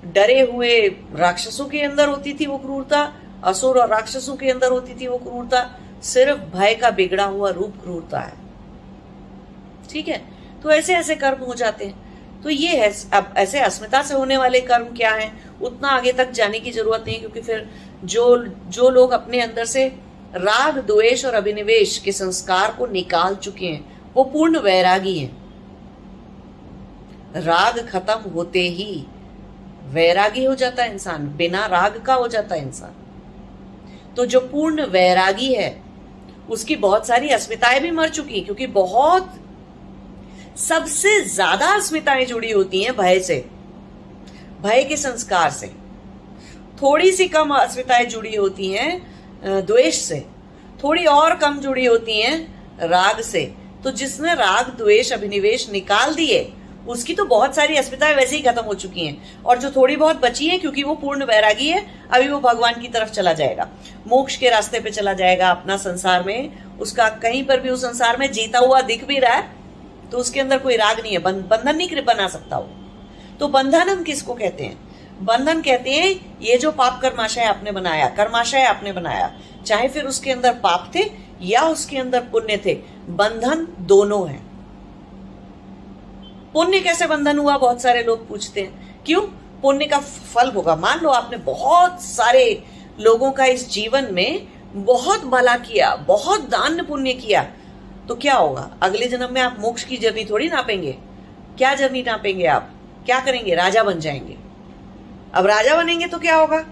डरे 0.05 0.39
हुए 0.41 0.77
राक्षसों 1.15 1.65
के 1.65 1.81
अंदर 1.81 2.09
होती 2.09 2.33
थी 2.33 2.45
वो 2.45 2.57
क्रूरता, 2.57 3.01
असुर 3.43 3.79
और 3.79 3.89
राक्षसों 3.89 4.35
के 4.35 4.49
अंदर 4.51 4.71
होती 4.71 4.93
थी 4.95 5.07
वो 5.07 5.17
क्रूरता, 5.17 5.61
सिर्फ़ 6.03 6.39
भय 6.55 6.73
का 6.75 6.89
बिगड़ा 6.91 7.25
हुआ 7.25 7.49
रूप 7.51 7.73
क्रूरता 7.83 8.19
है। 8.19 8.33
ठीक 9.89 10.07
है? 10.07 10.21
तो 10.63 10.71
ऐसे 10.71 10.93
ऐसे 10.93 11.15
कर्म 11.15 11.43
हो 11.43 11.53
जाते 11.53 11.85
हैं। 11.85 12.41
तो 12.43 12.49
ये 12.49 12.75
है, 12.77 12.91
अब 13.13 13.33
ऐसे 13.37 13.59
अस्मिता 13.59 14.01
से 14.01 14.13
होने 14.13 14.37
वाले 14.37 14.61
कर्म 14.61 14.85
क्या 14.85 15.11
हैं? 15.11 15.59
उतना 15.59 15.87
आगे 15.87 16.11
तक 16.11 16.31
जाने 16.31 16.59
की 16.59 16.71
ज़रूरत 16.71 17.03
नहीं, 17.07 17.19
क्योंकि 17.19 17.41
फिर 17.41 17.69
जो 18.03 18.37
जो 18.67 18.89
लोग 18.89 19.11
अपने 19.11 19.41
अंदर 19.41 19.65
से 19.65 19.87
राग, 20.35 20.77
द्वेष 20.77 21.25
और 21.25 21.33
अभिनिवेश 21.33 21.97
के 21.97 22.11
संस्कार 22.11 22.71
को 22.71 22.87
निकाल 22.87 23.35
चुके 23.35 23.65
हैं, 23.65 24.13
वो 24.13 24.23
पूर्ण 24.23 24.59
वैरागी 24.59 25.17
हैं। 25.19 25.47
राग 27.35 27.79
खत्म 27.89 28.31
होते 28.31 28.59
ही 28.59 29.05
वैरागी 29.85 30.43
हो 30.45 30.55
जाता 30.55 30.83
है 30.83 30.93
इंसान, 30.93 31.27
बिना 31.37 31.65
राग 31.65 32.01
का 32.05 32.13
हो 32.13 32.27
जाता 32.27 32.55
है 32.55 32.61
इंसान। 32.61 32.95
तो 34.15 34.25
जो 34.25 34.39
पूर्ण 34.39 34.85
वैरागी 34.85 35.53
है, 35.53 35.83
उसकी 36.49 36.75
बहुत 36.75 37.07
सारी 37.07 37.29
अस्मिताएँ 37.29 37.79
भी 37.79 37.91
मर 37.91 38.09
चुकी 38.09 38.41
क्योंकि 38.41 38.67
बहुत 38.67 39.33
सबसे 40.57 41.19
ज़्यादा 41.23 41.67
अस्मिताएँ 41.69 42.25
जुड़ी 42.25 42.51
होती 42.51 42.81
हैं 42.83 42.95
भय 42.97 43.19
से, 43.19 43.35
भय 44.61 44.83
के 44.83 44.95
संस्कार 44.97 45.49
से। 45.49 45.67
थोड़ी 46.81 47.11
सी 47.11 47.27
कम 47.27 47.49
अस्मिताएँ 47.55 48.05
जुड़ी 48.05 48.35
होती 48.35 48.71
हैं 48.71 49.65
द्वेष 49.65 49.95
से। 49.97 50.19
थोड़ी 50.83 51.05
और 51.05 51.35
कम 51.35 51.59
जुड़ी 51.59 51.85
होती 51.85 52.19
हैं, 52.21 52.37
राग 52.81 53.21
से। 53.21 53.45
तो 53.83 53.91
जिसने 53.91 54.33
राग, 54.33 54.75
द्वेष, 54.77 55.11
अभिनिवेश 55.13 55.69
निकाल 55.71 56.15
दिए, 56.15 56.41
उसकी 56.87 57.13
तो 57.13 57.25
बहुत 57.25 57.55
सारी 57.55 57.75
अस्मिताएँ 57.75 58.15
वैसे 58.15 58.35
ही 58.35 58.41
खत्म 58.41 58.61
हो 58.61 58.73
चुकी 58.75 59.05
हैं। 59.05 59.43
और 59.43 59.57
जो 59.57 59.71
थोड़ी 59.71 59.95
बहुत 59.95 60.21
बची 60.21 60.47
है, 60.47 60.57
क्योंकि 60.57 60.83
वो 60.83 60.95
पूर्ण 60.95 61.25
वैरागी 61.25 61.67
है, 61.67 61.85
अभी 62.11 62.27
वो 62.27 62.39
भगवान 62.39 62.81
की 62.81 62.87
तरफ़ 62.87 63.11
चला 63.11 63.33
जाएगा। 63.33 63.69
मोक्ष 64.07 64.35
के 64.35 64.49
रास्ते 64.49 64.79
पे 64.79 64.91
चला 64.91 65.13
जाएगा 65.13 65.49
अपना 65.51 65.77
संसार 65.77 66.23
में। 66.23 66.77
उसका 66.79 67.09
कहीं 67.19 67.43
पर 67.43 67.59
भी 67.59 67.69
उस 67.69 67.81
संसार 67.81 68.17
में 68.17 68.31
जीता 68.31 68.59
हुआ 68.59 68.81
दिख 68.83 69.05
भी 69.05 69.19
रहा 69.19 69.33
है 69.33 69.56
तो 70.11 70.17
उसके 70.17 70.39
अंदर 70.39 70.57
कोई 70.57 70.75
राग 70.75 70.99
नहीं 70.99 71.11
है। 71.11 71.19
बंधन 71.19 71.75
नहीं 71.75 72.01
बना 72.01 72.27
सकता 72.27 72.57
वो। 72.57 72.69
तो 73.39 73.47
बंधन 73.47 73.89
हम 73.89 74.03
किसको 74.03 74.33
कहते 74.33 74.63
हैं? 74.63 74.87
बंधन 75.25 75.61
कहते 75.61 75.89
हैं, 75.89 76.39
ये 76.41 76.57
जो 76.57 76.71
पाप 76.71 76.99
कर्माशय 77.01 77.43
आपने 77.43 77.71
बनाया, 77.71 78.09
कर्माशय 78.09 78.61
आपने 78.61 78.91
बनाया, 78.91 79.39
चाहे 79.65 79.87
फिर 79.87 80.05
उसके 80.05 80.31
अंदर 80.31 80.53
पाप 80.53 80.91
थे 80.95 80.99
या 81.41 81.61
उसके 81.61 81.97
अंदर 81.97 82.19
पुण्य 82.19 82.61
थे, 82.65 82.73
बंधन 83.09 83.67
दोनों 83.79 84.29
है। 84.29 84.41
पुण्य 86.53 86.79
कैसे 86.79 87.07
बंधन 87.07 87.39
हुआ? 87.39 87.57
बहुत 87.57 87.81
सारे 87.81 88.03
लोग 88.03 88.27
पूछते 88.27 88.61
हैं। 88.61 89.03
क्यों? 89.05 89.21
पुण्य 89.61 89.85
का 89.85 89.99
फल 89.99 90.51
होगा। 90.51 90.75
मान 90.75 90.99
लो 90.99 91.09
आपने 91.09 91.37
बहुत 91.37 92.01
सारे 92.01 92.63
लोगों 92.99 93.31
का 93.31 93.45
इस 93.45 93.69
जीवन 93.69 94.07
में 94.11 94.47
बहुत 94.73 95.25
भला 95.25 95.57
किया, 95.57 95.95
बहुत 95.95 96.41
दान 96.41 96.83
पुण्य 96.83 97.13
किया 97.13 97.51
तो 98.07 98.15
क्या 98.15 98.35
होगा? 98.35 98.77
अगले 98.81 99.07
जन्म 99.07 99.33
में 99.33 99.41
आप 99.41 99.55
मोक्ष 99.59 99.83
की 99.83 99.97
जर्नी 99.97 100.25
थोड़ी 100.25 100.49
नापेंगे। 100.49 100.91
क्या 101.57 101.75
जर्नी 101.75 102.03
नापेंगे 102.03 102.45
आप? 102.45 102.71
क्या 103.05 103.19
करेंगे? 103.19 103.55
राजा 103.55 103.83
बन 103.83 103.99
जाएँगे। 103.99 104.37
अब 105.33 105.45
राजा 105.45 105.75
बनेंगे 105.75 106.07
तो 106.07 106.19
क्या 106.19 106.35
होगा? 106.35 106.65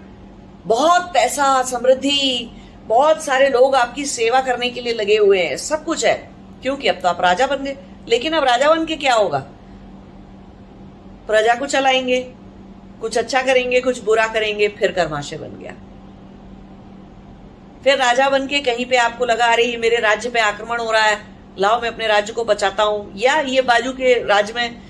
बहुत 0.66 1.02
पैसा, 1.02 1.64
समृद्धि, 1.64 2.52
बहुत 2.86 3.24
सारे 3.24 3.50
लोग 3.50 3.76
आपकी 3.76 4.06
सेवा 4.06 4.42
करने 4.42 4.70
के 4.70 4.82
लिए 4.82 4.94
लगे 4.94 5.18
हुए 5.18 5.44
हैं। 5.44 5.58
सब 5.58 5.86
कुछ 5.86 6.06
है। 6.06 6.32
क्योंकि 6.62 6.88
अब 6.88 6.96
तो 6.96 7.08
आप 7.08 7.22
राजा 7.22 7.48
बन 7.48 7.64
गए। 7.64 7.78
लेकिन 8.08 8.34
अब 8.34 8.44
राजा 8.44 8.70
बन 8.70 8.86
के 8.86 8.96
क्या 8.96 9.14
होगा? 9.14 9.40
प्रजा 11.28 11.56
को 11.56 11.66
चलाएँगे। 11.66 12.34
कुछ 13.02 13.18
अच्छा 13.18 13.42
करेंगे, 13.42 13.82
कुछ 13.82 14.04
बुरा 14.04 14.28
करेंगे, 14.28 14.68
फिर 14.68 14.92
कर्माशय 14.92 15.38
बन 15.38 15.60
गया। 15.60 15.74
फिर 17.86 17.98
राजा 17.98 18.30
बन 18.30 18.48
के 18.48 18.60
कहीं 18.60 18.86
पे 18.86 18.98
आपको 18.98 19.26
लगा, 19.26 19.46
अरे, 19.46 19.64
ये 19.64 19.78
मेरे 19.78 19.98
राज्य 19.98 20.30
पे 20.30 20.40
आक्रमण 20.40 20.78
हो 20.78 20.92
रहा 20.92 21.02
है। 21.02 21.20
लाओ, 21.60 21.82
मैं 21.82 21.90
अपने 21.90 22.08
राज्य 22.08 22.34
को 22.34 22.44
बचाता 22.44 22.84
हूँ। 22.84 23.14
या 23.16 23.40
ये 23.40 23.62
बाजू 23.62 23.92
के 23.92 24.24
राज्य 24.24 24.54
में 24.54 24.82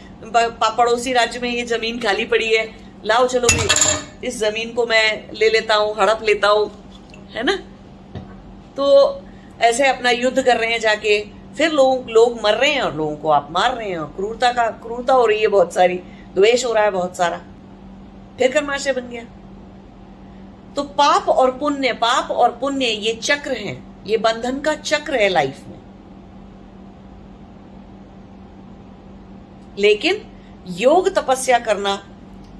पड़ोसी 0.62 1.14
राज्य 1.14 1.40
में 1.40 1.50
ये 1.50 1.66
ज़मीन 1.66 2.00
खाली 2.00 2.26
पड़ी 2.26 2.56
है। 2.56 2.76
लाओ, 3.06 3.28
चलो 3.28 3.48
भी, 3.48 3.68
इस 4.28 4.40
ज़मीन 4.40 4.74
को 4.74 4.86
मैं 4.86 5.32
ले 5.34 5.50
लेता 5.50 5.76
हूँ, 5.76 5.96
हड़प 6.00 6.20
लेता 6.24 6.48
हूँ, 6.48 6.72
है 7.32 7.44
ना? 7.44 7.56
तो 8.78 9.20
ऐसे 9.62 9.88
अपना 9.88 10.10
युद्ध 10.10 10.42
कर 10.42 10.58
रहे 10.58 10.72
हैं 10.72 10.80
जाके। 10.80 11.26
फिर 11.58 11.72
लोग 11.72 12.10
लोग 12.10 12.42
मर 12.44 12.54
रहे 12.54 12.72
हैं 12.72 12.82
और 12.82 12.96
लोगों 12.96 13.16
को 13.16 13.30
आप 13.30 13.48
मार 13.52 13.76
रहे 13.78 13.90
हैं 13.90 13.98
और 13.98 14.14
क्रूरता 14.16 14.52
का, 14.52 14.68
क्रूरता 14.68 15.14
हो 15.14 15.26
रही 15.26 15.42
है 15.42 15.48
बहुत 15.48 15.74
सारी, 15.74 15.96
द्वेष 16.36 16.66
हो 16.66 16.74
रहा 16.74 16.84
है 16.84 16.92
बहुत 16.92 17.18
सारा। 17.18 17.42
फिर 18.40 18.52
कर्माशय 18.52 18.92
बन 18.92 19.10
गया। 19.10 19.35
तो 20.76 20.84
पाप 20.84 21.30
और 21.30 21.58
पुण्य, 21.58 21.94
पाप 21.94 22.32
और 22.32 22.52
पुण्य 22.52 22.86
ये 22.86 23.14
चक्र 23.14 23.52
है। 23.52 23.84
ये 24.08 24.18
बंधन 24.18 24.60
का 24.60 24.76
चक्र 24.76 25.16
है 25.16 25.30
लाइफ 25.30 25.60
में। 25.68 25.80
लेकिन 29.80 30.22
योग 30.68 31.10
तपस्या 31.10 31.60
करना, 31.60 32.08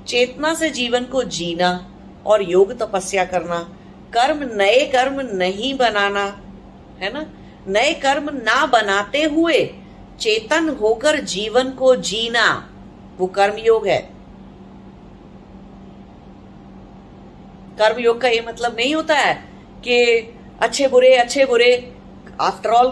चेतना 0.08 0.54
से 0.54 0.70
जीवन 0.70 1.04
को 1.04 1.24
जीना 1.24 1.96
और 2.26 2.52
योग 2.52 2.80
तपस्या 2.80 3.26
करना, 3.26 3.78
कर्म 4.14 4.50
नए 4.56 4.86
कर्म 4.86 5.22
नहीं 5.38 5.78
बनाना, 5.78 6.42
है 7.00 7.14
ना? 7.14 7.26
नए 7.68 7.94
कर्म 7.94 8.30
ना 8.34 8.66
बनाते 8.66 9.24
हुए 9.24 9.74
चेतन 10.20 10.70
होकर 10.70 11.20
जीवन 11.20 11.72
को 11.72 11.96
जीना, 11.96 12.70
वो 13.18 13.28
कर्म 13.28 13.58
योग 13.58 13.88
है। 13.88 14.15
कर्म 17.78 18.00
योग 18.00 18.22
का 18.22 18.28
ये 18.28 18.44
मतलब 18.48 18.76
नहीं 18.76 18.94
होता 18.96 19.16
है 19.16 19.34
कि 19.84 19.98
अच्छे 20.62 20.88
बुरे 20.88 21.16
अच्छे 21.16 21.46
बुरे 21.46 21.72
आफ्टर 22.42 22.70
ऑल 22.70 22.88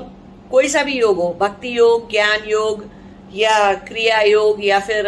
कोई 0.52 0.68
सा 0.68 0.84
भी 0.84 0.94
योग 0.94 1.18
हो, 1.18 1.38
भक्ति 1.42 1.78
योग, 1.78 2.10
ज्ञान 2.12 2.40
योग, 2.48 2.86
या 3.34 3.74
क्रिया 3.74 4.20
योग, 4.22 4.66
या 4.66 4.80
फिर 4.80 5.08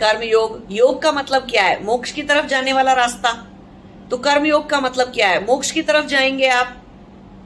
कर्म 0.00 0.22
योग 0.22 0.66
योग 0.70 1.02
का 1.02 1.12
मतलब 1.12 1.46
क्या 1.50 1.62
है? 1.62 1.84
मोक्ष 1.84 2.12
की 2.12 2.22
तरफ़ 2.22 2.46
जाने 2.46 2.72
वाला 2.72 2.92
रास्ता। 2.92 3.32
तो 4.10 4.16
कर्म 4.16 4.46
योग 4.46 4.68
का 4.70 4.80
मतलब 4.80 5.12
क्या 5.14 5.28
है? 5.28 5.44
मोक्ष 5.46 5.70
की 5.70 5.82
तरफ़ 5.82 6.06
जाएँगे 6.06 6.48
आप 6.48 6.76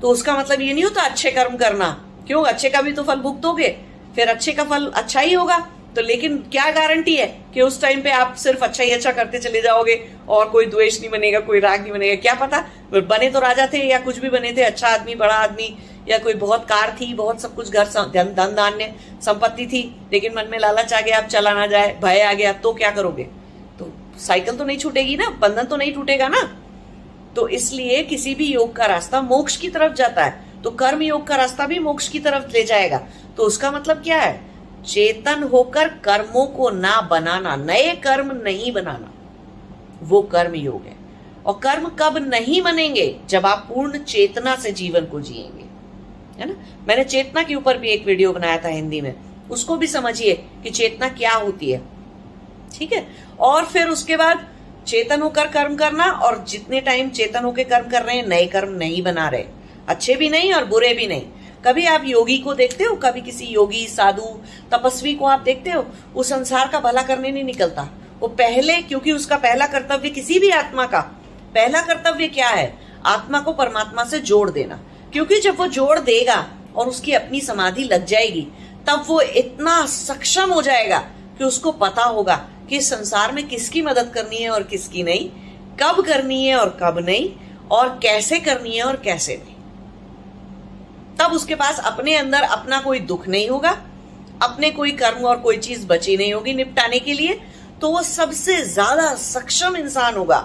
तो 0.02 0.10
उसका 0.10 0.36
मतलब 0.38 0.60
ये 0.60 0.72
नहीं 0.72 0.84
होता 0.84 1.02
अच्छे 1.02 1.30
कर्म 1.30 1.56
करना। 1.56 1.88
क्यों? 2.26 2.42
अच्छे 2.44 2.70
का 2.70 2.80
भी 2.80 2.92
तो 2.92 3.02
फल 3.02 3.16
भुगतोगे, 3.16 3.68
फिर 4.14 4.28
अच्छे 4.28 4.52
का 4.52 4.64
फल 4.64 4.86
अच्छा 4.86 5.20
ही 5.20 5.34
होगा। 5.34 5.56
तो 5.96 6.02
लेकिन 6.02 6.36
क्या 6.52 6.70
गारंटी 6.70 7.14
है 7.16 7.26
कि 7.54 7.60
उस 7.62 7.80
टाइम 7.82 8.00
पे 8.02 8.10
आप 8.10 8.34
सिर्फ़ 8.34 8.64
अच्छा 8.64 8.84
ही 8.84 8.90
अच्छा 8.90 9.10
करते 9.12 9.38
चले 9.38 9.60
जाओगे 9.62 9.94
और 10.28 10.48
कोई 10.48 10.66
द्वेष 10.66 11.00
नहीं 11.00 11.10
बनेगा, 11.10 11.40
कोई 11.40 11.60
राग 11.60 11.80
नहीं 11.82 11.92
बनेगा? 11.92 12.14
क्या 12.14 12.34
पता? 12.34 12.60
बने 12.92 13.30
तो 13.30 13.40
राजा 13.40 13.66
थे 13.66 13.78
या 13.84 13.98
कुछ 13.98 14.18
भी 14.18 14.28
बने 14.28 14.52
थे 14.52 14.62
अच्छा 14.62 14.88
आदमी, 14.88 15.14
बड़ा 15.14 15.34
आदमी, 15.34 15.76
या 16.08 16.18
कोई 16.18 16.34
बहुत 16.34 16.64
कार 16.64 16.96
थी, 17.00 17.12
बहुत 17.14 17.40
सब 17.40 17.54
कुछ, 17.54 17.70
घर 17.70 17.84
धन 17.86 18.32
धन 18.34 18.54
धान्य, 18.54 18.92
संपत्ति 19.22 19.66
थी, 19.66 19.82
लेकिन 20.12 20.34
मन 20.36 20.48
में 20.50 20.58
लालच 20.58 20.92
आ 20.92 21.00
गया 21.00 21.18
आप 21.18 21.24
चला 21.24 21.52
ना 21.54 21.66
जाए, 21.66 21.96
भय 22.02 22.20
आ 22.20 22.32
गया 22.32 22.52
तो 22.52 22.72
क्या 22.72 22.90
करोगे? 22.90 23.24
तो 23.78 23.92
साइकिल 24.18 24.56
तो 24.56 24.64
नहीं 24.64 24.78
छूटेगी 24.78 25.16
ना, 25.16 25.28
बंधन 25.40 25.64
तो 25.64 25.76
नहीं 25.76 25.94
टूटेगा 25.94 26.28
ना? 26.28 26.42
तो 27.36 27.48
इसलिए 27.48 28.02
किसी 28.02 28.34
भी 28.34 28.46
योग 28.46 28.74
का 28.76 28.86
रास्ता 28.86 29.20
मोक्ष 29.22 29.56
की 29.56 29.68
तरफ़ 29.68 29.92
जाता 29.92 30.24
है 30.24 30.44
तो 30.64 30.70
कर्म 30.72 31.02
योग 31.02 31.26
का 31.26 31.36
रास्ता 31.36 31.66
भी 31.66 31.78
मोक्ष 31.78 32.08
की 32.08 32.18
तरफ़ 32.18 32.52
ले 32.52 32.62
जाएगा। 32.64 32.98
तो 33.36 33.42
उसका 33.42 33.70
मतलब 33.70 34.02
क्या 34.02 34.18
है? 34.18 34.40
चेतन 34.86 35.42
होकर 35.42 35.88
कर्मों 35.88 36.46
को 36.46 36.70
ना 36.70 37.00
बनाना, 37.00 37.56
नए 37.56 37.94
कर्म 37.94 38.40
नहीं 38.44 38.72
बनाना, 38.72 39.12
वो 40.02 40.22
कर्म 40.22 40.54
योग 40.54 40.82
है। 40.82 40.96
और 41.46 41.60
कर्म 41.62 41.88
कब 41.88 42.18
नहीं 42.18 42.62
बनेंगे? 42.62 43.16
जब 43.28 43.46
आप 43.46 43.66
पूर्ण 43.74 43.98
चेतना 43.98 44.56
से 44.56 44.72
जीवन 44.72 45.04
को 45.04 45.20
जिएँगे। 45.20 45.64
है 46.42 46.48
ना? 46.48 46.84
मैंने 46.88 47.04
चेतना 47.04 47.42
के 47.42 47.54
ऊपर 47.54 47.78
भी 47.78 47.88
एक 47.88 48.06
वीडियो 48.06 48.32
बनाया 48.32 48.56
था 48.56 48.68
हिंदी 48.68 49.00
में। 49.00 49.14
उसको 49.50 49.76
भी 49.76 49.86
समझिए 49.86 50.32
कि 50.62 50.70
चेतना 50.70 51.08
क्या 51.08 51.32
होती 51.32 51.70
है। 51.70 51.82
ठीक 52.78 52.92
है? 52.92 53.06
और 53.40 53.64
फिर 53.64 53.88
उसके 53.88 54.16
बाद 54.16 54.48
चेतन 54.86 55.22
होकर 55.22 55.46
कर्म 55.46 55.76
करना, 55.76 56.04
और 56.04 56.44
जितने 56.48 56.80
टाइम 56.80 57.10
चेतन 57.10 57.44
होकर 57.44 57.64
कर्म 57.64 57.90
कर 57.90 58.02
रहे 58.02 58.16
हैं, 58.16 58.26
नए 58.26 58.46
कर्म 58.46 58.72
नहीं 58.72 59.02
बना 59.02 59.28
रहे। 59.28 59.44
अच्छे 59.88 60.14
भी 60.14 60.28
नहीं 60.28 60.52
और 60.52 60.64
बुरे 60.64 60.94
भी 60.94 61.06
नहीं। 61.06 61.22
कभी 61.66 61.86
आप 61.86 62.02
योगी 62.04 62.38
को 62.38 62.54
देखते 62.54 62.84
हो, 62.84 62.96
कभी 62.96 63.20
किसी 63.20 63.44
योगी, 63.44 63.86
साधु, 63.86 64.40
तपस्वी 64.72 65.14
को 65.14 65.26
आप 65.26 65.40
देखते 65.40 65.70
हो, 65.70 65.86
वो 66.14 66.22
संसार 66.22 66.68
का 66.68 66.80
भला 66.80 67.02
करने 67.02 67.30
नहीं 67.30 67.44
निकलता। 67.44 67.88
वो 68.20 68.28
पहले, 68.28 68.82
क्योंकि 68.82 69.12
उसका 69.12 69.36
पहला 69.36 69.66
कर्तव्य 69.66 70.10
किसी 70.10 70.38
भी 70.38 70.50
आत्मा 70.50 70.86
का, 70.86 71.00
पहला 71.54 71.80
कर्तव्य 71.80 72.26
क्या 72.26 72.48
है? 72.48 72.78
आत्मा 73.06 73.40
को 73.40 73.52
परमात्मा 73.52 74.04
से 74.04 74.18
जोड़ 74.18 74.50
देना। 74.50 74.80
क्योंकि 75.12 75.40
जब 75.40 75.56
वो 75.56 75.66
जोड़ 75.66 75.98
देगा 75.98 76.50
और 76.76 76.86
उसकी 76.86 77.12
अपनी 77.12 77.40
समाधि 77.40 77.84
लग 77.84 78.04
जाएगी, 78.04 78.48
तब 78.86 79.04
वो 79.06 79.20
इतना 79.20 79.86
सक्षम 79.86 80.52
हो 80.52 80.62
जाएगा 80.62 80.98
कि 81.38 81.44
उसको 81.44 81.72
पता 81.72 82.04
होगा 82.04 82.48
कि 82.70 82.80
संसार 82.80 83.32
में 83.32 83.48
किसकी 83.48 83.82
मदद 83.82 84.12
करनी 84.14 84.36
है 84.36 84.50
और 84.50 84.62
किसकी 84.62 85.02
नहीं, 85.02 85.30
कब 85.82 86.04
करनी 86.06 86.46
है 86.46 86.56
और 86.56 86.78
कब 86.82 86.98
नहीं, 86.98 87.30
और 87.70 87.88
कैसे 87.88 88.40
करनी 88.40 88.76
है 88.76 88.82
और 88.82 88.96
कैसे 88.96 89.42
नहीं। 89.44 89.55
तब 91.18 91.32
उसके 91.32 91.54
पास 91.54 91.78
अपने 91.86 92.14
अंदर 92.16 92.42
अपना 92.42 92.80
कोई 92.80 92.98
दुख 93.02 93.28
नहीं 93.28 93.48
होगा 93.48 93.70
अपने 94.42 94.70
कोई 94.70 94.90
कर्म 94.94 95.24
और 95.26 95.36
कोई 95.40 95.56
चीज़ 95.58 95.86
बची 95.86 96.16
नहीं 96.16 96.32
होगी 96.34 96.52
निपटाने 96.54 96.98
के 96.98 97.12
लिए 97.12 97.38
तो 97.80 97.90
वो 97.90 98.02
सबसे 98.02 98.60
ज़्यादा 98.64 99.14
सक्षम 99.14 99.76
इंसान 99.76 100.16
होगा 100.16 100.38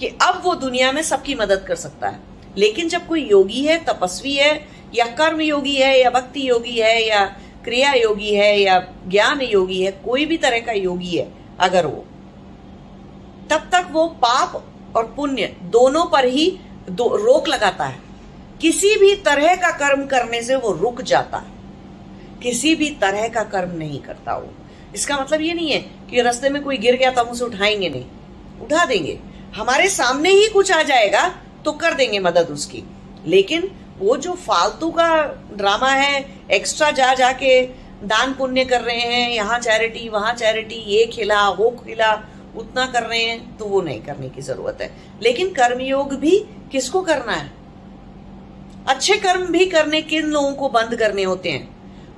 कि 0.00 0.06
अब 0.22 0.40
वो 0.44 0.54
दुनिया 0.56 0.90
में 0.92 1.02
सबकी 1.02 1.34
मदद 1.34 1.64
कर 1.68 1.76
सकता 1.76 2.08
है। 2.08 2.18
लेकिन 2.58 2.88
जब 2.88 3.06
कोई 3.06 3.22
योगी 3.22 3.64
है 3.64 3.76
तपस्वी 3.84 4.34
है 4.34 4.52
या 4.94 5.06
कर्म 5.16 5.40
योगी 5.40 5.74
है 5.76 5.98
या 6.00 6.10
भक्ति 6.10 6.48
योगी 6.48 6.78
है 6.78 7.02
या 7.06 7.24
क्रिया 7.64 7.92
योगी 7.92 8.34
है 8.34 8.60
या 8.60 8.78
ज्ञान 9.08 9.40
योगी 9.42 9.80
है 9.82 9.90
कोई 10.04 10.24
भी 10.26 10.36
तरह 10.36 10.60
का 10.60 10.72
योगी 10.72 11.16
है 11.16 11.26
अगर 11.60 11.86
वो 11.86 12.04
तब 13.50 13.68
तक 13.72 13.88
वो 13.92 14.06
पाप 14.22 14.62
और 14.96 15.12
पुण्य 15.16 15.54
दोनों 15.70 16.04
पर 16.04 16.24
ही 16.26 16.50
दो, 16.90 17.08
रोक 17.16 17.48
लगाता 17.48 17.84
है। 17.84 18.09
किसी 18.60 18.94
भी 18.96 19.14
तरह 19.16 19.54
का 19.56 19.70
कर्म 19.70 20.06
करने 20.06 20.42
से 20.42 20.56
वो 20.56 20.72
रुक 20.72 21.02
जाता 21.02 21.38
है। 21.38 21.58
किसी 22.42 22.74
भी 22.74 22.90
तरह 22.90 23.28
का 23.28 23.42
कर्म 23.44 23.70
नहीं 23.70 24.00
करता 24.00 24.36
वो। 24.36 24.52
इसका 24.94 25.18
मतलब 25.18 25.40
ये 25.40 25.52
नहीं 25.54 25.70
है 25.70 25.78
कि 26.10 26.22
रास्ते 26.22 26.48
में 26.48 26.62
कोई 26.62 26.76
गिर 26.76 26.96
गया 26.96 27.10
तो 27.10 27.20
हम 27.20 27.28
उसे 27.28 27.44
उठाएँगे 27.44 27.88
नहीं। 27.88 28.04
उठा 28.62 28.84
देंगे। 28.84 29.18
हमारे 29.56 29.88
सामने 29.88 30.30
ही 30.30 30.46
कुछ 30.46 30.72
आ 30.72 30.82
जाएगा 30.82 31.28
तो 31.64 31.72
कर 31.72 31.94
देंगे 31.94 32.18
मदद 32.18 32.48
उसकी। 32.50 32.82
लेकिन 33.26 33.70
वो 33.98 34.16
जो 34.16 34.32
फालतू 34.32 34.90
का 34.90 35.08
ड्रामा 35.52 35.90
है 35.90 36.24
एक्स्ट्रा 36.50 36.90
जा 36.90 37.12
जाके 37.14 37.62
दान 38.04 38.32
पुण्य 38.34 38.64
कर 38.64 38.80
रहे 38.80 39.00
हैं, 39.00 39.30
यहाँ 39.30 39.58
चैरिटी 39.58 40.08
वहाँ 40.08 40.32
चैरिटी 40.34 40.74
ये 40.74 41.06
खिला, 41.06 41.48
वो 41.48 41.70
खिला, 41.70 42.12
उतना 42.56 42.86
कर 42.86 43.02
रहे 43.02 43.22
हैं 43.22 43.56
तो 43.58 43.64
वो 43.64 43.80
नहीं 43.82 44.00
करने 44.02 44.28
की 44.28 44.42
ज़रूरत 44.42 44.78
है। 44.80 44.90
लेकिन 45.22 45.52
कर्मयोग 45.52 46.14
भी 46.14 46.38
किसको 46.72 47.02
करना 47.02 47.32
है? 47.32 47.59
अच्छे 48.90 49.16
कर्म 49.16 49.46
भी 49.46 49.66
करने 49.66 50.02
किन 50.02 50.26
लोगों 50.26 50.52
को 50.52 50.68
बंद 50.68 50.96
करने 50.96 51.22
होते 51.22 51.50
हैं? 51.50 51.68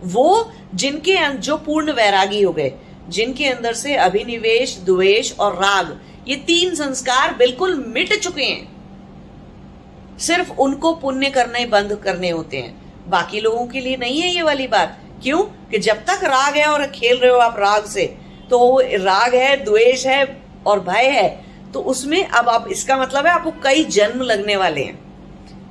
वो 0.03 0.53
जिनके 0.75 1.17
अं-, 1.17 1.37
जो 1.37 1.57
पूर्ण 1.57 1.93
वैरागी 1.93 2.43
हो 2.43 2.53
गए 2.53 2.73
जिनके 3.09 3.47
अंदर 3.47 3.73
से 3.75 3.95
अभिनिवेश 3.97 4.79
द्वेष 4.85 5.33
और 5.39 5.55
राग 5.55 5.99
ये 6.29 6.37
तीन 6.37 6.75
संस्कार 6.75 7.35
बिल्कुल 7.35 7.85
मिट 7.89 8.15
चुके 8.21 8.45
हैं। 8.45 10.19
सिर्फ़ 10.19 10.53
उनको 10.53 10.95
पुण्य 10.95 11.31
करने 11.31 11.65
बंद 11.67 11.95
करने 11.95 12.31
होते 12.31 12.57
हैं। 12.57 13.11
बाकी 13.11 13.41
लोगों 13.41 13.67
के 13.67 13.81
लिए 13.81 13.97
नहीं 13.97 14.21
है 14.21 14.29
ये 14.29 14.43
वाली 14.43 14.67
बात। 14.67 14.99
क्यों? 15.23 15.43
कि 15.71 15.79
जब 15.79 16.05
तक 16.05 16.25
राग 16.25 16.57
है 16.57 16.67
और 16.67 16.87
खेल 16.87 17.17
रहे 17.17 17.31
हो 17.31 17.39
आप 17.39 17.57
राग 17.59 17.85
से 17.85 18.07
तो 18.51 18.81
राग 19.05 19.35
है 19.35 19.57
द्वेष 19.65 20.07
है 20.07 20.25
और 20.67 20.81
भय 20.81 21.09
है 21.11 21.29
तो 21.75 21.81
उसमें 21.83 22.25
अब 22.25 22.49
आप 22.49 22.67
इसका 22.71 22.97
मतलब 22.97 23.27
है 23.27 23.33
आपको 23.33 23.51
कई 23.65 23.85
जन्म 23.85 24.23
लगने 24.23 24.57
वाले 24.57 24.81
हैं। 24.81 25.12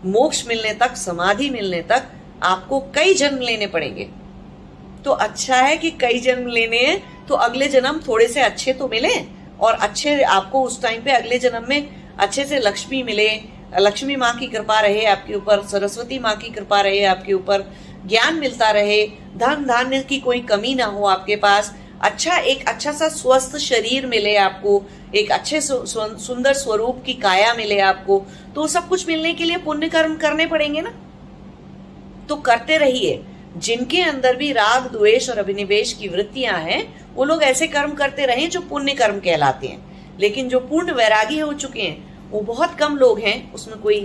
मोक्ष 0.06 0.46
मिलने 0.48 0.74
तक, 0.74 0.96
समाधि 0.96 1.50
मिलने 1.50 1.82
तक 1.82 2.08
आपको 2.44 2.80
कई 2.96 3.14
जन्म 3.14 3.42
लेने 3.42 3.68
पड़ेंगे। 3.68 4.10
तो 5.06 5.12
अच्छा 5.12 5.58
है 5.58 5.76
कि 5.78 5.92
कई 5.92 6.20
जन्म 6.20 6.48
लेने 6.48 6.78
हैं 6.78 7.26
तो 7.28 7.36
अगले 7.36 7.68
जन्म 7.68 8.00
थोड़े 8.08 8.28
से 8.28 8.42
अच्छे 8.42 8.74
तो 8.74 8.88
मिले 8.88 9.14
और 9.60 9.74
अच्छे 9.74 10.22
आपको 10.24 10.64
उस 10.64 10.82
टाइम 10.82 11.02
पे 11.02 11.12
अगले 11.12 11.40
जन्म 11.40 11.66
में 11.70 11.90
अच्छे 12.20 12.46
से 12.46 12.60
लक्ष्मी 12.60 13.04
मिले। 13.04 13.30
लक्ष्मी 13.80 14.16
माँ 14.16 14.34
की 14.38 14.48
कृपा 14.48 14.80
रहे 14.80 15.06
आपके 15.06 15.34
ऊपर, 15.34 15.62
सरस्वती 15.64 16.20
माँ 16.20 16.36
की 16.36 16.50
कृपा 16.50 16.80
रहे 16.82 17.04
आपके 17.06 17.34
ऊपर, 17.34 17.64
ज्ञान 18.06 18.36
मिलता 18.36 18.70
रहे 18.72 19.06
धन 19.38 19.66
धान्य 19.68 20.00
की 20.00 20.20
कोई 20.20 20.40
कमी 20.42 20.74
ना 20.76 20.86
हो 20.86 21.06
आपके 21.06 21.36
पास 21.36 21.74
अच्छा 22.02 22.36
एक 22.36 22.68
अच्छा 22.68 22.92
सा 22.92 23.08
स्वस्थ 23.08 23.58
शरीर 23.58 24.06
मिले 24.06 24.36
आपको, 24.36 24.84
एक 25.16 25.32
अच्छे 25.32 25.60
सुंदर 25.62 26.54
स्वरूप 26.54 27.04
की 27.06 27.14
काया 27.14 27.54
मिले 27.54 27.80
आपको 27.80 28.26
तो 28.56 28.68
सब 28.68 28.88
कुछ 28.88 29.08
मिलने 29.08 29.34
के 29.34 29.44
लिए 29.44 29.58
पुण्य 29.58 29.90
कर्म 29.90 30.16
करने 30.16 30.46
पड़ेंगे 30.46 30.82
ना? 30.82 30.90
तो 32.30 32.36
करते 32.36 32.78
रहिए। 32.78 33.24
जिनके 33.58 34.02
अंदर 34.02 34.36
भी 34.36 34.52
राग, 34.52 34.92
द्वेष 34.92 35.30
और 35.30 35.38
अभिनिवेश 35.38 35.94
की 35.94 36.08
वृत्तियाँ 36.08 36.58
हैं, 36.60 37.14
वो 37.16 37.26
लोग 37.26 37.44
ऐसे 37.44 37.68
कर्म 37.68 37.92
करते 37.92 38.26
रहे 38.26 38.48
जो 38.48 38.62
पुण्य 38.62 38.94
कर्म 38.94 39.20
कहलाते 39.20 39.68
हैं। 39.68 40.18
लेकिन 40.20 40.50
जो 40.50 40.60
पूर्ण 40.60 40.92
वैरागी 40.92 41.40
हो 41.40 41.54
चुके 41.54 41.82
हैं, 41.82 42.30
वो 42.32 42.42
बहुत 42.42 42.76
कम 42.76 42.98
लोग 42.98 43.20
हैं, 43.20 43.54
उसमें 43.54 43.78
कोई 43.80 44.00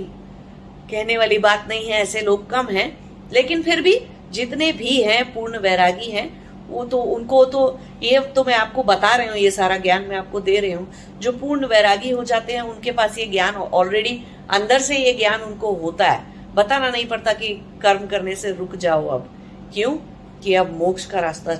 कहने 0.90 1.18
वाली 1.18 1.38
बात 1.38 1.66
नहीं 1.68 1.84
है, 1.84 2.02
ऐसे 2.02 2.20
लोग 2.20 2.50
कम 2.50 2.66
हैं। 2.66 2.88
लेकिन 3.32 3.62
फिर 3.62 3.80
भी 3.80 4.00
जितने 4.30 4.72
भी 4.72 5.02
हैं, 5.02 5.34
पूर्ण 5.34 5.58
वैरागी 5.58 6.10
हैं 6.10 6.45
वो 6.68 6.84
तो 6.84 6.98
उनको 6.98 7.44
तो 7.44 7.78
ये 8.02 8.20
तो 8.36 8.44
मैं 8.44 8.54
आपको 8.54 8.82
बता 8.82 9.14
रही 9.14 9.28
हूँ, 9.28 9.36
ये 9.36 9.50
सारा 9.50 9.76
ज्ञान 9.76 10.02
मैं 10.02 10.16
आपको 10.16 10.40
दे 10.40 10.58
रही 10.60 10.72
हूँ। 10.72 10.88
जो 11.18 11.32
पूर्ण 11.32 11.66
वैरागी 11.66 12.10
हो 12.10 12.24
जाते 12.24 12.52
हैं, 12.52 12.62
उनके 12.62 12.92
पास 12.92 13.18
ये 13.18 13.26
ज्ञान 13.26 13.54
ऑलरेडी 13.54 14.20
अंदर 14.50 14.78
से 14.78 14.96
ये 14.96 15.12
ज्ञान 15.12 15.40
उनको 15.40 15.72
होता 15.74 16.08
है। 16.08 16.54
बताना 16.54 16.90
नहीं 16.90 17.06
पड़ता 17.06 17.32
कि 17.32 17.48
कर्म 17.82 18.06
करने 18.06 18.34
से 18.34 18.52
रुक 18.52 18.76
जाओ 18.76 19.06
अब। 19.08 19.30
क्यों? 19.74 19.96
कि 20.44 20.54
अब 20.54 20.76
मोक्ष 20.78 21.04
का 21.06 21.20
रास्ता 21.20 21.54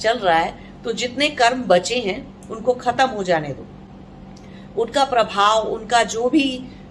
चल 0.00 0.18
रहा 0.18 0.38
है 0.38 0.82
तो 0.84 0.92
जितने 0.92 1.28
कर्म 1.30 1.62
बचे 1.62 1.98
हैं, 1.98 2.48
उनको 2.48 2.72
खत्म 2.74 3.06
हो 3.06 3.22
जाने 3.22 3.48
दो। 3.48 3.66
उनका 4.82 5.04
प्रभाव, 5.04 5.68
उनका 5.68 6.02
जो 6.04 6.28
भी 6.28 6.44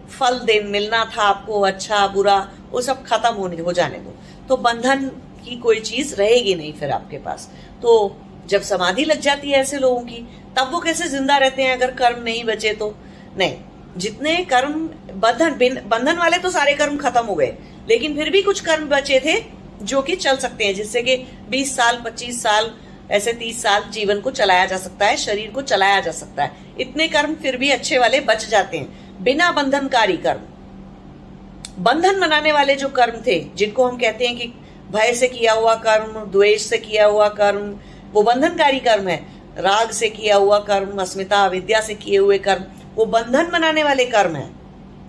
फल 0.10 0.40
दे, 0.40 0.60
मिलना 0.62 1.04
था 1.08 1.24
आपको 1.24 1.62
अच्छा 1.62 2.06
बुरा, 2.08 2.38
वो 2.72 2.82
सब 2.82 3.04
खत्म 3.06 3.34
होने, 3.34 3.58
हो 3.58 3.74
जाने 3.74 3.98
दो। 3.98 4.14
तो 4.50 4.58
बंधन 4.58 5.10
की 5.44 5.56
कोई 5.58 5.80
चीज़ 5.82 6.16
रहेगी 6.16 6.56
नहीं 6.56 6.74
फिर 6.74 6.92
आपके 6.92 7.18
पास। 7.18 7.50
तो 7.82 8.16
जब 8.48 8.62
समाधि 8.62 9.04
लग 9.06 9.20
जाती 9.20 9.52
है 9.52 9.60
ऐसे 9.60 9.78
लोगों 9.78 10.02
की, 10.02 10.26
तब 10.58 10.72
वो 10.72 10.80
कैसे 10.80 11.08
ज़िंदा 11.10 11.38
रहते 11.38 11.64
हैं 11.64 11.76
अगर 11.76 11.92
कर्म 11.94 12.24
नहीं 12.24 12.44
बचे 12.46 12.74
तो? 12.74 12.94
नहीं, 13.38 13.56
जितने 13.98 14.36
कर्म 14.46 14.74
बंधन 15.16 15.82
बंधन 15.88 16.18
वाले 16.18 16.38
तो 16.38 16.50
सारे 16.50 16.74
कर्म 16.74 16.98
खत्म 16.98 17.26
हो 17.26 17.36
गए, 17.36 17.54
लेकिन 17.90 18.16
फिर 18.16 18.30
भी 18.30 18.42
कुछ 18.42 18.60
कर्म 18.60 18.88
बचे 18.90 19.20
थे 19.20 19.42
जो 19.84 20.02
कि 20.02 20.16
चल 20.16 20.38
सकते 20.38 20.66
हैं, 20.66 20.74
जिससे 20.76 21.02
कि 21.02 21.16
20 21.50 21.76
साल 21.76 22.02
25 22.06 22.42
साल, 22.44 22.72
ऐसे 23.12 23.34
30 23.34 23.62
साल 23.64 23.84
जीवन 23.92 24.20
को 24.20 24.32
चलाया 24.32 24.66
जा 24.66 24.78
सकता 24.78 25.06
है, 25.06 25.18
शरीर 25.18 25.50
को 25.52 25.62
चलाया 25.64 26.00
जा 26.00 26.12
सकता 26.12 26.44
है। 26.44 26.52
इतने 26.80 27.08
कर्म 27.08 27.34
फिर 27.36 27.58
भी 27.58 27.70
अच्छे 27.70 27.98
वाले 27.98 28.20
बच 28.22 28.48
जाते 28.50 28.78
हैं, 28.78 29.24
बिना 29.24 29.52
बंधनकारी 29.52 30.18
कर्म। 30.18 31.84
बंधन 31.84 32.20
बनाने 32.20 32.52
वाले 32.52 32.76
जो 32.76 32.90
कर्म 32.90 33.22
थे, 33.28 33.40
जिनको 33.56 33.86
हम 33.86 33.98
कहते 33.98 34.28
हैं 34.28 34.36
कि 34.38 34.54
भय 34.94 35.14
से 35.14 35.28
किया 35.28 35.54
हुआ 35.54 35.76
कर्म, 35.76 36.32
द्वेष 36.32 36.62
से 36.62 36.78
किया 36.78 37.06
हुआ 37.06 37.28
कर्म, 37.28 37.80
वो 38.14 38.24
बंधनकारी 38.24 38.80
कर्म 38.80 39.08
है। 39.08 39.26
राग 39.58 39.92
से 39.92 40.10
किया 40.10 40.36
हुआ 40.36 40.60
कर्म, 40.60 41.02
अस्मिता 41.02 41.48
विद्या 41.48 41.82
से 41.82 41.94
किए 41.94 42.18
हुए 42.18 42.38
कर्म, 42.38 42.64
वो 42.96 43.06
बंधन 43.06 43.50
बनाने 43.52 43.84
वाले 43.84 44.06
कर्म 44.06 44.36
है। 44.36 44.50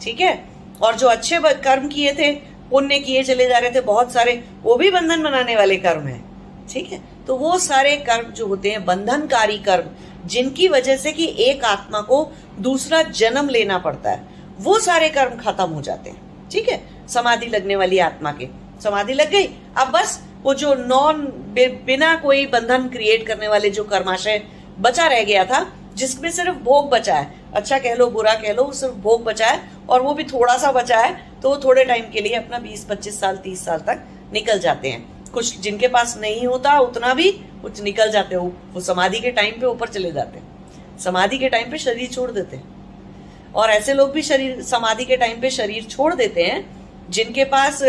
ठीक 0.03 0.20
है? 0.20 0.45
और 0.82 0.95
जो 0.95 1.09
अच्छे 1.09 1.41
कर्म 1.45 1.89
किए 1.89 2.12
थे, 2.12 2.32
पुण्य 2.70 2.99
किए 2.99 3.22
चले 3.22 3.49
जा 3.49 3.59
रहे 3.59 3.70
थे, 3.70 3.80
बहुत 3.80 4.12
सारे, 4.12 4.45
वो 4.62 4.76
भी 4.76 4.91
बंधन 4.91 5.22
बनाने 5.22 5.57
वाले 5.57 5.76
कर्म 5.76 6.07
है। 6.07 6.24
ठीक 6.68 6.93
है? 6.93 7.01
तो 7.26 7.37
वो 7.37 7.59
सारे 7.59 7.97
कर्म 7.97 8.30
जो 8.30 8.47
होते 8.47 8.70
हैं, 8.70 8.85
बंधनकारी 8.85 9.59
कर्म, 9.59 9.89
जिनकी 10.28 10.68
वजह 10.68 10.97
से 10.97 11.12
कि 11.12 11.35
एक 11.39 11.64
आत्मा 11.64 12.01
को 12.01 12.32
दूसरा 12.59 13.03
जन्म 13.03 13.49
लेना 13.49 13.78
पड़ता 13.78 14.11
है, 14.11 14.28
वो 14.59 14.78
सारे 14.78 15.09
कर्म 15.09 15.39
खत्म 15.39 15.64
हो 15.64 15.82
जाते 15.82 16.11
हैं। 16.11 16.49
ठीक 16.51 16.68
है? 16.68 17.09
समाधि 17.09 17.47
लगने 17.47 17.76
वाली 17.76 17.99
आत्मा 17.99 18.32
के। 18.32 18.64
समाधि 18.85 19.12
लग 19.12 19.30
गई। 19.30 19.47
अब 19.76 19.91
बस 19.91 20.20
वो 20.43 20.55
जो 20.55 20.74
नॉन 20.76 21.22
बिना 21.57 22.14
कोई 22.16 22.47
बंधन 22.47 22.89
क्रिएट 22.89 23.26
करने 23.26 23.49
वाले 23.49 23.70
जो 23.70 23.85
कर्माशय 23.85 24.43
बचा 24.78 25.07
रह 25.07 25.22
गया 25.24 25.45
था, 25.45 25.66
जिसमें 25.95 26.30
सिर्फ़ 26.30 26.57
भोग 26.59 26.89
बचा 26.91 27.14
है। 27.14 27.32
अच्छा 27.55 27.78
कह 27.78 27.95
लो, 27.95 28.07
बुरा 28.09 28.35
कह 28.35 28.53
लो 28.53 28.70
सिर्फ़ 28.72 28.95
भोग 28.97 29.24
बचा 29.24 29.47
है 29.47 29.61
और 29.89 30.03
वो 30.03 30.14
भी 30.14 30.24
थोड़ा 30.24 30.57
सा 30.59 30.72
बचा 30.72 30.99
है 30.99 31.41
तो 31.43 31.51
वो 31.51 31.57
थोड़े 31.57 31.85
टाइम 31.85 32.05
के 32.12 32.20
लिए 32.20 32.35
अपना 32.35 32.59
20-25 32.59 33.18
साल 33.20 33.37
30 33.37 33.64
साल 33.64 33.78
तक 33.78 34.05
निकल 34.32 34.59
जाते 34.59 34.89
हैं। 34.89 35.30
कुछ 35.32 35.59
जिनके 35.61 35.89
पास 35.89 36.16
नहीं 36.18 36.47
होता, 36.47 36.78
उतना 36.78 37.14
भी 37.14 37.30
कुछ 37.62 37.82
निकल 37.82 38.11
जाते 38.11 38.37
हैं। 38.37 38.43
वो 38.74 38.80
समाधि 38.80 39.20
के 39.20 39.30
टाइम 39.30 39.61
पे 39.61 39.66
ऊपर 39.66 39.89
चले 39.89 40.12
जाते 40.12 40.39
हैं। 40.39 40.99
समाधि 40.99 41.39
के 41.39 41.49
टाइम 41.49 41.70
पे 41.70 41.78
शरीर 41.78 42.09
छोड़ 42.09 42.30
देते 42.30 42.57
हैं। 42.57 43.53
और 43.53 43.70
ऐसे 43.70 43.95
लोग 43.95 44.11
भी 44.12 44.22
शरीर, 44.22 44.62
समाधि 44.62 45.05
के 45.05 45.16
टाइम 45.16 45.41
पे 45.41 45.51
शरीर 45.51 45.85
छोड़ 45.85 46.14
देते 46.14 46.43
हैं, 46.43 46.64
जिनके 47.11 47.45
पास 47.45 47.82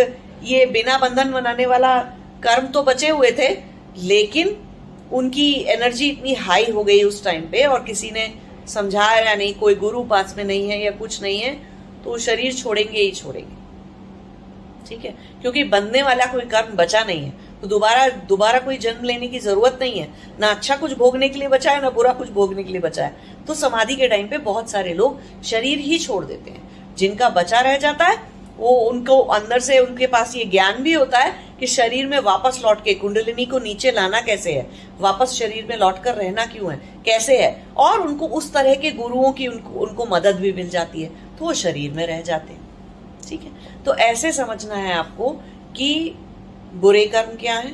ये 0.43 0.65
बिना 0.65 0.97
बंधन 0.97 1.31
बनाने 1.31 1.65
वाला 1.65 1.97
कर्म 2.43 2.67
तो 2.67 2.83
बचे 2.83 3.09
हुए 3.09 3.31
थे, 3.31 3.49
लेकिन 3.97 4.55
उनकी 5.13 5.51
एनर्जी 5.69 6.09
इतनी 6.09 6.33
हाई 6.35 6.71
हो 6.71 6.83
गई 6.83 7.01
उस 7.03 7.23
टाइम 7.23 7.41
पे 7.41 7.65
और 7.65 7.83
किसी 7.83 8.11
ने 8.11 8.33
समझाया 8.67 9.35
नहीं, 9.35 9.53
कोई 9.53 9.75
गुरु 9.75 10.03
पास 10.03 10.33
में 10.37 10.43
नहीं 10.43 10.69
है 10.69 10.83
या 10.83 10.91
कुछ 10.93 11.21
नहीं 11.21 11.39
है 11.39 11.53
तो 12.03 12.17
शरीर 12.19 12.53
छोड़ेंगे 12.53 12.99
ही 12.99 13.11
छोड़ेंगे। 13.11 13.63
ठीक 14.87 15.05
है? 15.05 15.13
क्योंकि 15.41 15.63
बनने 15.65 16.01
वाला 16.01 16.25
कोई 16.25 16.41
कर्म 16.45 16.75
बचा 16.75 17.03
नहीं 17.03 17.23
है। 17.23 17.33
तो 17.61 17.67
दोबारा 17.67 18.07
दोबारा 18.27 18.59
कोई 18.59 18.77
जन्म 18.77 19.03
लेने 19.03 19.27
की 19.27 19.39
ज़रूरत 19.39 19.77
नहीं 19.81 19.99
है। 19.99 20.07
ना 20.39 20.47
अच्छा 20.47 20.75
कुछ 20.75 20.93
भोगने 20.93 21.29
के 21.29 21.39
लिए 21.39 21.47
बचा 21.47 21.71
है, 21.71 21.81
ना 21.81 21.89
बुरा 21.89 22.11
कुछ 22.13 22.29
भोगने 22.29 22.63
के 22.63 22.71
लिए 22.71 22.81
बचा 22.81 23.05
है। 23.05 23.43
तो 23.47 23.53
समाधि 23.53 23.95
के 23.95 24.07
टाइम 24.07 24.27
पे 24.27 24.37
बहुत 24.39 24.69
सारे 24.69 24.93
लोग 24.93 25.43
शरीर 25.43 25.79
ही 25.79 25.99
छोड़ 25.99 26.23
देते 26.25 26.51
हैं। 26.51 26.95
जिनका 26.97 27.29
बचा 27.31 27.59
रह 27.59 27.77
जाता 27.77 28.05
है 28.05 28.17
वो 28.57 28.69
उनको 28.89 29.19
अंदर 29.19 29.59
से 29.59 29.79
उनके 29.79 30.07
पास 30.07 30.35
ये 30.35 30.45
ज्ञान 30.45 30.81
भी 30.83 30.93
होता 30.93 31.19
है 31.19 31.33
कि 31.59 31.67
शरीर 31.67 32.07
में 32.07 32.19
वापस 32.19 32.61
लौट 32.65 32.83
के 32.83 32.93
कुंडलिनी 32.93 33.45
को 33.45 33.59
नीचे 33.59 33.91
लाना 33.91 34.21
कैसे 34.21 34.53
है? 34.53 34.69
वापस 34.99 35.33
शरीर 35.33 35.65
में 35.69 35.77
लौट 35.77 36.03
कर 36.03 36.15
रहना 36.15 36.45
क्यों 36.45 36.71
है? 36.71 36.77
कैसे 37.05 37.37
है? 37.41 37.65
और 37.77 38.01
उनको 38.01 38.27
उस 38.27 38.53
तरह 38.53 38.75
के 38.75 38.91
गुरुओं 38.91 39.31
की 39.31 39.47
उनको 39.47 39.79
उनको 39.79 40.05
मदद 40.05 40.35
भी 40.35 40.51
मिल 40.51 40.69
जाती 40.69 41.01
है 41.01 41.37
तो 41.37 41.45
वो 41.45 41.53
शरीर 41.53 41.91
में 41.91 42.05
रह 42.07 42.21
जाते 42.21 42.53
हैं। 42.53 42.67
ठीक 43.29 43.43
है? 43.43 43.83
तो 43.83 43.95
ऐसे 43.95 44.31
समझना 44.31 44.75
है 44.75 44.93
आपको 44.93 45.29
कि 45.77 46.15
बुरे 46.73 47.05
कर्म 47.05 47.37
क्या 47.37 47.55
है? 47.55 47.73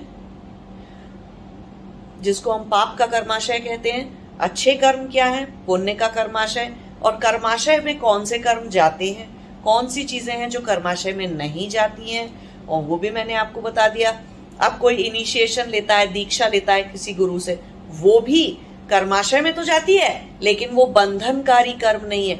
जिसको 2.21 2.51
हम 2.51 2.63
पाप 2.63 2.95
का 2.99 3.05
कर्माशय 3.05 3.59
कहते 3.59 3.91
हैं, 3.91 4.37
अच्छे 4.39 4.73
कर्म 4.73 5.07
क्या 5.07 5.25
है? 5.25 5.45
पुण्य 5.65 5.93
का 5.93 6.07
कर्माशय। 6.07 6.73
और 7.03 7.11
कर्माशय 7.11 7.77
में 7.77 7.99
कौन 7.99 8.25
से 8.25 8.37
कर्म 8.37 8.69
जाते 8.69 9.11
हैं? 9.11 9.40
कौन 9.63 9.87
सी 9.87 10.03
चीज़ें 10.03 10.35
हैं 10.35 10.49
जो 10.49 10.59
कर्माशय 10.59 11.13
में 11.13 11.27
नहीं 11.27 11.69
जाती 11.69 12.09
हैं? 12.09 12.29
और 12.67 12.83
वो 12.83 12.97
भी 12.97 13.09
मैंने 13.09 13.33
आपको 13.33 13.61
बता 13.61 13.87
दिया। 13.87 14.19
अब 14.61 14.77
कोई 14.77 14.95
इनिशिएशन 14.95 15.69
लेता 15.69 15.95
है, 15.95 16.07
दीक्षा 16.07 16.47
लेता 16.47 16.73
है 16.73 16.83
किसी 16.83 17.13
गुरु 17.13 17.39
से, 17.39 17.59
वो 17.91 18.19
भी 18.19 18.57
कर्माशय 18.89 19.41
में 19.41 19.53
तो 19.53 19.63
जाती 19.63 19.97
है, 19.97 20.25
लेकिन 20.41 20.69
वो 20.69 20.85
बंधनकारी 20.85 21.73
कर्म 21.73 22.05
नहीं 22.05 22.29
है। 22.29 22.39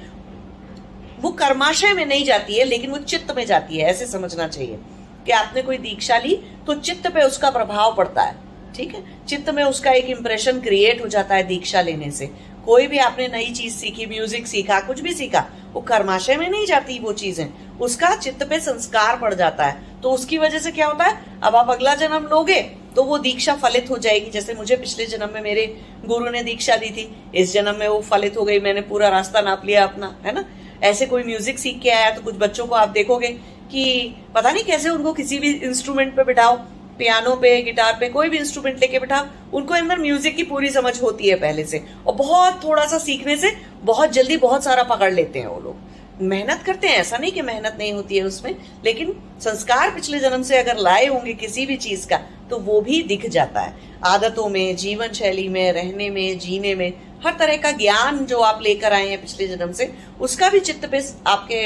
वो 1.20 1.30
कर्माशय 1.30 1.94
में 1.94 2.06
नहीं 2.06 2.26
जाती 2.26 2.58
है, 2.58 2.64
लेकिन 2.64 2.92
वो 2.92 2.98
चित्त 2.98 3.36
में 3.36 3.46
जाती 3.46 3.78
है, 3.78 3.90
ऐसे 3.90 4.06
समझना 4.06 4.48
चाहिए। 4.48 4.80
कि 5.26 5.32
आपने 5.32 5.62
कोई 5.62 5.78
दीक्षा 5.78 6.18
ली 6.18 6.36
तो 6.68 6.74
चित्त 6.76 7.08
पे 7.08 7.22
उसका 7.22 7.50
प्रभाव 7.50 7.96
पड़ता 7.96 8.22
है, 8.22 8.36
ठीक 8.76 8.94
है? 8.96 9.04
चित्त 9.28 9.50
में 9.50 9.64
उसका 9.64 9.92
एक 9.92 10.06
इंप्रेशन 10.06 10.60
क्रिएट 10.62 11.04
हो 11.04 11.08
जाता 11.08 11.36
है 11.36 11.44
दीक्षा 11.44 11.82
लेने 11.82 12.12
से। 12.12 12.30
कोई 12.66 12.88
भी 12.88 12.98
आपने 13.00 13.28
नई 13.28 13.52
चीज़ 13.52 13.76
सीखी 13.76 14.06
म्यूज़िक 14.06 14.48
सीखा, 14.48 14.80
कुछ 14.80 15.00
भी 15.00 15.14
सीखा, 15.14 15.46
वो 15.74 15.82
कर्माशय 15.82 16.36
में 16.38 16.50
नहीं 16.50 16.66
जाती 16.66 17.00
वो 17.00 17.14
चीज़ें। 17.14 17.48
उसका 17.80 18.16
चित्त 18.16 18.44
पे 18.44 18.60
संस्कार 18.60 19.18
पड़ 19.18 19.34
जाता 19.34 19.66
है। 19.66 20.02
तो 20.02 20.12
उसकी 20.12 20.38
वजह 20.38 20.60
से 20.60 20.72
क्या 20.72 20.88
होता 20.88 21.06
है? 21.06 21.40
अब 21.44 21.56
आप 21.56 21.70
अगला 21.70 21.96
जन्म 21.96 22.28
लोगे 22.28 22.62
तो 22.96 23.04
वो 23.04 23.18
दीक्षा 23.20 23.56
फलित 23.56 23.90
हो 23.90 23.98
जाएगी। 23.98 24.30
जैसे 24.32 24.54
मुझे 24.54 24.76
पिछले 24.76 25.06
जन्म 25.06 25.30
में 25.34 25.42
मेरे 25.42 25.66
गुरु 26.06 26.30
ने 26.30 26.42
दीक्षा 26.44 26.76
दी 26.76 26.90
थी, 26.90 27.08
इस 27.36 27.54
जन्म 27.54 27.80
में 27.80 27.88
वो 27.88 28.00
फलित 28.02 28.38
हो 28.38 28.44
गई, 28.44 28.60
मैंने 28.60 28.82
पूरा 28.84 29.10
रास्ता 29.10 29.42
नाप 29.42 29.66
लिया 29.66 29.84
अपना, 29.84 30.16
है 30.26 30.34
ना? 30.34 30.44
ऐसे 30.84 31.06
कोई 31.06 31.24
म्यूज़िक 31.24 31.60
सीख 31.60 31.80
के 31.82 31.90
आया 31.90 32.10
तो 32.12 32.22
कुछ 32.22 32.36
बच्चों 32.38 32.66
को 32.66 32.76
आप 32.76 32.90
देखोगे 32.90 33.28
कि 33.72 34.16
पता 34.36 34.52
नहीं 34.52 34.64
कैसे 34.64 34.90
उनको 34.90 35.14
किसी 35.14 35.40
भी 35.40 35.52
इंस्ट्रूमेंट 35.52 36.16
पे 36.16 36.24
बिठाओ। 36.24 36.58
पियानो 37.02 37.36
पे 37.36 37.62
गिटार 37.64 37.98
पे 38.00 38.10
कोई 38.10 38.30
भी 38.30 38.38
इंस्ट्रूमेंट 38.38 38.80
लेके 38.80 39.00
बैठा 39.00 39.26
उनको 39.54 39.74
अंदर 39.74 40.00
म्यूज़िक 40.00 40.36
की 40.36 40.44
पूरी 40.46 40.70
समझ 40.72 41.02
होती 41.02 41.30
है 41.30 41.36
पहले 41.38 41.64
से। 41.66 41.84
और 42.08 42.16
बहुत 42.16 42.64
थोड़ा 42.64 42.86
सा 42.88 42.98
सीखने 43.00 43.38
से 43.38 43.56
बहुत 43.84 44.12
जल्दी 44.12 44.38
बहुत 44.40 44.64
सारा 44.64 44.84
पकड़ 44.86 45.14
लेते 45.14 45.40
हैं 45.40 45.48
वो 45.48 45.60
लोग। 45.60 45.90
मेहनत 46.24 46.62
करते 46.66 46.88
हैं 46.88 46.96
ऐसा 46.96 47.18
नहीं 47.18 47.32
कि 47.32 47.42
मेहनत 47.42 47.76
नहीं 47.80 47.94
होती 47.94 48.18
है 48.18 48.24
उसमें 48.24 48.56
लेकिन 48.86 49.14
संस्कार 49.42 49.90
पिछले 49.92 50.20
जन्म 50.20 50.44
से 50.44 50.58
अगर 50.58 50.78
लाए 50.80 51.06
होंगे 51.06 51.34
किसी 51.36 51.66
भी 51.66 51.76
चीज़ 51.78 52.08
का 52.08 52.18
तो 52.50 52.58
वो 52.60 52.82
भी 52.82 53.02
दिख 53.04 53.26
जाता 53.30 53.62
है। 53.62 53.74
आदतों 54.06 54.48
में 54.50 54.76
जीवन 54.76 55.14
शैली 55.14 55.48
में 55.48 55.72
रहने 55.72 56.10
में 56.10 56.38
जीने 56.40 56.76
में 56.76 56.92
हर 57.26 57.36
तरह 57.40 57.58
का 57.64 57.72
ज्ञान 57.72 58.26
जो 58.26 58.40
आप 58.42 58.62
लेकर 58.62 58.94
आए 58.94 59.08
हैं 59.08 59.22
पिछले 59.22 59.48
जन्म 59.48 59.72
से 59.72 59.92
उसका 60.22 60.50
भी 60.50 60.60
चित्त 60.60 60.86
पे 60.86 61.02
आपके 61.28 61.60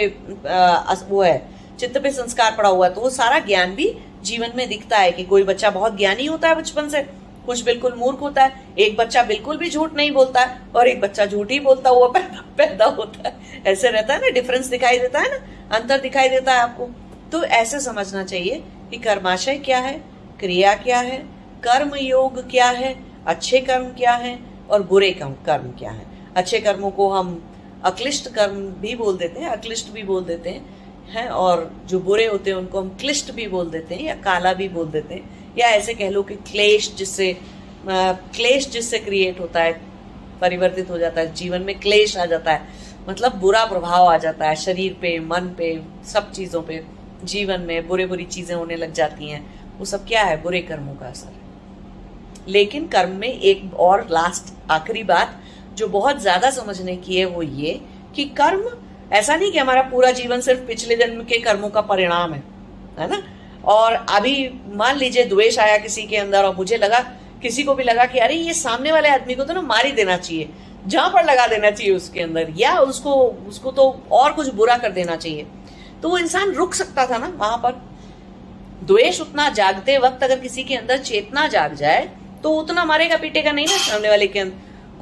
आ, 0.50 0.94
वो 1.10 1.22
है 1.24 1.38
चित्त 1.80 1.97
पे 1.97 2.11
संस्कार 2.11 2.55
पड़ा 2.57 2.69
हुआ 2.69 2.88
है 2.88 2.93
तो 2.93 3.01
वो 3.01 3.09
सारा 3.09 3.39
ज्ञान 3.39 3.76
भी 3.76 3.97
जीवन 4.23 4.51
में 4.55 4.67
दिखता 4.69 4.97
है 4.97 5.11
कि 5.11 5.23
कोई 5.23 5.43
बच्चा 5.43 5.69
बहुत 5.69 5.97
ज्ञानी 5.97 6.26
होता 6.26 6.49
है 6.49 6.55
बचपन 6.55 6.89
से, 6.89 7.01
कुछ 7.45 7.63
बिल्कुल 7.63 7.93
मूर्ख 7.93 8.21
होता 8.21 8.43
है, 8.43 8.61
एक 8.78 8.97
बच्चा 8.97 9.23
बिल्कुल 9.23 9.57
भी 9.57 9.69
झूठ 9.69 9.93
नहीं 9.93 10.11
बोलता 10.11 10.41
है, 10.41 10.61
और 10.76 10.88
एक 10.88 11.01
बच्चा 11.01 11.26
झूठ 11.26 11.51
ही 11.51 11.59
बोलता 11.59 11.89
हुआ 11.89 12.07
पैदा 12.13 12.43
पैदा 12.57 12.86
होता 12.86 13.28
है। 13.28 13.63
ऐसे 13.65 13.89
रहता 13.89 14.13
है 14.13 14.19
ना 14.21 14.30
डिफरेंस 14.30 14.67
दिखाई 14.67 14.99
देता 14.99 15.19
है 15.19 15.32
ना, 15.32 15.47
अंतर 15.78 15.99
दिखाई 15.99 16.30
देता 16.30 16.53
है 16.53 16.59
आपको। 16.59 16.89
तो 17.32 17.43
ऐसे 17.43 17.80
समझना 17.80 18.23
चाहिए 18.23 18.63
कि 18.89 18.97
कर्माशय 18.97 19.55
क्या 19.55 19.80
है, 19.80 19.93
क्रिया 20.39 20.73
क्या 20.76 20.99
है, 20.99 21.17
कर्म 21.63 21.95
योग 21.95 22.51
क्या 22.51 22.69
है, 22.69 22.95
अच्छे 23.28 23.59
कर्म 23.59 23.86
क्या 23.86 24.13
है, 24.13 24.39
और 24.69 24.84
बुरे 24.84 25.11
कर्म 25.11 25.71
क्या 25.80 25.91
है। 25.91 26.05
अच्छे 26.36 26.59
कर्मों 26.59 26.91
को 26.91 27.09
हम 27.09 27.51
अक्लिष्ट 27.84 28.30
कर्म 28.30 28.55
भी 28.55 28.95
बोल 28.95 29.17
देते 29.17 29.39
हैं, 29.39 29.49
अक्लिष्ट 29.49 29.91
भी 29.91 30.03
बोल 30.03 30.23
देते 30.23 30.49
हैं 30.49 30.85
हैं 31.08 31.28
और 31.30 31.72
जो 31.88 31.99
बुरे 31.99 32.26
होते 32.26 32.49
हैं, 32.49 32.58
उनको 32.58 32.82
हम 32.82 32.89
क्लिष्ट 32.99 33.32
भी 33.32 33.47
बोल 33.47 33.70
देते 33.70 33.95
हैं 33.95 34.03
या 34.03 34.16
काला 34.22 34.53
भी 34.53 34.68
बोल 34.70 34.88
देते 34.88 35.14
हैं, 35.14 35.53
या 35.58 35.68
ऐसे 35.70 35.93
कह 35.93 36.10
लो 36.10 36.24
कि 36.24 36.36
क्लेश 36.43 36.93
जिससे 36.95 37.36
क्लेश 37.88 38.70
जिससे 38.70 38.99
क्रिएट 38.99 39.39
होता 39.39 39.62
है, 39.62 39.74
परिवर्तित 40.41 40.89
हो 40.89 40.97
जाता 40.97 41.22
है, 41.22 41.34
जीवन 41.34 41.62
में 41.62 41.80
क्लेश 41.80 42.18
आ 42.18 42.26
जाता 42.26 42.51
है 42.51 42.84
मतलब 43.10 43.36
बुरा 43.39 43.66
प्रभाव 43.66 44.06
आ 44.06 44.18
जाता 44.18 44.47
है, 44.47 44.56
शरीर 44.56 44.97
पे, 45.01 45.18
मन 45.22 45.53
पे, 45.58 45.80
सब 46.06 46.32
चीज़ों 46.32 46.62
पे, 46.62 46.84
जीवन 47.24 47.62
में 47.62 47.88
बुरे 47.88 48.06
बुरी 48.06 48.26
चीज़ें 48.26 48.56
होने 48.56 48.76
लग 48.76 48.93
जाती 48.93 49.30
हैं, 49.30 49.45
वो 49.78 49.86
सब 49.86 50.08
क्या 50.08 50.24
है? 50.24 50.41
बुरे 50.41 50.62
कर्मों 50.62 50.95
का 50.95 51.06
असर 51.08 51.28
है। 51.28 51.43
लेकिन 52.47 52.88
कर्म 52.88 53.12
में 53.12 53.28
एक 53.28 53.74
और 53.76 54.08
लास्ट 54.12 54.53
आखिरी 54.72 55.03
बात, 55.03 55.39
जो 55.74 55.88
बहुत 55.89 56.22
ज़्यादा 56.22 56.49
समझने 56.51 56.95
की 56.97 57.18
है, 57.18 57.26
वो 57.26 57.41
ये 57.41 57.80
कि 58.16 58.26
कर्म 58.38 58.68
ऐसा 59.12 59.36
नहीं 59.36 59.51
कि 59.51 59.58
हमारा 59.58 59.82
पूरा 59.82 60.12
जीवन 60.12 60.41
सिर्फ़ 60.41 60.62
पिछले 60.62 60.95
जन्म 60.95 61.24
के 61.24 61.39
कर्मों 61.39 61.70
का 61.70 61.82
परिणाम 61.84 62.34
है 62.34 62.43
है 62.99 63.10
ना? 63.10 63.22
और 63.66 63.93
अभी 63.93 64.49
मान 64.74 64.97
लीजिए 64.97 65.24
द्वेष 65.26 65.60
आया 65.60 65.78
किसी 65.78 66.03
के 66.03 66.18
अंदर 66.18 66.43
और 66.43 66.56
मुझे 66.56 66.78
लगा, 66.78 66.99
किसी 67.41 67.64
को 67.64 67.74
भी 67.76 67.84
लगा 67.84 68.06
कि 68.06 68.20
अरे 68.20 68.36
ये 68.36 68.53
सामने 68.53 68.91
वाले 68.91 69.10
आदमी 69.10 69.36
को 69.36 69.43
तो 69.43 69.53
ना 69.53 69.62
मार 69.64 69.86
ही 69.86 69.91
देना 69.91 70.18
चाहिए, 70.18 70.49
जहाँ 70.88 71.10
पर 71.10 71.26
लगा 71.26 71.47
देना 71.47 71.72
चाहिए 71.72 71.95
उसके 71.95 72.22
अंदर, 72.22 72.53
या 72.58 72.78
उसको 72.80 73.14
उसको 73.47 73.72
तो 73.72 73.89
और 74.12 74.34
कुछ 74.34 74.53
बुरा 74.53 74.78
कर 74.78 74.91
देना 74.91 75.16
चाहिए। 75.16 75.45
तो 76.01 76.10
वो 76.10 76.18
इंसान 76.18 76.51
रुक 76.51 76.74
सकता 76.74 77.06
था 77.08 77.18
ना 77.18 77.28
वहाँ 77.38 77.58
पर। 77.58 77.72
द्वेष 78.84 79.22
उतना 79.22 79.47
जागते 79.51 79.97
वक्त 79.97 80.24
अगर 80.24 80.39
किसी 80.39 80.64
के 80.64 80.76
अंदर 80.76 80.97
चेतना 80.99 81.47
जाग 81.47 81.74
जाए 81.76 82.10
तो 82.43 82.49
उतना 82.51 82.84
मारेगा, 82.86 83.18
पीटेगा 83.18 83.51
नहीं 83.51 83.68
ना 83.68 83.78
सामने 83.80 84.10
वाले 84.10 84.28
के 84.28 84.43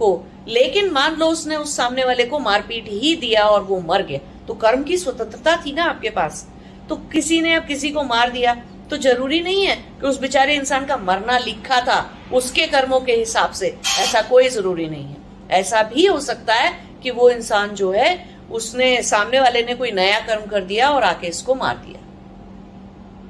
को। 0.03 0.23
लेकिन 0.47 0.89
मान 0.91 1.15
लो 1.15 1.25
उसने 1.27 1.55
उस 1.55 1.75
सामने 1.77 2.03
वाले 2.05 2.25
को 2.25 2.39
मारपीट 2.39 2.89
ही 2.89 3.15
दिया 3.15 3.45
और 3.45 3.63
वो 3.63 3.79
मर 3.81 4.01
गया। 4.01 4.19
तो 4.47 4.53
कर्म 4.53 4.83
की 4.83 4.97
स्वतंत्रता 4.97 5.55
थी 5.57 5.73
ना 5.73 5.83
आपके 5.83 6.09
पास। 6.09 6.47
तो 6.89 6.95
किसी 7.11 7.41
ने 7.41 7.53
अब 7.53 7.65
किसी 7.65 7.89
को 7.89 8.03
मार 8.03 8.31
दिया 8.31 8.53
तो 8.89 8.97
ज़रूरी 8.97 9.39
नहीं 9.39 9.65
है 9.65 9.75
कि 9.75 10.07
उस 10.07 10.19
बेचारे 10.19 10.55
इंसान 10.55 10.85
का 10.85 10.97
मरना 10.97 11.37
लिखा 11.37 11.79
था 11.81 11.99
उसके 12.33 12.65
कर्मों 12.67 12.99
के 12.99 13.13
हिसाब 13.13 13.51
से। 13.51 13.67
ऐसा 13.99 14.21
कोई 14.21 14.49
ज़रूरी 14.49 14.87
नहीं 14.89 15.05
है। 15.05 15.17
ऐसा 15.51 15.83
भी 15.83 16.05
हो 16.05 16.19
सकता 16.19 16.53
है 16.53 16.73
कि 17.03 17.11
वो 17.11 17.29
इंसान 17.29 17.69
जो 17.69 17.91
है, 17.91 18.37
उसने 18.51 19.01
सामने 19.03 19.39
वाले 19.39 19.63
ने 19.63 19.75
कोई 19.75 19.91
नया 19.91 20.19
कर्म 20.19 20.45
कर 20.45 20.63
दिया 20.63 20.89
और 20.89 21.03
आके 21.03 21.27
इसको 21.27 21.55
मार 21.55 21.77
दिया। 21.77 21.99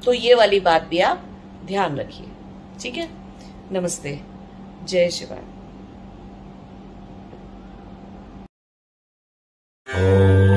तो 0.05 0.13
ये 0.13 0.33
वाली 0.33 0.59
बात 0.59 0.87
भी 0.87 0.99
आप 0.99 1.23
ध्यान 1.65 1.97
रखिए। 1.97 2.27
ठीक 2.81 2.97
है? 2.97 3.09
नमस्ते। 3.71 4.19
जय 4.83 5.09
शिवाय। 5.09 5.52
oh 9.95 10.52